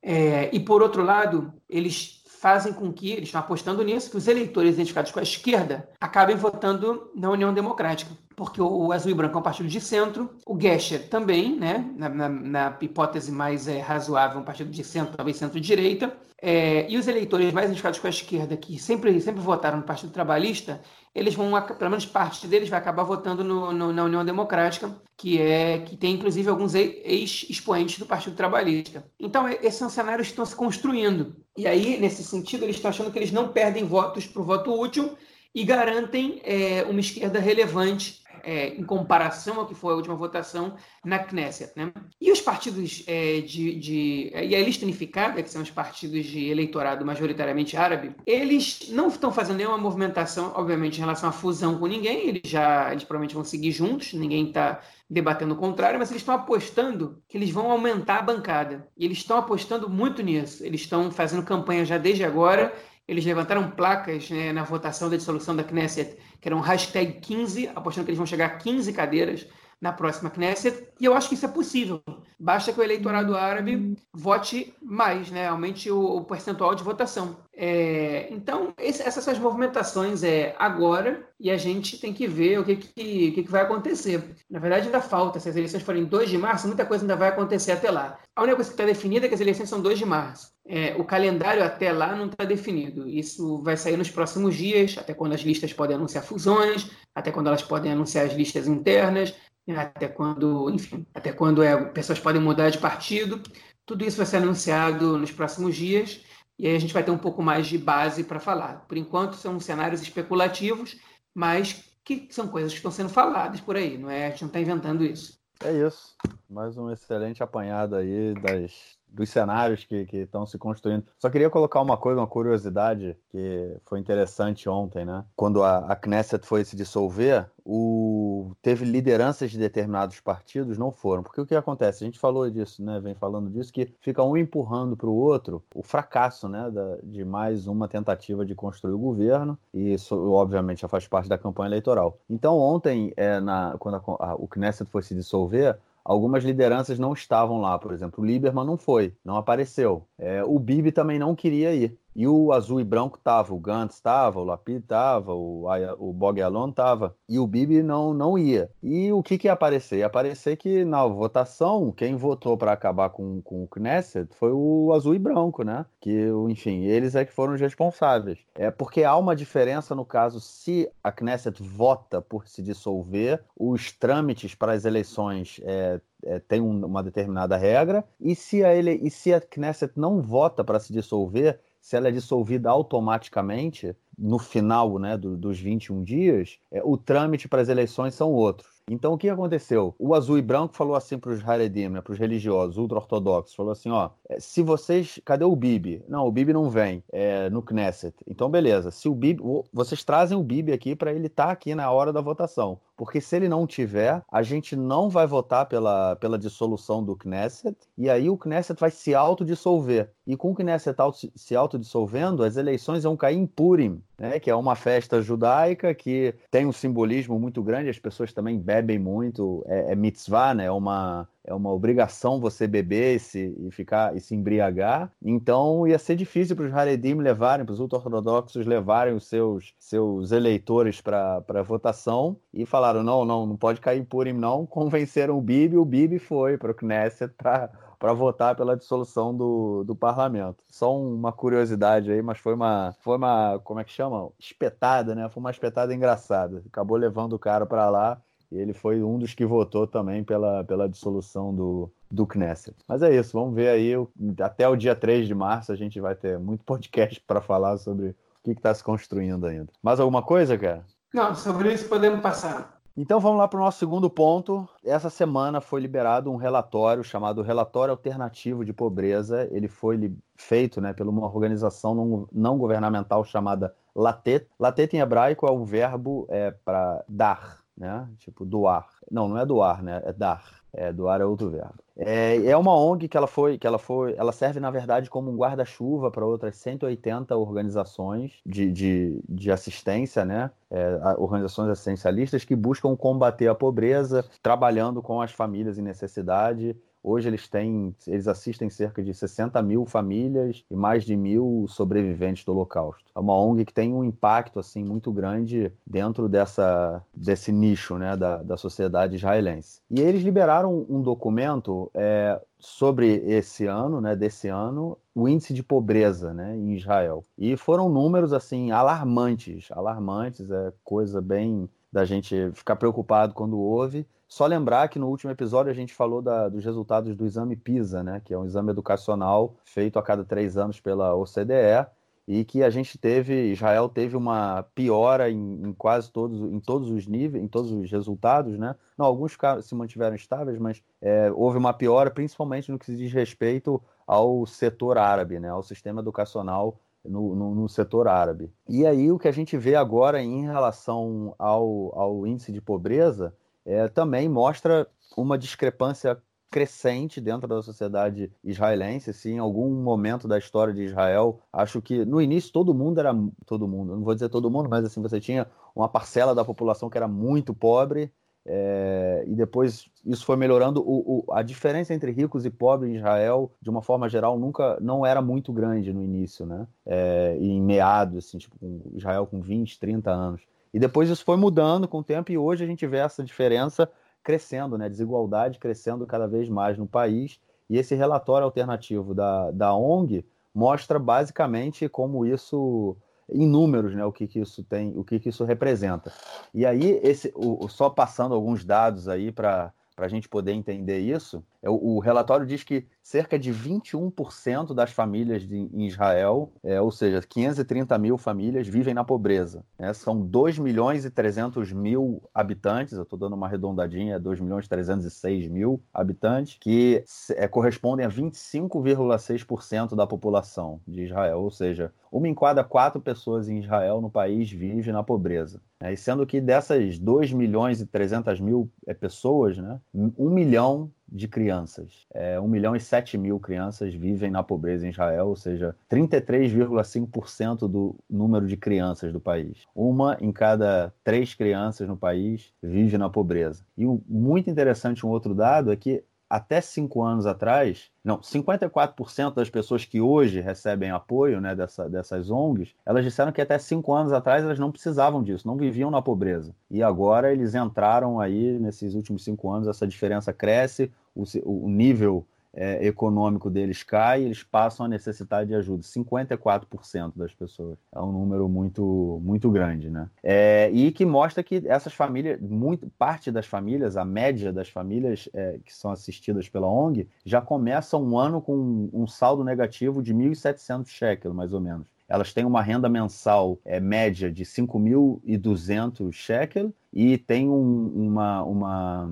É, 0.02 0.50
e 0.52 0.60
por 0.60 0.82
outro 0.82 1.02
lado, 1.02 1.54
eles 1.70 2.22
fazem 2.42 2.74
com 2.74 2.92
que, 2.92 3.12
eles 3.12 3.26
estão 3.26 3.40
apostando 3.40 3.84
nisso, 3.84 4.10
que 4.10 4.18
os 4.18 4.28
eleitores 4.28 4.74
identificados 4.74 5.12
com 5.12 5.20
a 5.20 5.24
esquerda 5.24 5.88
acabem 6.02 6.36
votando 6.36 7.12
na 7.16 7.30
União 7.30 7.54
Democrática. 7.54 8.12
Porque 8.42 8.60
o 8.60 8.92
Azul 8.92 9.12
e 9.12 9.14
Branco 9.14 9.38
é 9.38 9.40
um 9.40 9.44
partido 9.44 9.70
de 9.70 9.80
centro, 9.80 10.28
o 10.48 10.60
Gesher 10.60 11.08
também, 11.10 11.56
né, 11.60 11.88
na, 11.96 12.10
na, 12.10 12.28
na 12.28 12.78
hipótese 12.82 13.32
mais 13.32 13.68
é, 13.68 13.78
razoável, 13.78 14.40
um 14.40 14.44
partido 14.44 14.72
de 14.72 14.84
centro, 14.84 15.16
talvez 15.16 15.38
centro-direita, 15.38 16.12
é, 16.42 16.90
e 16.90 16.98
os 16.98 17.08
eleitores 17.08 17.54
mais 17.54 17.68
identificados 17.68 18.00
com 18.00 18.08
a 18.08 18.10
esquerda, 18.10 18.58
que 18.58 18.80
sempre, 18.80 19.22
sempre 19.22 19.40
votaram 19.40 19.78
no 19.78 19.84
Partido 19.84 20.12
Trabalhista, 20.12 20.82
eles 21.14 21.36
vão, 21.36 21.52
pelo 21.62 21.92
menos 21.92 22.08
parte 22.08 22.48
deles, 22.48 22.68
vai 22.68 22.80
acabar 22.80 23.04
votando 23.04 23.44
no, 23.44 23.72
no, 23.72 23.94
na 23.94 24.06
União 24.06 24.26
Democrática, 24.26 24.92
que 25.16 25.40
é 25.40 25.78
que 25.78 25.96
tem 25.96 26.16
inclusive 26.16 26.50
alguns 26.50 26.74
ex-expoentes 26.74 28.00
do 28.00 28.08
Partido 28.08 28.36
Trabalhista. 28.36 29.06
Então, 29.20 29.48
esses 29.48 29.76
são 29.76 29.88
cenários 29.88 30.30
que 30.30 30.34
estão 30.34 30.48
se 30.48 30.56
construindo. 30.56 31.36
E 31.56 31.68
aí, 31.68 32.00
nesse 32.00 32.24
sentido, 32.24 32.64
eles 32.64 32.78
estão 32.78 32.90
achando 32.90 33.12
que 33.12 33.20
eles 33.20 33.32
não 33.32 33.50
perdem 33.50 33.86
votos 33.86 34.26
para 34.26 34.42
o 34.42 34.46
voto 34.46 34.74
útil 34.74 35.16
e 35.54 35.64
garantem 35.64 36.42
é, 36.44 36.84
uma 36.90 37.00
esquerda 37.00 37.40
relevante 37.40 38.21
é, 38.44 38.70
em 38.70 38.84
comparação 38.84 39.60
ao 39.60 39.68
que 39.68 39.76
foi 39.76 39.94
a 39.94 39.96
última 39.96 40.16
votação 40.16 40.76
na 41.04 41.20
Knesset. 41.20 41.72
Né? 41.76 41.92
E 42.20 42.32
os 42.32 42.42
partidos 42.42 43.04
é, 43.08 43.42
de, 43.42 43.76
de, 43.76 44.32
E 44.34 44.56
a 44.56 44.62
lista 44.62 44.86
unificada, 44.86 45.42
que 45.42 45.50
são 45.50 45.62
os 45.62 45.70
partidos 45.70 46.26
de 46.26 46.50
eleitorado 46.50 47.06
majoritariamente 47.06 47.78
árabe, 47.78 48.16
eles 48.26 48.90
não 48.90 49.08
estão 49.08 49.32
fazendo 49.32 49.58
nenhuma 49.58 49.78
movimentação, 49.78 50.52
obviamente, 50.56 50.98
em 50.98 51.02
relação 51.02 51.30
à 51.30 51.32
fusão 51.32 51.78
com 51.78 51.88
ninguém, 51.88 52.28
eles 52.28 52.50
já 52.50 52.92
eles 52.92 53.04
provavelmente 53.04 53.36
vão 53.36 53.44
seguir 53.44 53.72
juntos, 53.72 54.14
ninguém 54.14 54.48
está 54.48 54.82
debatendo 55.12 55.54
o 55.54 55.58
contrário, 55.58 56.00
mas 56.00 56.10
eles 56.10 56.22
estão 56.22 56.34
apostando 56.34 57.22
que 57.28 57.38
eles 57.38 57.52
vão 57.52 57.70
aumentar 57.70 58.20
a 58.20 58.22
bancada. 58.22 58.88
E 58.98 59.04
eles 59.04 59.18
estão 59.18 59.38
apostando 59.38 59.90
muito 59.90 60.24
nisso. 60.24 60.64
Eles 60.64 60.82
estão 60.82 61.12
fazendo 61.12 61.44
campanha 61.44 61.84
já 61.84 61.98
desde 61.98 62.24
agora 62.24 62.74
eles 63.12 63.26
levantaram 63.26 63.70
placas 63.70 64.30
né, 64.30 64.54
na 64.54 64.64
votação 64.64 65.10
da 65.10 65.18
dissolução 65.18 65.54
da 65.54 65.64
Knesset, 65.64 66.16
que 66.40 66.48
era 66.48 66.56
um 66.56 66.62
hashtag 66.62 67.20
15, 67.20 67.70
apostando 67.76 68.06
que 68.06 68.12
eles 68.12 68.18
vão 68.18 68.26
chegar 68.26 68.46
a 68.46 68.50
15 68.52 68.94
cadeiras 68.94 69.46
na 69.82 69.92
próxima 69.92 70.30
Knesset, 70.30 70.88
e 71.00 71.06
eu 71.06 71.16
acho 71.16 71.28
que 71.28 71.34
isso 71.34 71.46
é 71.46 71.50
possível. 71.50 72.04
Basta 72.40 72.72
que 72.72 72.80
o 72.80 72.84
eleitorado 72.84 73.36
árabe 73.36 73.96
vote 74.14 74.74
mais, 74.82 75.32
né? 75.32 75.48
aumente 75.48 75.90
o, 75.90 76.18
o 76.18 76.24
percentual 76.24 76.76
de 76.76 76.84
votação. 76.84 77.38
É, 77.54 78.28
então, 78.32 78.74
esse, 78.80 79.02
essas 79.02 79.24
são 79.24 79.34
as 79.34 79.40
movimentações 79.40 80.24
é 80.24 80.56
agora, 80.58 81.28
e 81.40 81.50
a 81.50 81.58
gente 81.58 82.00
tem 82.00 82.14
que 82.14 82.28
ver 82.28 82.60
o 82.60 82.64
que, 82.64 82.76
que, 82.76 83.30
o 83.30 83.34
que, 83.34 83.44
que 83.44 83.52
vai 83.52 83.64
acontecer. 83.64 84.36
Na 84.50 84.60
verdade, 84.60 84.86
ainda 84.86 85.02
falta. 85.02 85.40
Se 85.40 85.50
as 85.50 85.56
eleições 85.56 85.84
forem 85.84 86.06
2 86.06 86.30
de 86.30 86.38
março, 86.38 86.68
muita 86.68 86.86
coisa 86.86 87.04
ainda 87.04 87.16
vai 87.16 87.30
acontecer 87.30 87.72
até 87.72 87.90
lá. 87.90 88.20
A 88.36 88.42
única 88.42 88.56
coisa 88.56 88.70
que 88.70 88.76
está 88.76 88.86
definida 88.86 89.26
é 89.26 89.30
que 89.30 89.36
as 89.36 89.42
eleições 89.42 89.70
são 89.70 89.82
2 89.82 89.98
de 89.98 90.06
março. 90.06 90.52
É, 90.68 90.96
o 90.98 91.04
calendário 91.04 91.64
até 91.64 91.92
lá 91.92 92.16
não 92.16 92.28
está 92.28 92.46
definido. 92.46 93.10
Isso 93.10 93.62
vai 93.64 93.76
sair 93.76 93.98
nos 93.98 94.10
próximos 94.10 94.56
dias, 94.56 94.96
até 94.98 95.14
quando 95.14 95.34
as 95.34 95.42
listas 95.42 95.74
podem 95.74 95.96
anunciar 95.96 96.24
fusões, 96.24 96.90
até 97.14 97.32
quando 97.32 97.48
elas 97.48 97.64
podem 97.64 97.92
anunciar 97.92 98.26
as 98.26 98.34
listas 98.34 98.68
internas, 98.68 99.36
até 99.78 100.08
quando, 100.08 100.70
enfim, 100.70 101.06
até 101.14 101.32
quando 101.32 101.64
é, 101.64 101.86
pessoas 101.86 102.20
podem 102.20 102.42
mudar 102.42 102.70
de 102.70 102.78
partido. 102.78 103.42
Tudo 103.86 104.06
isso 104.06 104.18
vai 104.18 104.26
ser 104.26 104.38
anunciado 104.38 105.18
nos 105.18 105.32
próximos 105.32 105.76
dias 105.76 106.22
e 106.62 106.68
aí 106.68 106.76
a 106.76 106.80
gente 106.80 106.94
vai 106.94 107.04
ter 107.04 107.10
um 107.10 107.18
pouco 107.18 107.42
mais 107.42 107.66
de 107.66 107.78
base 107.78 108.24
para 108.24 108.40
falar. 108.40 108.86
Por 108.88 108.96
enquanto 108.96 109.36
são 109.36 109.60
cenários 109.60 110.02
especulativos, 110.02 111.00
mas 111.34 111.84
que 112.04 112.28
são 112.30 112.48
coisas 112.48 112.72
que 112.72 112.78
estão 112.78 112.92
sendo 112.92 113.10
faladas 113.10 113.60
por 113.60 113.76
aí, 113.76 113.98
não 113.98 114.10
é? 114.10 114.28
A 114.28 114.30
gente 114.30 114.42
não 114.42 114.48
está 114.48 114.60
inventando 114.60 115.04
isso. 115.04 115.40
É 115.64 115.72
isso. 115.72 116.16
Mais 116.50 116.78
um 116.78 116.92
excelente 116.92 117.42
apanhado 117.42 117.96
aí 117.96 118.34
das 118.36 118.98
dos 119.12 119.30
cenários 119.30 119.84
que 119.84 120.08
estão 120.12 120.46
se 120.46 120.58
construindo. 120.58 121.06
Só 121.20 121.30
queria 121.30 121.50
colocar 121.50 121.82
uma 121.82 121.98
coisa, 121.98 122.20
uma 122.20 122.28
curiosidade 122.28 123.18
que 123.30 123.76
foi 123.86 124.00
interessante 124.00 124.70
ontem, 124.70 125.06
né? 125.06 125.24
Quando 125.36 125.64
a, 125.64 125.80
a 125.80 125.96
Knesset 125.96 126.46
foi 126.46 126.64
se 126.64 126.76
dissolver, 126.76 127.46
o, 127.66 128.52
teve 128.62 128.86
lideranças 128.86 129.52
de 129.52 129.58
determinados 129.58 130.20
partidos 130.20 130.78
não 130.78 130.92
foram. 130.92 131.24
Porque 131.24 131.42
o 131.42 131.46
que 131.46 131.56
acontece? 131.56 132.04
A 132.04 132.08
gente 132.08 132.20
falou 132.20 132.50
disso, 132.50 132.84
né? 132.84 133.00
Vem 133.00 133.14
falando 133.14 133.50
disso, 133.50 133.72
que 133.72 133.94
fica 134.02 134.24
um 134.24 134.36
empurrando 134.38 134.96
para 134.96 135.10
o 135.10 135.16
outro 135.16 135.64
o 135.76 135.84
fracasso, 135.84 136.48
né? 136.48 136.70
Da, 136.72 136.98
de 137.04 137.24
mais 137.24 137.68
uma 137.68 137.88
tentativa 137.88 138.46
de 138.46 138.56
construir 138.56 138.94
o 138.94 139.00
governo. 139.00 139.58
E 139.74 139.94
isso, 139.94 140.16
obviamente, 140.32 140.82
já 140.82 140.88
faz 140.88 141.08
parte 141.08 141.30
da 141.30 141.38
campanha 141.38 141.70
eleitoral. 141.70 142.18
Então, 142.30 142.58
ontem, 142.58 143.14
é, 143.16 143.40
na, 143.40 143.76
quando 143.78 143.96
a, 143.96 144.02
a, 144.26 144.36
o 144.36 144.48
Knesset 144.48 144.90
foi 144.90 145.04
se 145.04 145.14
dissolver, 145.14 145.78
algumas 146.04 146.44
lideranças 146.44 147.00
não 147.00 147.14
estavam 147.14 147.60
lá, 147.62 147.78
por 147.80 147.94
exemplo, 147.94 148.24
o 148.24 148.26
Lieberman 148.26 148.66
não 148.66 148.78
foi, 148.78 149.16
não 149.24 149.36
apareceu. 149.38 150.08
É, 150.18 150.44
o 150.44 150.60
Bibi 150.60 150.92
também 150.92 151.20
não 151.20 151.36
queria 151.36 151.74
ir. 151.74 151.98
E 152.16 152.28
o 152.28 152.52
azul 152.52 152.82
e 152.82 152.84
branco 152.84 153.18
tava, 153.18 153.54
o 153.54 153.60
Gantz 153.60 153.96
estava, 153.96 154.40
o 154.40 154.44
Lapid 154.44 154.84
estava, 154.84 155.34
o, 155.34 155.66
o 155.98 156.14
Bogalon 156.14 156.70
estava, 156.70 157.16
e 157.28 157.40
o 157.40 157.48
Bibi 157.48 157.82
não, 157.82 158.14
não 158.14 158.38
ia. 158.38 158.70
E 158.84 159.12
o 159.12 159.24
que, 159.24 159.38
que 159.38 159.48
ia 159.48 159.54
aparecer? 159.54 160.00
Ia 160.00 160.08
aparecer 160.08 160.58
que 160.58 160.84
na 160.84 161.06
votação, 161.06 161.92
quem 161.92 162.16
votou 162.16 162.58
para 162.58 162.74
acabar 162.74 163.10
com, 163.10 163.42
com 163.42 163.64
o 163.64 163.68
Knesset 163.68 164.34
foi 164.36 164.52
o 164.52 164.92
azul 164.94 165.16
e 165.16 165.20
branco, 165.20 165.64
né? 165.64 165.86
Que, 166.00 166.28
enfim, 166.50 166.84
eles 166.84 167.16
é 167.16 167.24
que 167.24 167.32
foram 167.32 167.54
os 167.54 167.62
responsáveis. 167.62 168.40
É 168.56 168.70
porque 168.70 169.04
há 169.04 169.16
uma 169.16 169.36
diferença 169.36 169.96
no 169.96 170.06
caso 170.06 170.40
se 170.40 170.90
a 171.04 171.12
Knesset 171.12 171.62
vota 171.62 172.22
por 172.22 172.48
se 172.48 172.62
dissolver, 172.62 173.42
os 173.58 173.92
trâmites 173.92 174.54
para 174.54 174.74
as 174.74 174.86
eleições 174.86 175.62
é, 175.64 176.02
é, 176.24 176.40
tem 176.40 176.62
um, 176.62 176.86
uma 176.86 177.04
determinada 177.04 177.58
regra, 177.58 178.04
e 178.20 178.36
se 178.36 178.64
a, 178.64 178.74
ele, 178.74 178.92
e 178.94 179.10
se 179.10 179.34
a 179.34 179.42
Knesset 179.42 179.94
não 179.96 180.22
vota 180.22 180.64
para 180.64 180.80
se 180.80 180.94
dissolver, 180.94 181.60
se 181.82 181.98
ela 181.98 182.08
é 182.08 182.12
dissolvida 182.12 182.70
automaticamente 182.70 183.96
no 184.18 184.38
final 184.38 185.00
né, 185.00 185.18
do, 185.18 185.36
dos 185.36 185.60
21 185.60 186.04
dias, 186.04 186.60
é, 186.72 186.82
o 186.84 186.96
trâmite 186.96 187.48
para 187.48 187.62
as 187.62 187.70
eleições 187.70 188.14
são 188.14 188.32
outros. 188.32 188.82
Então, 188.90 189.14
o 189.14 189.18
que 189.18 189.30
aconteceu? 189.30 189.96
O 189.98 190.14
azul 190.14 190.38
e 190.38 190.42
branco 190.42 190.76
falou 190.76 190.96
assim 190.96 191.18
para 191.18 191.32
os 191.32 191.48
Haredim, 191.48 191.90
né, 191.90 192.02
para 192.02 192.12
os 192.12 192.20
religiosos, 192.20 192.78
ultra-ortodoxos, 192.78 193.56
falou 193.56 193.72
assim, 193.72 193.90
ó, 193.90 194.10
é, 194.28 194.40
se 194.40 194.62
vocês, 194.62 195.20
cadê 195.24 195.46
o 195.46 195.56
Bibi? 195.56 196.04
Não, 196.08 196.28
o 196.28 196.32
Bibi 196.32 196.54
não 196.54 196.70
vem 196.70 197.04
é, 197.12 197.50
no 197.50 197.62
Knesset. 197.62 198.16
Então, 198.28 198.50
beleza, 198.50 198.92
se 198.92 199.08
o 199.08 199.16
Bibi, 199.16 199.42
vocês 199.72 200.04
trazem 200.04 200.38
o 200.38 200.44
Bibi 200.44 200.72
aqui 200.72 200.96
para 200.96 201.14
ele 201.14 201.28
estar 201.28 201.48
tá 201.48 201.52
aqui 201.52 201.74
na 201.74 201.90
hora 201.90 202.12
da 202.12 202.22
votação. 202.22 202.80
Porque 202.98 203.20
se 203.20 203.36
ele 203.36 203.50
não 203.50 203.66
tiver, 203.66 204.22
a 204.32 204.44
gente 204.44 204.76
não 204.76 205.10
vai 205.10 205.26
votar 205.26 205.66
pela, 205.66 206.16
pela 206.18 206.38
dissolução 206.38 207.04
do 207.04 207.16
Knesset, 207.16 207.76
e 207.98 208.10
aí 208.10 208.30
o 208.30 208.38
Knesset 208.38 208.80
vai 208.80 208.92
se 208.92 209.16
autodissolver. 209.16 210.12
E 210.32 210.38
com 210.38 210.52
o 210.52 210.56
Knesset 210.56 210.96
se 211.36 211.58
autodissolvendo, 211.58 212.42
as 212.42 212.56
eleições 212.56 213.04
vão 213.04 213.18
cair 213.18 213.36
em 213.36 213.46
Purim, 213.46 214.02
né, 214.18 214.40
que 214.40 214.50
é 214.50 214.56
uma 214.56 214.78
festa 214.78 215.22
judaica 215.22 215.94
que 215.94 216.34
tem 216.50 216.66
um 216.66 216.72
simbolismo 216.72 217.38
muito 217.38 217.62
grande, 217.62 217.90
as 217.90 218.00
pessoas 218.00 218.32
também 218.32 218.58
bebem 218.58 218.98
muito, 218.98 219.62
é, 219.68 219.92
é 219.92 219.96
mitzvah, 219.96 220.54
né, 220.54 220.68
é 220.68 220.72
uma, 220.72 221.28
é 221.44 221.54
uma 221.54 221.70
obrigação 221.74 222.40
você 222.40 222.66
beber 222.66 223.18
e, 223.18 223.20
se, 223.20 223.56
e 223.60 223.72
ficar 223.72 224.16
e 224.16 224.22
se 224.22 224.34
embriagar. 224.34 225.12
Então 225.22 225.86
ia 225.86 226.00
ser 226.00 226.16
difícil 226.16 226.56
para 226.56 226.68
os 226.68 226.74
Haredim 226.74 227.16
levarem, 227.16 227.66
para 227.66 227.74
os 227.74 227.82
ultra-ortodoxos 227.82 228.66
levarem 228.66 229.14
os 229.14 229.28
seus, 229.28 229.74
seus 229.78 230.32
eleitores 230.32 231.02
para 231.02 231.44
a 231.46 231.62
votação 231.62 232.38
e 232.54 232.66
falaram: 232.66 233.04
não, 233.04 233.26
não, 233.26 233.46
não 233.46 233.58
pode 233.58 233.82
cair 233.82 234.06
Purim, 234.06 234.32
não. 234.32 234.66
Convenceram 234.66 235.38
o 235.38 235.42
Bibi, 235.42 235.76
o 235.76 235.84
Bibi 235.84 236.20
foi 236.20 236.58
para 236.58 236.72
o 236.72 236.74
Knesset 236.74 237.34
para 237.38 237.70
para 238.02 238.14
votar 238.14 238.56
pela 238.56 238.76
dissolução 238.76 239.32
do, 239.32 239.84
do 239.84 239.96
parlamento. 239.96 240.64
Só 240.68 241.00
uma 241.00 241.32
curiosidade 241.32 242.12
aí, 242.12 242.20
mas 242.20 242.40
foi 242.40 242.56
uma, 242.56 242.96
foi 243.00 243.16
uma, 243.16 243.60
como 243.64 243.80
é 243.80 243.84
que 243.84 243.92
chama? 243.92 244.28
Espetada, 244.40 245.14
né? 245.14 245.30
Foi 245.30 245.40
uma 245.40 245.52
espetada 245.52 245.94
engraçada. 245.94 246.64
Acabou 246.66 246.98
levando 246.98 247.34
o 247.34 247.40
cara 247.40 247.64
para 247.64 247.88
lá 247.92 248.20
e 248.52 248.58
ele 248.58 248.74
foi 248.74 249.04
um 249.04 249.20
dos 249.20 249.36
que 249.36 249.46
votou 249.46 249.86
também 249.86 250.24
pela, 250.24 250.64
pela 250.64 250.90
dissolução 250.90 251.54
do, 251.54 251.92
do 252.10 252.26
Knesset. 252.26 252.76
Mas 252.88 253.04
é 253.04 253.16
isso, 253.16 253.38
vamos 253.38 253.54
ver 253.54 253.70
aí. 253.70 253.94
Até 254.42 254.68
o 254.68 254.76
dia 254.76 254.96
3 254.96 255.28
de 255.28 255.36
março 255.36 255.72
a 255.72 255.76
gente 255.76 256.02
vai 256.02 256.16
ter 256.16 256.40
muito 256.40 256.66
podcast 256.66 257.22
para 257.22 257.40
falar 257.40 257.78
sobre 257.78 258.08
o 258.08 258.16
que 258.44 258.50
está 258.50 258.74
se 258.74 258.84
construindo 258.84 259.46
ainda. 259.46 259.72
Mais 259.82 260.00
alguma 260.00 260.24
coisa, 260.24 260.58
cara? 260.58 260.84
Não, 261.14 261.36
sobre 261.36 261.72
isso 261.72 261.88
podemos 261.88 262.20
passar. 262.20 262.81
Então 263.02 263.20
vamos 263.20 263.40
lá 263.40 263.48
para 263.48 263.60
o 263.60 263.64
nosso 263.64 263.80
segundo 263.80 264.12
ponto. 264.12 264.70
Essa 264.86 265.10
semana 265.10 265.60
foi 265.60 265.82
liberado 265.82 266.32
um 266.32 266.36
relatório 266.36 267.04
chamado 267.04 267.42
Relatório 267.42 267.94
Alternativo 267.94 268.64
de 268.64 268.72
Pobreza. 268.72 269.50
Ele 269.50 269.68
foi 269.68 270.14
feito 270.36 270.80
né, 270.80 270.94
por 270.94 271.08
uma 271.08 271.26
organização 271.26 272.28
não, 272.32 272.60
governamental 272.60 273.24
chamada 273.24 273.74
Latet. 273.96 274.48
Latet 274.60 274.94
em 274.94 275.00
hebraico 275.00 275.48
é 275.48 275.52
o 275.52 275.66
verbo 275.66 276.28
é, 276.30 276.52
para 276.52 277.04
dar, 277.10 277.62
né? 277.76 278.08
Tipo 278.20 278.46
doar. 278.46 278.88
Não, 279.10 279.28
não 279.28 279.40
é 279.40 279.48
doar, 279.48 279.82
né? 279.82 280.04
É 280.06 280.14
dar. 280.14 280.61
É, 280.74 280.92
doar 280.92 281.20
é 281.20 281.26
outro 281.26 281.50
verbo. 281.50 281.76
É, 281.98 282.46
é 282.46 282.58
uma 282.58 282.74
ONG 282.76 283.08
que 283.08 283.18
ela 283.18 283.28
foi, 283.28 283.58
que 283.58 283.68
ela 283.68 283.78
foi, 283.78 284.16
ela 284.16 284.32
serve 284.32 284.60
na 284.60 284.72
verdade 284.72 285.10
como 285.10 285.30
um 285.30 285.36
guarda-chuva 285.36 286.10
para 286.10 286.26
outras 286.26 286.56
180 286.56 287.36
organizações 287.36 288.40
de, 288.46 288.72
de, 288.72 289.22
de 289.28 289.52
assistência, 289.52 290.24
né? 290.24 290.50
É, 290.70 290.98
organizações 291.18 291.70
assistencialistas 291.70 292.46
que 292.46 292.56
buscam 292.56 292.96
combater 292.96 293.48
a 293.48 293.56
pobreza, 293.56 294.26
trabalhando 294.42 295.02
com 295.02 295.22
as 295.22 295.32
famílias 295.32 295.78
em 295.78 295.82
necessidade 295.82 296.76
Hoje 297.04 297.28
eles 297.28 297.48
têm, 297.48 297.96
eles 298.08 298.28
assistem 298.28 298.70
cerca 298.70 299.04
de 299.04 299.14
60 299.14 299.62
mil 299.62 299.86
famílias 299.86 300.64
e 300.70 300.76
mais 300.76 301.04
de 301.04 301.16
mil 301.16 301.66
sobreviventes 301.68 302.46
do 302.46 302.52
Holocausto. 302.52 303.12
É 303.16 303.20
uma 303.20 303.38
ONG 303.38 303.66
que 303.66 303.74
tem 303.74 303.94
um 303.94 304.04
impacto 304.04 304.60
assim 304.60 304.84
muito 304.84 305.12
grande 305.12 305.72
dentro 305.86 306.30
dessa, 306.30 307.04
desse 307.14 307.52
nicho 307.52 307.98
né, 307.98 308.16
da, 308.16 308.38
da 308.44 308.56
sociedade 308.56 309.16
israelense. 309.16 309.82
E 309.90 310.00
eles 310.00 310.22
liberaram 310.22 310.86
um 310.88 311.02
documento 311.02 311.90
é, 311.94 312.40
sobre 312.60 313.16
esse 313.26 313.66
ano, 313.66 314.00
né, 314.00 314.16
desse 314.16 314.48
ano, 314.48 314.98
o 315.16 315.28
índice 315.28 315.54
de 315.54 315.64
pobreza, 315.64 316.34
né, 316.34 316.56
em 316.56 316.76
Israel. 316.76 317.24
E 317.38 317.58
foram 317.58 317.90
números 317.90 318.32
assim 318.32 318.72
alarmantes, 318.72 319.70
alarmantes, 319.72 320.50
é 320.52 320.72
coisa 320.84 321.20
bem 321.20 321.68
da 321.92 322.06
gente 322.06 322.52
ficar 322.54 322.76
preocupado 322.76 323.34
quando 323.34 323.60
ouve. 323.60 324.08
Só 324.28 324.46
lembrar 324.46 324.88
que 324.88 324.98
no 324.98 325.10
último 325.10 325.32
episódio 325.32 325.70
a 325.70 325.76
gente 325.76 325.94
falou 325.94 326.22
da, 326.22 326.48
dos 326.48 326.64
resultados 326.64 327.16
do 327.16 327.26
exame 327.26 327.56
PISA, 327.56 328.02
né, 328.02 328.22
que 328.24 328.34
é 328.34 328.38
um 328.38 328.46
exame 328.46 328.72
educacional 328.72 329.56
feito 329.66 330.00
a 330.00 330.04
cada 330.04 330.24
três 330.24 330.58
anos 330.58 330.80
pela 330.80 331.14
OCDE, 331.16 331.86
e 332.28 332.46
que 332.46 332.64
a 332.64 332.70
gente 332.70 332.98
teve, 332.98 333.52
Israel 333.52 333.90
teve 333.90 334.16
uma 334.16 334.64
piora 334.76 335.30
em, 335.30 335.64
em, 335.64 335.74
quase 335.74 336.10
todos, 336.10 336.40
em 336.40 336.60
todos 336.62 336.90
os 336.90 337.08
níveis, 337.08 337.44
em 337.44 337.48
todos 337.48 337.72
os 337.72 337.92
resultados, 337.92 338.58
né? 338.58 338.76
Não, 338.98 339.06
alguns 339.06 339.36
se 339.64 339.76
mantiveram 339.76 340.16
estáveis, 340.16 340.58
mas 340.58 340.82
é, 341.02 341.30
houve 341.32 341.58
uma 341.58 341.74
piora, 341.74 342.10
principalmente 342.10 342.72
no 342.72 342.80
que 342.80 342.86
se 342.86 342.96
diz 342.96 343.12
respeito 343.12 343.82
ao 344.08 344.46
setor 344.46 344.98
árabe, 344.98 345.40
né? 345.40 345.50
Ao 345.50 345.64
sistema 345.64 346.00
educacional 346.00 346.80
no, 347.04 347.36
no, 347.36 347.56
no, 347.56 347.70
setor 347.70 348.08
árabe. 348.08 348.52
E 348.68 348.86
aí 348.86 349.12
o 349.12 349.20
que 349.20 349.28
a 349.28 349.32
gente 349.32 349.58
vê 349.58 349.76
agora 349.76 350.22
em 350.22 350.44
relação 350.44 351.36
ao, 351.38 351.98
ao 351.98 352.28
índice 352.28 352.52
de 352.52 352.62
pobreza 352.62 353.34
é, 353.66 353.88
também 353.88 354.30
mostra 354.30 354.88
uma 355.16 355.38
discrepância 355.38 356.22
crescente 356.52 357.22
dentro 357.22 357.48
da 357.48 357.62
sociedade 357.62 358.30
israelense. 358.44 359.14
Se 359.14 359.32
em 359.32 359.40
algum 359.40 359.70
momento 359.70 360.28
da 360.28 360.38
história 360.38 360.74
de 360.74 360.84
Israel, 360.84 361.40
acho 361.52 361.82
que 361.82 362.04
no 362.04 362.22
início 362.22 362.52
todo 362.52 362.74
mundo 362.74 363.00
era 363.00 363.16
todo 363.46 363.68
mundo, 363.68 363.96
não 363.96 364.04
vou 364.04 364.14
dizer 364.14 364.28
todo 364.28 364.52
mundo, 364.52 364.70
mas 364.70 364.84
assim 364.84 365.02
você 365.02 365.20
tinha 365.20 365.48
uma 365.74 365.88
parcela 365.88 366.36
da 366.36 366.44
população 366.44 366.90
que 366.90 366.98
era 366.98 367.08
muito 367.08 367.54
pobre. 367.54 368.12
É, 368.46 369.24
e 369.28 369.36
depois 369.36 369.86
isso 370.06 370.26
foi 370.26 370.36
melhorando. 370.36 370.82
O, 370.82 371.26
o, 371.28 371.34
a 371.34 371.42
diferença 371.42 371.94
entre 371.94 372.12
ricos 372.12 372.46
e 372.46 372.50
pobres 372.50 372.92
em 372.92 372.96
Israel, 372.98 373.52
de 373.62 373.70
uma 373.70 373.82
forma 373.82 374.10
geral, 374.10 374.40
nunca 374.40 374.78
não 374.82 375.06
era 375.06 375.22
muito 375.22 375.54
grande 375.54 375.94
no 375.94 376.02
início, 376.02 376.46
né? 376.46 376.68
É, 376.86 377.38
em 377.40 377.62
meados, 377.62 378.26
assim, 378.26 378.38
tipo, 378.38 378.56
Israel 378.94 379.28
com 379.28 379.42
20, 379.42 379.80
30 379.80 380.12
anos. 380.12 380.42
E 380.74 380.80
depois 380.80 381.10
isso 381.10 381.24
foi 381.24 381.38
mudando 381.38 381.88
com 381.88 382.00
o 382.00 382.04
tempo 382.04 382.32
e 382.32 382.38
hoje 382.38 382.64
a 382.64 382.68
gente 382.68 382.88
vê 382.88 382.98
essa 382.98 383.24
diferença 383.24 383.90
crescendo, 384.24 384.78
né? 384.78 384.90
Desigualdade 384.90 385.60
crescendo 385.60 386.06
cada 386.08 386.28
vez 386.28 386.50
mais 386.50 386.78
no 386.78 386.88
país. 386.88 387.40
E 387.70 387.78
esse 387.78 387.96
relatório 387.96 388.46
alternativo 388.46 389.14
da, 389.14 389.52
da 389.52 389.76
ONG 389.76 390.26
mostra 390.54 391.00
basicamente 391.00 391.88
como 391.88 392.26
isso 392.26 392.98
em 393.32 393.48
números, 393.48 393.96
né, 393.96 394.04
o 394.06 394.12
que, 394.12 394.28
que 394.28 394.40
isso 394.40 394.64
tem, 394.64 394.98
o 394.98 395.04
que, 395.04 395.20
que 395.20 395.30
isso 395.30 395.44
representa. 395.44 396.12
E 396.54 396.66
aí, 396.66 397.00
esse, 397.04 397.32
o, 397.36 397.68
só 397.68 397.90
passando 397.90 398.36
alguns 398.36 398.66
dados 398.66 399.08
aí 399.08 399.32
para 399.32 399.74
a 399.98 400.08
gente 400.08 400.28
poder 400.28 400.52
entender 400.52 401.00
isso, 401.00 401.44
o, 401.70 402.00
relatório 402.00 402.46
diz 402.46 402.64
que 402.64 402.88
cerca 403.04 403.38
de 403.38 403.52
21% 403.52 404.74
das 404.74 404.92
famílias 404.92 405.48
de, 405.48 405.56
em 405.56 405.86
Israel, 405.86 406.52
é, 406.64 406.82
ou 406.82 406.92
seja, 406.92 407.22
530 407.22 407.98
mil 408.00 408.18
famílias, 408.18 408.68
vivem 408.68 408.94
na 408.94 409.04
pobreza. 409.04 409.64
Né? 409.78 409.94
São 409.94 410.20
2 410.20 410.58
milhões 410.58 411.06
e 411.06 411.12
300 411.12 411.72
mil 411.72 412.24
habitantes, 412.34 412.94
eu 412.94 413.04
estou 413.04 413.18
dando 413.18 413.34
uma 413.34 413.46
arredondadinha, 413.46 414.20
2 414.20 414.40
milhões 414.40 414.66
e 414.66 414.70
306 414.70 415.48
mil 415.48 415.84
habitantes, 415.94 416.58
que 416.60 417.04
é, 417.36 417.48
correspondem 417.48 418.06
a 418.06 418.10
25,6% 418.10 419.96
da 419.96 420.08
população 420.08 420.82
de 420.88 421.04
Israel, 421.04 421.42
ou 421.42 421.52
seja, 421.52 421.94
uma 422.12 422.28
em 422.28 422.36
cada 422.36 422.64
quatro 422.64 423.00
pessoas 423.00 423.48
em 423.48 423.60
Israel, 423.60 424.02
no 424.02 424.10
país, 424.10 424.52
vive 424.52 424.92
na 424.92 425.04
pobreza. 425.04 425.62
Né? 425.80 425.94
E 425.94 425.98
sendo 425.98 426.26
que 426.26 426.42
dessas 426.42 427.00
2 427.00 427.34
milhões 427.34 427.82
e 427.82 427.86
300 427.86 428.40
mil 428.40 428.70
é, 428.86 428.94
pessoas, 428.94 429.58
né, 429.58 429.80
1 429.94 430.30
milhão 430.30 430.92
de 431.12 431.28
crianças. 431.28 432.08
É, 432.14 432.40
1 432.40 432.48
milhão 432.48 432.76
e 432.76 432.80
7 432.80 433.18
mil 433.18 433.40
crianças 433.40 433.94
vivem 433.94 434.32
na 434.32 434.42
pobreza 434.42 434.88
em 434.88 434.92
Israel, 434.92 435.28
ou 435.28 435.36
seja, 435.36 435.76
33,5% 435.90 437.68
do 437.68 437.96
número 438.10 438.48
de 438.48 438.56
crianças 438.56 439.12
do 439.12 439.20
país. 439.20 439.66
Uma 439.76 440.18
em 440.22 440.32
cada 440.32 440.94
três 441.04 441.34
crianças 441.34 441.88
no 441.88 441.98
país 441.98 442.54
vive 442.64 442.98
na 442.98 443.10
pobreza. 443.10 443.66
E 443.78 443.86
muito 444.08 444.50
interessante, 444.50 445.06
um 445.06 445.10
outro 445.10 445.36
dado, 445.36 445.72
é 445.72 445.76
que 445.76 446.04
até 446.32 446.62
cinco 446.62 447.04
anos 447.04 447.26
atrás, 447.26 447.92
não, 448.02 448.20
54% 448.20 449.34
das 449.34 449.50
pessoas 449.50 449.84
que 449.84 450.00
hoje 450.00 450.40
recebem 450.40 450.90
apoio 450.90 451.42
né, 451.42 451.54
dessa, 451.54 451.90
dessas 451.90 452.32
ONGs, 452.32 452.74
elas 452.86 453.04
disseram 453.04 453.34
que 453.34 453.42
até 453.42 453.60
cinco 453.60 453.94
anos 453.94 454.14
atrás 454.14 454.42
elas 454.42 454.58
não 454.58 454.72
precisavam 454.72 455.22
disso, 455.22 455.46
não 455.46 455.58
viviam 455.58 455.92
na 455.92 456.02
pobreza. 456.02 456.56
E 456.70 456.82
agora 456.82 457.34
eles 457.34 457.54
entraram 457.54 458.18
aí, 458.18 458.58
nesses 458.60 458.96
últimos 458.96 459.26
cinco 459.26 459.52
anos, 459.52 459.68
essa 459.68 459.86
diferença 459.86 460.32
cresce, 460.32 460.90
o, 461.14 461.26
o 461.44 461.68
nível 461.70 462.26
é, 462.54 462.86
econômico 462.86 463.50
deles 463.50 463.84
cai, 463.84 464.24
eles 464.24 464.44
passam 464.44 464.86
a 464.86 464.90
necessitar 464.90 465.46
de 465.46 465.56
ajuda. 465.56 465.84
54% 465.84 467.14
das 467.16 467.34
pessoas. 467.34 467.78
É 467.94 468.02
um 468.02 468.12
número 468.12 468.48
muito, 468.50 469.22
muito 469.24 469.50
grande, 469.50 469.90
né? 469.90 470.10
É, 470.22 470.70
e 470.72 470.92
que 470.92 471.06
mostra 471.06 471.44
que 471.44 471.64
essas 471.66 471.94
famílias, 471.94 472.40
muito, 472.42 472.90
parte 472.98 473.32
das 473.32 473.46
famílias, 473.46 473.98
a 473.98 474.06
média 474.06 474.52
das 474.52 474.70
famílias 474.70 475.30
é, 475.34 475.60
que 475.64 475.74
são 475.74 475.92
assistidas 475.92 476.50
pela 476.50 476.68
ONG, 476.68 477.08
já 477.26 477.42
começa 477.42 477.98
um 477.98 478.18
ano 478.18 478.42
com 478.42 478.56
um, 478.56 478.90
um 478.94 479.08
saldo 479.08 479.44
negativo 479.44 480.02
de 480.02 480.14
1.700 480.14 480.88
shekels, 480.88 481.36
mais 481.36 481.54
ou 481.54 481.62
menos 481.62 481.86
elas 482.12 482.34
têm 482.34 482.44
uma 482.44 482.62
renda 482.62 482.90
mensal 482.90 483.58
é, 483.64 483.80
média 483.80 484.30
de 484.30 484.44
5.200 484.44 486.12
shekel 486.12 486.74
e 486.92 487.18
tem 487.18 487.48
um, 487.48 487.88
uma, 487.88 488.44
uma 488.44 489.10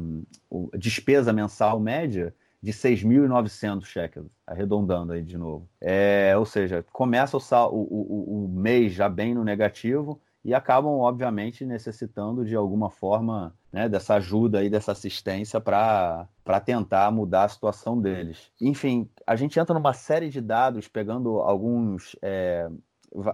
despesa 0.78 1.32
mensal 1.32 1.80
média 1.80 2.36
de 2.62 2.74
6.900 2.74 3.86
shekels, 3.86 4.30
arredondando 4.46 5.14
aí 5.14 5.24
de 5.24 5.38
novo. 5.38 5.70
É, 5.80 6.36
ou 6.38 6.46
seja, 6.46 6.86
começa 6.92 7.38
o, 7.38 7.40
o, 7.40 7.74
o, 7.74 8.46
o, 8.46 8.48
mês 8.50 8.94
já 8.94 9.08
bem 9.08 9.34
no 9.34 9.44
negativo 9.44 10.22
e 10.44 10.54
acabam, 10.54 11.00
obviamente, 11.00 11.66
necessitando 11.66 12.46
de 12.46 12.56
alguma 12.56 12.90
forma 12.90 13.54
né, 13.72 13.88
dessa 13.88 14.16
ajuda 14.16 14.64
e 14.64 14.70
dessa 14.70 14.92
assistência 14.92 15.62
para 15.62 16.28
tentar 16.66 17.12
mudar 17.12 17.46
a 17.46 17.50
situação 17.50 18.00
deles. 18.00 18.52
Enfim, 18.60 19.10
a 19.26 19.36
gente 19.36 19.60
entra 19.60 19.74
numa 19.74 19.94
série 19.94 20.30
de 20.30 20.42
dados, 20.42 20.88
pegando 20.88 21.40
alguns, 21.40 22.16
é, 22.22 22.70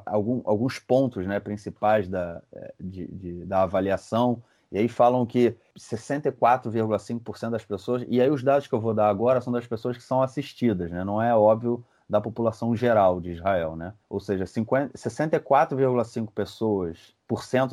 algum, 0.05 0.41
alguns 0.45 0.77
pontos 0.77 1.25
né, 1.25 1.39
principais 1.39 2.07
da, 2.07 2.41
é, 2.53 2.73
de, 2.79 3.07
de, 3.07 3.45
da 3.45 3.63
avaliação 3.63 4.43
e 4.75 4.77
aí 4.77 4.89
falam 4.89 5.25
que 5.25 5.55
64,5% 5.79 7.49
das 7.49 7.63
pessoas, 7.63 8.03
e 8.09 8.19
aí 8.19 8.29
os 8.29 8.43
dados 8.43 8.67
que 8.67 8.75
eu 8.75 8.81
vou 8.81 8.93
dar 8.93 9.07
agora 9.07 9.39
são 9.39 9.53
das 9.53 9.65
pessoas 9.65 9.95
que 9.95 10.03
são 10.03 10.21
assistidas, 10.21 10.91
né? 10.91 11.01
Não 11.05 11.21
é 11.21 11.33
óbvio 11.33 11.81
da 12.09 12.19
população 12.19 12.75
geral 12.75 13.21
de 13.21 13.31
Israel, 13.31 13.77
né? 13.77 13.93
Ou 14.09 14.19
seja, 14.19 14.43
64,5 14.43 16.29
pessoas 16.29 17.14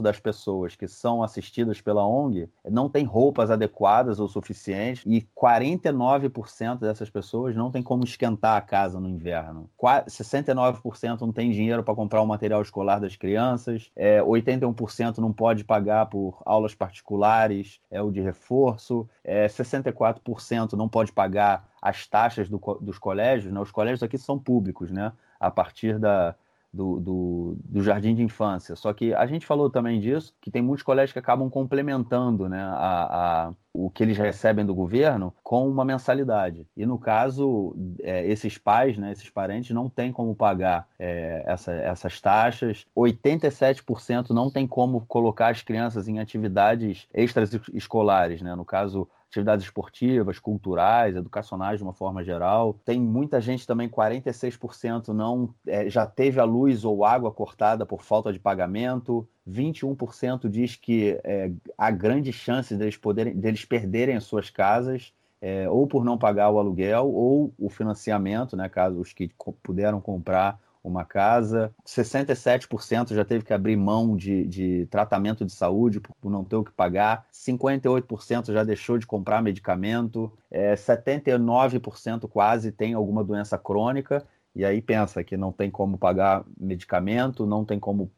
das 0.00 0.18
pessoas 0.18 0.74
que 0.74 0.88
são 0.88 1.22
assistidas 1.22 1.80
pela 1.80 2.06
ONG 2.06 2.48
não 2.64 2.88
tem 2.88 3.04
roupas 3.04 3.50
adequadas 3.50 4.18
ou 4.18 4.26
suficientes 4.28 5.04
e 5.06 5.26
49% 5.36 6.78
dessas 6.78 7.10
pessoas 7.10 7.54
não 7.54 7.70
tem 7.70 7.82
como 7.82 8.04
esquentar 8.04 8.56
a 8.56 8.60
casa 8.60 8.98
no 8.98 9.08
inverno. 9.08 9.68
69% 9.80 11.20
não 11.20 11.32
tem 11.32 11.50
dinheiro 11.50 11.82
para 11.82 11.94
comprar 11.94 12.22
o 12.22 12.26
material 12.26 12.62
escolar 12.62 12.98
das 12.98 13.14
crianças, 13.14 13.90
é, 13.94 14.20
81% 14.20 15.18
não 15.18 15.32
pode 15.32 15.64
pagar 15.64 16.06
por 16.06 16.40
aulas 16.44 16.74
particulares, 16.74 17.80
é 17.90 18.00
o 18.00 18.10
de 18.10 18.20
reforço, 18.20 19.08
é, 19.22 19.46
64% 19.46 20.72
não 20.72 20.88
pode 20.88 21.12
pagar 21.12 21.68
as 21.80 22.06
taxas 22.06 22.48
do, 22.48 22.58
dos 22.80 22.98
colégios. 22.98 23.52
Né? 23.52 23.60
Os 23.60 23.70
colégios 23.70 24.02
aqui 24.02 24.16
são 24.16 24.38
públicos, 24.38 24.90
né? 24.90 25.12
A 25.40 25.50
partir 25.50 25.98
da, 25.98 26.36
do, 26.72 26.98
do, 27.00 27.56
do, 27.64 27.82
jardim 27.82 28.14
de 28.14 28.22
infância. 28.22 28.74
Só 28.74 28.92
que 28.92 29.12
a 29.12 29.26
gente 29.26 29.44
falou 29.44 29.68
também 29.68 30.00
disso, 30.00 30.34
que 30.40 30.50
tem 30.50 30.62
muitos 30.62 30.82
colégios 30.82 31.12
que 31.12 31.18
acabam 31.18 31.50
complementando 31.50 32.48
né, 32.48 32.62
a, 32.62 33.48
a 33.48 33.52
o 33.74 33.88
que 33.88 34.02
eles 34.02 34.18
recebem 34.18 34.66
do 34.66 34.74
governo 34.74 35.32
com 35.42 35.66
uma 35.66 35.84
mensalidade. 35.84 36.66
E 36.76 36.84
no 36.84 36.98
caso, 36.98 37.74
é, 38.02 38.26
esses 38.26 38.58
pais, 38.58 38.98
né, 38.98 39.12
esses 39.12 39.30
parentes, 39.30 39.70
não 39.70 39.88
têm 39.88 40.12
como 40.12 40.34
pagar 40.34 40.86
é, 40.98 41.42
essa, 41.46 41.72
essas 41.72 42.20
taxas. 42.20 42.86
87% 42.94 44.30
não 44.30 44.50
tem 44.50 44.66
como 44.66 45.06
colocar 45.06 45.48
as 45.48 45.62
crianças 45.62 46.06
em 46.06 46.18
atividades 46.18 47.06
extraescolares, 47.14 48.42
né? 48.42 48.54
No 48.54 48.64
caso, 48.64 49.08
atividades 49.32 49.64
esportivas, 49.64 50.38
culturais, 50.38 51.16
educacionais 51.16 51.78
de 51.78 51.82
uma 51.82 51.94
forma 51.94 52.22
geral. 52.22 52.78
Tem 52.84 53.00
muita 53.00 53.40
gente 53.40 53.66
também, 53.66 53.88
46% 53.88 55.08
não 55.08 55.54
é, 55.66 55.88
já 55.88 56.06
teve 56.06 56.38
a 56.38 56.44
luz 56.44 56.84
ou 56.84 57.02
água 57.02 57.32
cortada 57.32 57.86
por 57.86 58.02
falta 58.02 58.30
de 58.30 58.38
pagamento. 58.38 59.26
21% 59.48 60.48
diz 60.50 60.76
que 60.76 61.18
é, 61.24 61.50
há 61.78 61.90
grande 61.90 62.30
chance 62.30 62.76
deles, 62.76 62.96
poderem, 62.96 63.34
deles 63.34 63.64
perderem 63.64 64.16
as 64.16 64.24
suas 64.24 64.50
casas. 64.50 65.14
É, 65.40 65.68
ou 65.68 65.88
por 65.88 66.04
não 66.04 66.16
pagar 66.16 66.50
o 66.50 66.58
aluguel 66.60 67.12
ou 67.12 67.52
o 67.58 67.68
financiamento, 67.68 68.56
né, 68.56 68.68
caso 68.68 69.00
os 69.00 69.12
que 69.12 69.28
puderam 69.60 70.00
comprar 70.00 70.60
uma 70.82 71.04
casa. 71.04 71.72
67% 71.86 73.14
já 73.14 73.24
teve 73.24 73.44
que 73.44 73.52
abrir 73.52 73.76
mão 73.76 74.16
de, 74.16 74.44
de 74.46 74.86
tratamento 74.86 75.44
de 75.44 75.52
saúde 75.52 76.00
por 76.00 76.30
não 76.30 76.44
ter 76.44 76.56
o 76.56 76.64
que 76.64 76.72
pagar. 76.72 77.26
58% 77.32 78.52
já 78.52 78.64
deixou 78.64 78.98
de 78.98 79.06
comprar 79.06 79.42
medicamento. 79.42 80.32
É, 80.50 80.74
79% 80.74 82.28
quase 82.28 82.72
tem 82.72 82.94
alguma 82.94 83.22
doença 83.22 83.56
crônica. 83.56 84.26
E 84.54 84.64
aí 84.64 84.82
pensa 84.82 85.24
que 85.24 85.36
não 85.36 85.50
tem 85.50 85.70
como 85.70 85.96
pagar 85.96 86.44
medicamento, 86.58 87.46
não 87.46 87.64
tem 87.64 87.80
como 87.80 88.10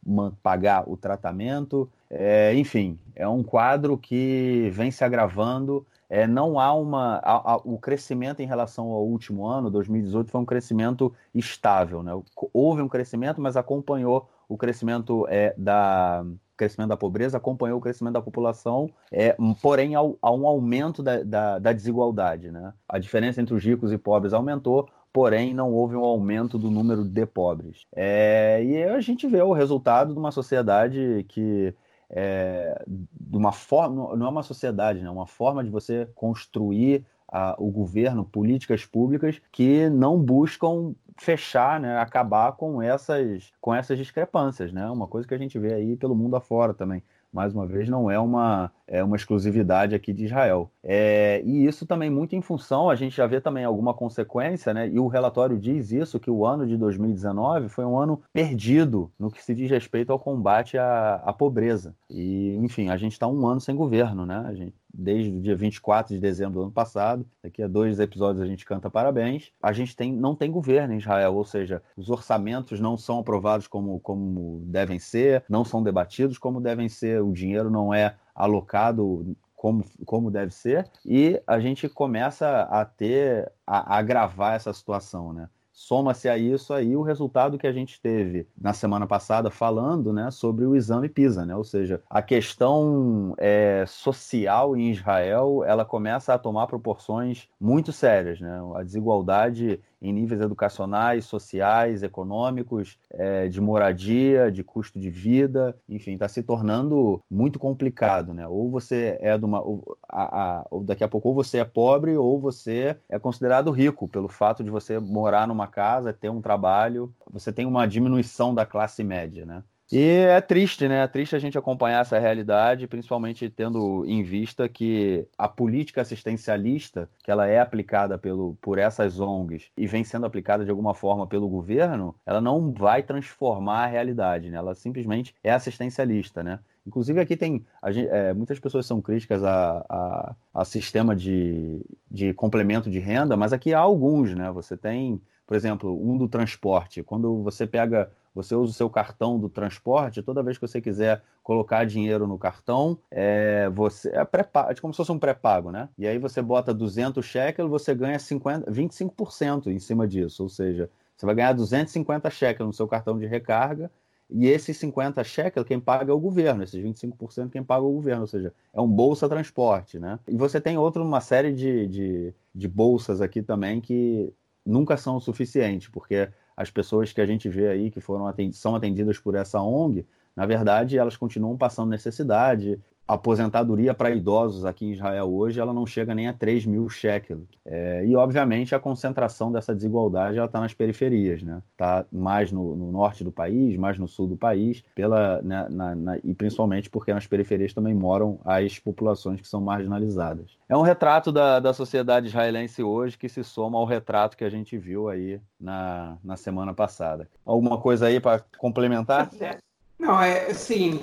pagar 0.42 0.88
o 0.88 0.96
tratamento. 0.96 1.88
É, 2.10 2.52
enfim, 2.54 2.98
é 3.14 3.26
um 3.28 3.42
quadro 3.42 3.96
que 3.96 4.68
vem 4.72 4.90
se 4.90 5.04
agravando 5.04 5.86
é, 6.14 6.28
não 6.28 6.60
há 6.60 6.72
uma. 6.72 7.16
A, 7.16 7.54
a, 7.54 7.56
o 7.56 7.76
crescimento 7.76 8.40
em 8.40 8.46
relação 8.46 8.92
ao 8.92 9.04
último 9.04 9.44
ano, 9.48 9.68
2018, 9.68 10.30
foi 10.30 10.40
um 10.40 10.44
crescimento 10.44 11.12
estável. 11.34 12.04
Né? 12.04 12.12
Houve 12.52 12.82
um 12.82 12.88
crescimento, 12.88 13.40
mas 13.40 13.56
acompanhou 13.56 14.30
o 14.48 14.56
crescimento 14.56 15.26
é, 15.28 15.52
da 15.58 16.24
crescimento 16.56 16.90
da 16.90 16.96
pobreza, 16.96 17.36
acompanhou 17.36 17.78
o 17.78 17.80
crescimento 17.80 18.14
da 18.14 18.22
população, 18.22 18.88
é, 19.10 19.36
porém 19.60 19.96
há, 19.96 20.02
um 20.02 20.46
aumento 20.46 21.02
da, 21.02 21.20
da, 21.24 21.58
da 21.58 21.72
desigualdade. 21.72 22.48
Né? 22.52 22.72
A 22.88 23.00
diferença 23.00 23.42
entre 23.42 23.52
os 23.52 23.64
ricos 23.64 23.90
e 23.90 23.98
pobres 23.98 24.32
aumentou, 24.32 24.88
porém 25.12 25.52
não 25.52 25.72
houve 25.72 25.96
um 25.96 26.04
aumento 26.04 26.56
do 26.56 26.70
número 26.70 27.04
de 27.04 27.26
pobres. 27.26 27.86
É, 27.92 28.62
e 28.62 28.84
a 28.84 29.00
gente 29.00 29.26
vê 29.26 29.42
o 29.42 29.52
resultado 29.52 30.12
de 30.12 30.18
uma 30.20 30.30
sociedade 30.30 31.26
que 31.28 31.74
é, 32.10 32.84
de 32.86 33.36
uma 33.36 33.52
forma, 33.52 34.16
não 34.16 34.26
é 34.26 34.28
uma 34.28 34.42
sociedade, 34.42 35.00
né? 35.00 35.06
é 35.06 35.10
uma 35.10 35.26
forma 35.26 35.62
de 35.62 35.70
você 35.70 36.08
construir 36.14 37.04
a, 37.28 37.54
o 37.58 37.70
governo, 37.70 38.24
políticas 38.24 38.84
públicas 38.84 39.40
que 39.50 39.88
não 39.90 40.18
buscam 40.20 40.94
fechar, 41.16 41.80
né, 41.80 41.98
acabar 41.98 42.52
com 42.52 42.82
essas, 42.82 43.52
com 43.60 43.74
essas 43.74 43.96
discrepâncias, 43.96 44.72
né? 44.72 44.88
Uma 44.90 45.06
coisa 45.06 45.26
que 45.26 45.34
a 45.34 45.38
gente 45.38 45.58
vê 45.58 45.72
aí 45.74 45.96
pelo 45.96 46.14
mundo 46.14 46.34
afora 46.36 46.74
também 46.74 47.02
mais 47.34 47.52
uma 47.52 47.66
vez, 47.66 47.88
não 47.88 48.08
é 48.08 48.18
uma, 48.18 48.70
é 48.86 49.02
uma 49.02 49.16
exclusividade 49.16 49.94
aqui 49.94 50.12
de 50.12 50.24
Israel. 50.24 50.70
É, 50.82 51.42
e 51.44 51.66
isso 51.66 51.86
também 51.86 52.10
muito 52.10 52.36
em 52.36 52.42
função, 52.42 52.90
a 52.90 52.94
gente 52.94 53.16
já 53.16 53.26
vê 53.26 53.40
também 53.40 53.64
alguma 53.64 53.94
consequência, 53.94 54.74
né? 54.74 54.88
E 54.88 54.98
o 54.98 55.06
relatório 55.06 55.58
diz 55.58 55.90
isso, 55.92 56.20
que 56.20 56.30
o 56.30 56.44
ano 56.44 56.66
de 56.66 56.76
2019 56.76 57.68
foi 57.68 57.84
um 57.84 57.98
ano 57.98 58.20
perdido 58.32 59.10
no 59.18 59.30
que 59.30 59.42
se 59.42 59.54
diz 59.54 59.70
respeito 59.70 60.12
ao 60.12 60.18
combate 60.18 60.76
à, 60.76 61.16
à 61.24 61.32
pobreza. 61.32 61.94
E, 62.10 62.56
enfim, 62.56 62.88
a 62.88 62.96
gente 62.96 63.12
está 63.12 63.26
um 63.26 63.46
ano 63.46 63.60
sem 63.60 63.74
governo, 63.74 64.26
né? 64.26 64.44
A 64.46 64.54
gente 64.54 64.74
desde 64.96 65.36
o 65.36 65.40
dia 65.40 65.56
24 65.56 66.14
de 66.14 66.20
dezembro 66.20 66.54
do 66.54 66.62
ano 66.62 66.70
passado. 66.70 67.26
Daqui 67.42 67.62
a 67.62 67.68
dois 67.68 67.98
episódios 67.98 68.40
a 68.40 68.46
gente 68.46 68.64
canta 68.64 68.88
parabéns. 68.88 69.50
A 69.60 69.72
gente 69.72 69.96
tem, 69.96 70.12
não 70.12 70.34
tem 70.34 70.50
governo 70.50 70.94
em 70.94 70.98
Israel, 70.98 71.34
ou 71.34 71.44
seja, 71.44 71.82
os 71.96 72.08
orçamentos 72.08 72.78
não 72.78 72.96
são 72.96 73.18
aprovados 73.18 73.66
como, 73.66 73.98
como 74.00 74.62
devem 74.66 74.98
ser, 74.98 75.44
não 75.48 75.64
são 75.64 75.82
debatidos 75.82 76.38
como 76.38 76.60
devem 76.60 76.88
ser, 76.88 77.22
o 77.22 77.32
dinheiro 77.32 77.70
não 77.70 77.92
é 77.92 78.14
alocado 78.34 79.36
como, 79.54 79.84
como 80.04 80.30
deve 80.30 80.52
ser, 80.52 80.90
e 81.06 81.40
a 81.46 81.58
gente 81.58 81.88
começa 81.88 82.62
a 82.62 82.84
ter, 82.84 83.50
a, 83.66 83.96
agravar 83.96 84.54
essa 84.54 84.72
situação, 84.72 85.32
né? 85.32 85.48
Soma-se 85.74 86.28
a 86.28 86.38
isso 86.38 86.72
aí 86.72 86.94
o 86.94 87.02
resultado 87.02 87.58
que 87.58 87.66
a 87.66 87.72
gente 87.72 88.00
teve 88.00 88.46
na 88.56 88.72
semana 88.72 89.08
passada 89.08 89.50
falando 89.50 90.12
né, 90.12 90.30
sobre 90.30 90.64
o 90.64 90.76
exame 90.76 91.08
PISA, 91.08 91.44
né? 91.44 91.56
ou 91.56 91.64
seja, 91.64 92.00
a 92.08 92.22
questão 92.22 93.34
é, 93.38 93.84
social 93.88 94.76
em 94.76 94.92
Israel 94.92 95.64
ela 95.66 95.84
começa 95.84 96.32
a 96.32 96.38
tomar 96.38 96.68
proporções 96.68 97.48
muito 97.60 97.90
sérias. 97.90 98.40
Né? 98.40 98.56
A 98.76 98.84
desigualdade 98.84 99.80
em 100.00 100.12
níveis 100.12 100.40
educacionais, 100.40 101.24
sociais, 101.24 102.02
econômicos, 102.02 102.98
é, 103.10 103.48
de 103.48 103.60
moradia, 103.60 104.50
de 104.50 104.62
custo 104.62 104.98
de 104.98 105.10
vida, 105.10 105.76
enfim, 105.88 106.12
está 106.12 106.28
se 106.28 106.42
tornando 106.42 107.20
muito 107.30 107.58
complicado, 107.58 108.34
né? 108.34 108.46
Ou 108.46 108.70
você 108.70 109.18
é 109.20 109.36
de 109.36 109.44
uma, 109.44 109.60
ou, 109.60 109.96
a, 110.08 110.58
a, 110.60 110.66
ou 110.70 110.82
daqui 110.82 111.04
a 111.04 111.08
pouco 111.08 111.28
ou 111.28 111.34
você 111.34 111.58
é 111.58 111.64
pobre 111.64 112.16
ou 112.16 112.40
você 112.40 112.96
é 113.08 113.18
considerado 113.18 113.70
rico 113.70 114.08
pelo 114.08 114.28
fato 114.28 114.62
de 114.62 114.70
você 114.70 114.98
morar 114.98 115.46
numa 115.46 115.66
casa, 115.66 116.12
ter 116.12 116.30
um 116.30 116.40
trabalho, 116.40 117.14
você 117.30 117.52
tem 117.52 117.66
uma 117.66 117.86
diminuição 117.86 118.54
da 118.54 118.66
classe 118.66 119.02
média, 119.02 119.44
né? 119.44 119.62
E 119.96 120.24
é 120.26 120.40
triste, 120.40 120.88
né? 120.88 121.04
É 121.04 121.06
triste 121.06 121.36
a 121.36 121.38
gente 121.38 121.56
acompanhar 121.56 122.00
essa 122.00 122.18
realidade, 122.18 122.88
principalmente 122.88 123.48
tendo 123.48 124.04
em 124.08 124.24
vista 124.24 124.68
que 124.68 125.24
a 125.38 125.46
política 125.46 126.00
assistencialista, 126.00 127.08
que 127.22 127.30
ela 127.30 127.46
é 127.46 127.60
aplicada 127.60 128.18
pelo, 128.18 128.58
por 128.60 128.76
essas 128.76 129.20
ONGs 129.20 129.70
e 129.76 129.86
vem 129.86 130.02
sendo 130.02 130.26
aplicada 130.26 130.64
de 130.64 130.70
alguma 130.70 130.94
forma 130.94 131.28
pelo 131.28 131.48
governo, 131.48 132.12
ela 132.26 132.40
não 132.40 132.72
vai 132.72 133.04
transformar 133.04 133.84
a 133.84 133.86
realidade, 133.86 134.50
né? 134.50 134.56
Ela 134.56 134.74
simplesmente 134.74 135.32
é 135.44 135.52
assistencialista, 135.52 136.42
né? 136.42 136.58
Inclusive 136.84 137.20
aqui 137.20 137.36
tem 137.36 137.64
gente, 137.90 138.08
é, 138.08 138.34
muitas 138.34 138.58
pessoas 138.58 138.86
são 138.86 139.00
críticas 139.00 139.44
a, 139.44 139.86
a, 139.88 140.34
a 140.54 140.64
sistema 140.64 141.14
de, 141.14 141.80
de 142.10 142.34
complemento 142.34 142.90
de 142.90 142.98
renda, 142.98 143.36
mas 143.36 143.52
aqui 143.52 143.72
há 143.72 143.78
alguns, 143.78 144.34
né? 144.34 144.50
Você 144.50 144.76
tem, 144.76 145.22
por 145.46 145.56
exemplo, 145.56 145.96
um 146.04 146.18
do 146.18 146.26
transporte. 146.26 147.00
Quando 147.00 147.44
você 147.44 147.64
pega 147.64 148.10
você 148.34 148.54
usa 148.54 148.72
o 148.72 148.74
seu 148.74 148.90
cartão 148.90 149.38
do 149.38 149.48
transporte, 149.48 150.22
toda 150.22 150.42
vez 150.42 150.58
que 150.58 150.66
você 150.66 150.80
quiser 150.80 151.22
colocar 151.42 151.84
dinheiro 151.84 152.26
no 152.26 152.38
cartão, 152.38 152.98
é, 153.10 153.70
você 153.70 154.10
é, 154.10 154.20
é 154.22 154.74
como 154.80 154.92
se 154.92 154.96
fosse 154.96 155.12
um 155.12 155.18
pré-pago, 155.18 155.70
né? 155.70 155.88
E 155.96 156.06
aí 156.06 156.18
você 156.18 156.42
bota 156.42 156.74
200 156.74 157.24
shekels, 157.24 157.70
você 157.70 157.94
ganha 157.94 158.18
50, 158.18 158.70
25% 158.70 159.68
em 159.68 159.78
cima 159.78 160.08
disso, 160.08 160.42
ou 160.42 160.48
seja, 160.48 160.90
você 161.16 161.26
vai 161.26 161.34
ganhar 161.34 161.52
250 161.52 162.28
shekels 162.30 162.66
no 162.66 162.72
seu 162.72 162.88
cartão 162.88 163.18
de 163.18 163.26
recarga 163.26 163.90
e 164.28 164.46
esses 164.46 164.76
50 164.78 165.22
shekels 165.22 165.66
quem 165.66 165.78
paga 165.78 166.10
é 166.10 166.14
o 166.14 166.18
governo, 166.18 166.62
esses 166.64 166.82
25% 166.82 167.50
quem 167.50 167.62
paga 167.62 167.84
é 167.84 167.88
o 167.88 167.92
governo, 167.92 168.22
ou 168.22 168.26
seja, 168.26 168.52
é 168.72 168.80
um 168.80 168.88
bolsa 168.88 169.28
transporte, 169.28 169.98
né? 169.98 170.18
E 170.26 170.36
você 170.36 170.60
tem 170.60 170.76
outra, 170.76 171.02
uma 171.02 171.20
série 171.20 171.52
de, 171.52 171.86
de, 171.86 172.34
de 172.54 172.68
bolsas 172.68 173.20
aqui 173.20 173.42
também 173.42 173.80
que 173.80 174.32
nunca 174.64 174.96
são 174.96 175.16
o 175.16 175.20
suficiente, 175.20 175.90
porque 175.90 176.28
as 176.56 176.70
pessoas 176.70 177.12
que 177.12 177.20
a 177.20 177.26
gente 177.26 177.48
vê 177.48 177.68
aí 177.68 177.90
que 177.90 178.00
foram 178.00 178.26
atendidas, 178.26 178.58
são 178.58 178.74
atendidas 178.74 179.18
por 179.18 179.34
essa 179.34 179.60
ONG, 179.60 180.06
na 180.36 180.46
verdade, 180.46 180.98
elas 180.98 181.16
continuam 181.16 181.56
passando 181.56 181.90
necessidade, 181.90 182.80
a 183.06 183.14
aposentadoria 183.14 183.92
para 183.94 184.10
idosos 184.10 184.64
aqui 184.64 184.86
em 184.86 184.92
Israel 184.92 185.32
hoje 185.32 185.60
ela 185.60 185.72
não 185.72 185.86
chega 185.86 186.14
nem 186.14 186.28
a 186.28 186.32
3 186.32 186.66
mil 186.66 186.88
shekels. 186.88 187.46
É, 187.64 188.04
e, 188.06 188.16
obviamente, 188.16 188.74
a 188.74 188.80
concentração 188.80 189.52
dessa 189.52 189.74
desigualdade 189.74 190.38
está 190.38 190.60
nas 190.60 190.74
periferias, 190.74 191.42
né? 191.42 191.62
Está 191.72 192.04
mais 192.10 192.50
no, 192.50 192.74
no, 192.74 192.90
norte 192.90 193.22
do 193.22 193.30
país, 193.30 193.76
mais 193.76 193.98
no 193.98 194.08
sul 194.08 194.26
do 194.26 194.36
país, 194.36 194.82
pela, 194.94 195.40
né, 195.42 195.66
na, 195.70 195.94
na, 195.94 196.18
e 196.18 196.34
principalmente 196.34 196.88
porque 196.88 197.12
nas 197.12 197.26
periferias 197.26 197.72
também 197.72 197.94
moram 197.94 198.38
as 198.44 198.78
populações 198.78 199.40
que 199.40 199.48
são 199.48 199.60
marginalizadas. 199.60 200.58
É 200.68 200.76
um 200.76 200.82
retrato 200.82 201.30
da, 201.30 201.60
da 201.60 201.72
sociedade 201.72 202.28
israelense 202.28 202.82
hoje 202.82 203.18
que 203.18 203.28
se 203.28 203.44
soma 203.44 203.78
ao 203.78 203.84
retrato 203.84 204.36
que 204.36 204.44
a 204.44 204.50
gente 204.50 204.76
viu 204.78 205.08
aí 205.08 205.40
na, 205.60 206.16
na 206.24 206.36
semana 206.36 206.72
passada. 206.72 207.28
Alguma 207.44 207.78
coisa 207.78 208.06
aí 208.06 208.20
para 208.20 208.42
complementar? 208.58 209.30
Não, 210.04 210.20
é 210.20 210.52
sim, 210.52 211.00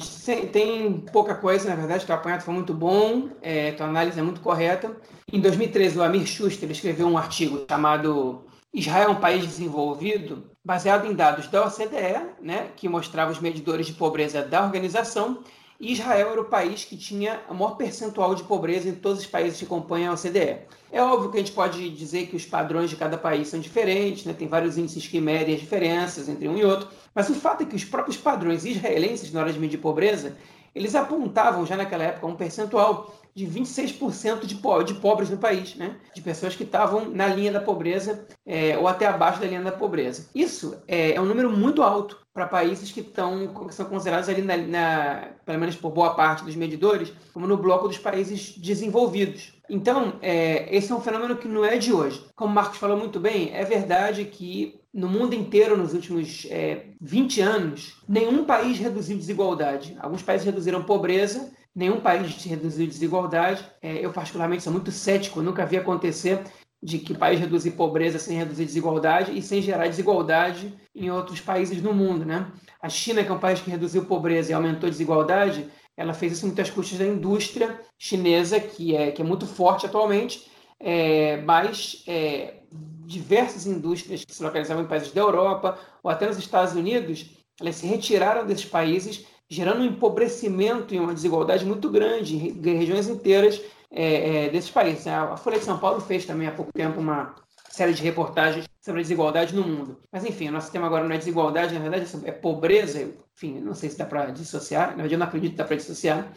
tem 0.52 1.00
pouca 1.12 1.34
coisa, 1.34 1.68
na 1.68 1.76
verdade, 1.76 2.06
teu 2.06 2.14
apanhado 2.14 2.44
foi 2.44 2.54
muito 2.54 2.72
bom, 2.72 3.30
é, 3.42 3.72
tua 3.72 3.88
análise 3.88 4.20
é 4.20 4.22
muito 4.22 4.42
correta. 4.42 4.96
Em 5.34 5.42
2013, 5.42 5.98
o 5.98 6.04
Amir 6.04 6.28
Schuster 6.28 6.70
escreveu 6.70 7.08
um 7.08 7.18
artigo 7.18 7.66
chamado 7.68 8.46
Israel 8.72 9.10
é 9.10 9.12
um 9.12 9.20
país 9.20 9.44
desenvolvido, 9.44 10.52
baseado 10.64 11.08
em 11.08 11.16
dados 11.16 11.48
da 11.48 11.66
OCDE, 11.66 12.44
né, 12.44 12.70
que 12.76 12.88
mostrava 12.88 13.32
os 13.32 13.40
medidores 13.40 13.88
de 13.88 13.94
pobreza 13.94 14.44
da 14.44 14.64
organização, 14.64 15.44
Israel 15.82 16.32
era 16.32 16.42
o 16.42 16.46
país 16.46 16.86
que 16.86 16.96
tinha 16.96 17.42
o 17.50 17.56
maior 17.56 17.76
percentual 17.76 18.36
de 18.36 18.44
pobreza 18.44 18.88
em 18.88 18.94
todos 18.94 19.22
os 19.22 19.26
países 19.26 19.58
que 19.58 19.66
compõem 19.66 20.06
a 20.06 20.14
OCDE. 20.14 20.60
É 20.92 21.02
óbvio 21.02 21.32
que 21.32 21.38
a 21.38 21.40
gente 21.40 21.54
pode 21.54 21.90
dizer 21.90 22.28
que 22.28 22.36
os 22.36 22.46
padrões 22.46 22.90
de 22.90 22.96
cada 22.96 23.18
país 23.18 23.48
são 23.48 23.60
diferentes, 23.60 24.26
né? 24.26 24.34
tem 24.34 24.48
vários 24.48 24.78
índices 24.78 25.08
que 25.08 25.20
medem 25.20 25.56
as 25.56 25.62
diferenças 25.62 26.30
entre 26.30 26.48
um 26.48 26.56
e 26.56 26.64
outro, 26.64 26.88
mas 27.16 27.30
o 27.30 27.34
fato 27.34 27.64
é 27.64 27.66
que 27.66 27.76
os 27.76 27.84
próprios 27.84 28.16
padrões 28.16 28.64
israelenses, 28.64 29.32
na 29.34 29.40
hora 29.40 29.52
de 29.52 29.60
medir 29.60 29.80
pobreza, 29.80 30.38
eles 30.76 30.94
apontavam 30.94 31.66
já 31.66 31.76
naquela 31.76 32.04
época 32.04 32.28
um 32.28 32.36
percentual 32.36 33.14
de 33.36 33.46
26% 33.46 34.46
de, 34.46 34.56
po 34.56 34.84
de 34.84 34.94
pobres 34.96 35.30
no 35.30 35.38
país, 35.38 35.76
né? 35.76 35.96
de 36.14 36.22
pessoas 36.22 36.56
que 36.56 36.64
estavam 36.64 37.10
na 37.10 37.28
linha 37.28 37.52
da 37.52 37.60
pobreza 37.60 38.26
é, 38.46 38.78
ou 38.78 38.88
até 38.88 39.08
abaixo 39.08 39.40
da 39.40 39.48
linha 39.48 39.62
da 39.62 39.72
pobreza. 39.72 40.30
Isso 40.36 40.82
é, 40.88 41.14
é 41.14 41.22
um 41.22 41.26
número 41.26 41.50
muito 41.50 41.82
alto 41.82 42.20
para 42.34 42.48
países 42.48 42.92
que, 42.92 43.02
estão, 43.02 43.54
que 43.68 43.76
são 43.76 43.86
considerados 43.86 44.30
ali, 44.30 44.42
na, 44.42 44.58
na, 44.58 45.28
pelo 45.46 45.60
menos 45.60 45.76
por 45.76 45.92
boa 45.92 46.14
parte 46.14 46.46
dos 46.46 46.56
medidores, 46.56 47.12
como 47.34 47.46
no 47.46 47.58
bloco 47.58 47.88
dos 47.88 47.98
países 47.98 48.58
desenvolvidos. 48.58 49.54
Então, 49.70 50.14
é, 50.22 50.74
esse 50.76 50.92
é 50.92 50.96
um 50.96 51.02
fenômeno 51.02 51.36
que 51.36 51.48
não 51.48 51.64
é 51.66 51.78
de 51.78 51.92
hoje. 51.94 52.26
Como 52.36 52.52
o 52.52 52.56
Marcos 52.56 52.78
falou 52.78 52.98
muito 52.98 53.20
bem, 53.20 53.52
é 53.54 53.66
verdade 53.66 54.26
que 54.26 54.82
no 54.94 55.08
mundo 55.08 55.34
inteiro, 55.34 55.78
nos 55.78 55.94
últimos 55.94 56.46
é, 56.50 56.88
20 57.00 57.42
anos, 57.42 57.98
nenhum 58.08 58.44
país 58.44 58.78
reduziu 58.78 59.18
desigualdade. 59.18 59.96
Alguns 60.00 60.22
países 60.22 60.46
reduziram 60.46 60.84
pobreza, 60.84 61.52
nenhum 61.76 62.00
país 62.00 62.44
reduziu 62.44 62.88
desigualdade. 62.88 63.66
É, 63.82 64.06
eu, 64.06 64.12
particularmente, 64.12 64.64
sou 64.64 64.74
muito 64.74 64.92
cético, 64.92 65.42
nunca 65.42 65.66
vi 65.66 65.78
acontecer 65.78 66.44
de 66.84 66.98
que 66.98 67.14
país 67.14 67.40
reduzir 67.40 67.72
pobreza 67.72 68.18
sem 68.18 68.38
reduzir 68.38 68.66
desigualdade 68.66 69.38
e 69.38 69.42
sem 69.42 69.62
gerar 69.62 69.88
desigualdade 69.88 70.74
em 70.96 71.12
outros 71.12 71.40
países 71.40 71.82
do 71.82 71.94
mundo. 71.94 72.26
Né? 72.26 72.52
A 72.82 72.90
China, 72.90 73.24
que 73.24 73.30
é 73.30 73.34
um 73.34 73.40
país 73.40 73.62
que 73.62 73.70
reduziu 73.70 74.06
pobreza 74.06 74.52
e 74.52 74.54
aumentou 74.54 74.90
desigualdade, 74.90 75.70
ela 75.96 76.14
fez 76.14 76.34
isso 76.34 76.46
muitas 76.46 76.70
custas 76.70 76.98
da 76.98 77.06
indústria 77.06 77.80
chinesa, 78.00 78.60
que 78.60 78.96
é, 78.96 79.12
que 79.12 79.22
é 79.22 79.26
muito 79.26 79.46
forte 79.46 79.86
atualmente, 79.86 80.50
é, 80.80 81.38
mas 81.42 82.04
é, 82.08 82.62
diversas 83.06 83.68
indústrias 83.68 84.26
que 84.26 84.34
se 84.34 84.42
localizavam 84.42 84.84
em 84.84 84.88
países 84.88 85.12
da 85.12 85.22
Europa 85.22 85.78
ou 86.02 86.10
até 86.10 86.26
nos 86.26 86.38
Estados 86.38 86.74
Unidos, 86.74 87.30
elas 87.60 87.76
se 87.76 87.86
retiraram 87.86 88.48
desses 88.48 88.66
países, 88.66 89.26
gerando 89.52 89.82
um 89.82 89.86
empobrecimento 89.86 90.96
e 90.96 91.00
uma 91.00 91.14
desigualdade 91.14 91.66
muito 91.66 91.90
grande 91.90 92.38
em 92.38 92.78
regiões 92.78 93.10
inteiras 93.10 93.62
é, 93.92 94.46
é, 94.46 94.50
desses 94.50 94.72
países. 94.72 95.06
A 95.06 95.36
Folha 95.36 95.60
de 95.60 95.66
São 95.66 95.78
Paulo 95.78 96.00
fez 96.00 96.26
também 96.26 96.48
há 96.48 96.52
pouco 96.54 96.72
tempo 96.72 97.02
uma 97.02 97.36
série 97.70 97.94
de 97.94 98.02
reportagens 98.02 98.66
sobre 98.80 99.02
a 99.02 99.04
desigualdade 99.04 99.54
no 99.54 99.68
mundo. 99.68 100.00
Mas 100.10 100.24
enfim, 100.24 100.48
o 100.48 100.54
nosso 100.54 100.72
tema 100.72 100.88
agora 100.88 101.04
não 101.04 101.14
é 101.14 101.18
desigualdade, 101.18 101.74
na 101.74 101.82
verdade 101.82 102.10
é 102.24 102.32
pobreza. 102.32 103.12
Enfim, 103.36 103.60
não 103.60 103.76
sei 103.76 103.90
se 103.90 103.98
dá 103.98 104.06
para 104.06 104.28
dissociar, 104.28 104.92
na 104.92 104.96
verdade 104.96 105.16
eu 105.16 105.20
não 105.20 105.28
acredito 105.28 105.52
que 105.52 105.58
dá 105.58 105.66
para 105.66 105.76
dissociar. 105.76 106.32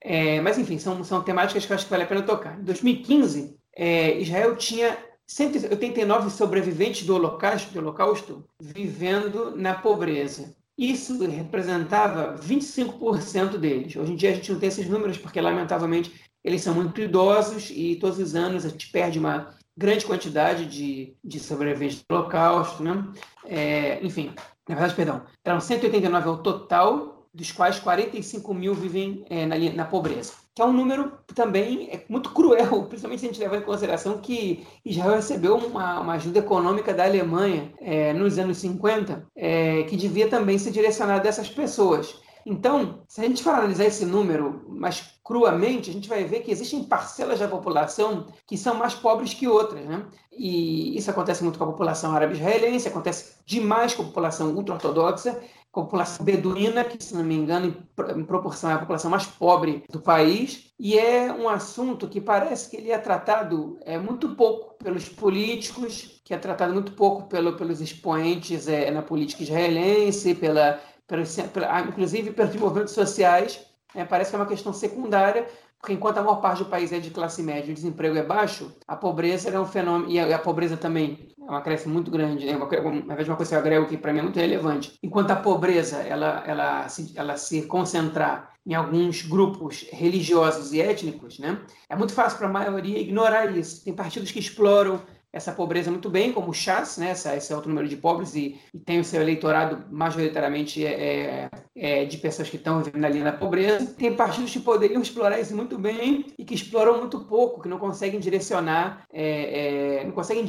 É, 0.00 0.40
mas 0.40 0.58
enfim, 0.58 0.76
são, 0.76 1.04
são 1.04 1.22
temáticas 1.22 1.64
que 1.64 1.72
eu 1.72 1.76
acho 1.76 1.84
que 1.84 1.90
vale 1.90 2.02
a 2.02 2.06
pena 2.06 2.22
tocar. 2.22 2.58
Em 2.58 2.64
2015, 2.64 3.56
é, 3.76 4.18
Israel 4.18 4.56
tinha 4.56 4.98
189 5.24 6.30
sobreviventes 6.30 7.06
do 7.06 7.14
Holocausto, 7.14 7.72
do 7.72 7.78
Holocausto 7.78 8.44
vivendo 8.60 9.56
na 9.56 9.74
pobreza. 9.74 10.52
Isso 10.78 11.18
representava 11.26 12.38
25% 12.38 13.56
deles. 13.56 13.96
Hoje 13.96 14.12
em 14.12 14.16
dia 14.16 14.30
a 14.30 14.34
gente 14.34 14.52
não 14.52 14.58
tem 14.58 14.68
esses 14.68 14.88
números 14.88 15.16
porque, 15.16 15.40
lamentavelmente, 15.40 16.12
eles 16.44 16.62
são 16.62 16.74
muito 16.74 17.00
idosos 17.00 17.70
e 17.70 17.96
todos 17.96 18.18
os 18.18 18.34
anos 18.34 18.64
a 18.64 18.68
gente 18.68 18.90
perde 18.90 19.18
uma 19.18 19.54
grande 19.76 20.04
quantidade 20.04 20.66
de, 20.66 21.14
de 21.24 21.40
sobreviventes 21.40 22.04
do 22.08 22.14
Holocausto. 22.14 22.82
Né? 22.82 23.04
É, 23.44 24.04
enfim, 24.04 24.34
na 24.68 24.74
verdade, 24.74 24.94
perdão, 24.94 25.22
eram 25.44 25.60
189 25.60 26.28
ao 26.28 26.42
total, 26.42 27.26
dos 27.32 27.52
quais 27.52 27.78
45 27.78 28.54
mil 28.54 28.74
vivem 28.74 29.24
é, 29.28 29.46
na, 29.46 29.56
na 29.58 29.84
pobreza 29.84 30.45
que 30.56 30.62
é 30.62 30.64
um 30.64 30.72
número 30.72 31.12
também 31.34 31.90
é 31.92 32.02
muito 32.08 32.30
cruel, 32.30 32.84
principalmente 32.88 33.20
se 33.20 33.26
a 33.26 33.28
gente 33.28 33.40
levar 33.40 33.58
em 33.58 33.62
consideração 33.62 34.16
que 34.16 34.66
Israel 34.82 35.16
recebeu 35.16 35.54
uma, 35.58 36.00
uma 36.00 36.14
ajuda 36.14 36.38
econômica 36.38 36.94
da 36.94 37.04
Alemanha 37.04 37.74
é, 37.78 38.14
nos 38.14 38.38
anos 38.38 38.56
50, 38.56 39.26
é, 39.36 39.82
que 39.82 39.98
devia 39.98 40.28
também 40.28 40.56
ser 40.56 40.70
direcionada 40.70 41.28
a 41.28 41.28
essas 41.28 41.50
pessoas. 41.50 42.18
Então, 42.46 43.00
se 43.06 43.20
a 43.20 43.24
gente 43.24 43.42
for 43.42 43.50
analisar 43.50 43.84
esse 43.84 44.06
número 44.06 44.64
mais 44.68 45.18
cruamente, 45.22 45.90
a 45.90 45.92
gente 45.92 46.08
vai 46.08 46.24
ver 46.24 46.40
que 46.40 46.50
existem 46.52 46.84
parcelas 46.84 47.40
da 47.40 47.48
população 47.48 48.28
que 48.46 48.56
são 48.56 48.76
mais 48.76 48.94
pobres 48.94 49.34
que 49.34 49.48
outras. 49.48 49.84
Né? 49.84 50.06
E 50.32 50.96
isso 50.96 51.10
acontece 51.10 51.42
muito 51.42 51.58
com 51.58 51.64
a 51.64 51.72
população 51.72 52.14
árabe 52.14 52.34
israelense, 52.34 52.88
acontece 52.88 53.34
demais 53.44 53.92
com 53.92 54.04
a 54.04 54.06
população 54.06 54.54
ultra-ortodoxa, 54.54 55.38
população 55.82 56.24
beduína, 56.24 56.82
que, 56.82 57.02
se 57.02 57.14
não 57.14 57.22
me 57.22 57.34
engano, 57.34 57.76
em 58.16 58.24
proporção 58.24 58.70
é 58.70 58.74
a 58.74 58.78
população 58.78 59.10
mais 59.10 59.26
pobre 59.26 59.84
do 59.90 60.00
país, 60.00 60.72
e 60.78 60.98
é 60.98 61.30
um 61.30 61.50
assunto 61.50 62.08
que 62.08 62.18
parece 62.18 62.70
que 62.70 62.78
ele 62.78 62.90
é 62.90 62.96
tratado 62.96 63.78
é, 63.82 63.98
muito 63.98 64.30
pouco 64.30 64.74
pelos 64.82 65.06
políticos, 65.06 66.20
que 66.24 66.32
é 66.32 66.38
tratado 66.38 66.72
muito 66.72 66.92
pouco 66.92 67.28
pelo, 67.28 67.56
pelos 67.56 67.82
expoentes 67.82 68.68
é, 68.68 68.90
na 68.90 69.02
política 69.02 69.42
israelense, 69.42 70.34
pela, 70.34 70.80
pela, 71.06 71.24
pela, 71.52 71.80
inclusive 71.82 72.32
pelos 72.32 72.56
movimentos 72.56 72.94
sociais. 72.94 73.60
É, 73.94 74.04
parece 74.04 74.30
que 74.30 74.36
é 74.36 74.38
uma 74.38 74.46
questão 74.46 74.72
secundária, 74.72 75.46
porque 75.78 75.92
enquanto 75.92 76.18
a 76.18 76.22
maior 76.22 76.40
parte 76.40 76.64
do 76.64 76.70
país 76.70 76.92
é 76.92 76.98
de 76.98 77.10
classe 77.10 77.42
média 77.42 77.68
e 77.68 77.72
o 77.72 77.74
desemprego 77.74 78.16
é 78.16 78.22
baixo, 78.22 78.74
a 78.86 78.96
pobreza 78.96 79.50
é 79.50 79.60
um 79.60 79.66
fenômeno, 79.66 80.10
e 80.10 80.18
a, 80.18 80.38
pobreza 80.38 80.76
também 80.76 81.28
é 81.38 81.50
uma 81.50 81.60
crescente 81.60 81.90
muito 81.90 82.10
grande, 82.10 82.46
né? 82.46 82.56
uma, 82.56 82.66
na 82.66 83.14
verdade 83.14 83.30
uma 83.30 83.36
coisa 83.36 83.50
que 83.50 83.54
eu 83.54 83.60
agrego 83.60 83.86
que 83.86 83.96
para 83.96 84.12
mim 84.12 84.20
é 84.20 84.22
muito 84.22 84.38
relevante. 84.38 84.98
Enquanto 85.02 85.30
a 85.30 85.36
pobreza 85.36 85.98
ela, 85.98 86.42
ela, 86.46 86.88
se, 86.88 87.12
ela 87.16 87.36
se 87.36 87.62
concentrar 87.62 88.54
em 88.66 88.74
alguns 88.74 89.22
grupos 89.22 89.86
religiosos 89.92 90.72
e 90.72 90.80
étnicos, 90.80 91.38
né? 91.38 91.60
é 91.88 91.94
muito 91.94 92.12
fácil 92.12 92.38
para 92.38 92.48
a 92.48 92.52
maioria 92.52 92.98
ignorar 92.98 93.56
isso. 93.56 93.84
Tem 93.84 93.94
partidos 93.94 94.32
que 94.32 94.40
exploram 94.40 95.00
essa 95.36 95.52
pobreza 95.52 95.90
muito 95.90 96.08
bem, 96.08 96.32
como 96.32 96.50
o 96.50 96.54
Chas, 96.54 96.96
né, 96.96 97.10
essa, 97.10 97.36
esse 97.36 97.52
alto 97.52 97.68
número 97.68 97.86
de 97.86 97.96
pobres, 97.96 98.34
e, 98.34 98.58
e 98.72 98.78
tem 98.78 98.98
o 98.98 99.04
seu 99.04 99.20
eleitorado 99.20 99.84
majoritariamente 99.90 100.84
é, 100.84 101.50
é, 101.74 102.00
é 102.00 102.04
de 102.06 102.16
pessoas 102.16 102.48
que 102.48 102.56
estão 102.56 102.82
vivendo 102.82 103.02
na 103.02 103.08
linha 103.10 103.24
da 103.24 103.32
pobreza. 103.32 103.94
Tem 103.98 104.14
partidos 104.14 104.50
que 104.50 104.60
poderiam 104.60 105.02
explorar 105.02 105.38
isso 105.38 105.54
muito 105.54 105.78
bem 105.78 106.24
e 106.38 106.44
que 106.44 106.54
exploram 106.54 106.98
muito 106.98 107.20
pouco, 107.20 107.60
que 107.60 107.68
não 107.68 107.78
conseguem 107.78 108.18
direcionar, 108.18 109.04
é, 109.12 109.98
é 110.00 110.04
não, 110.04 110.12
conseguem, 110.12 110.46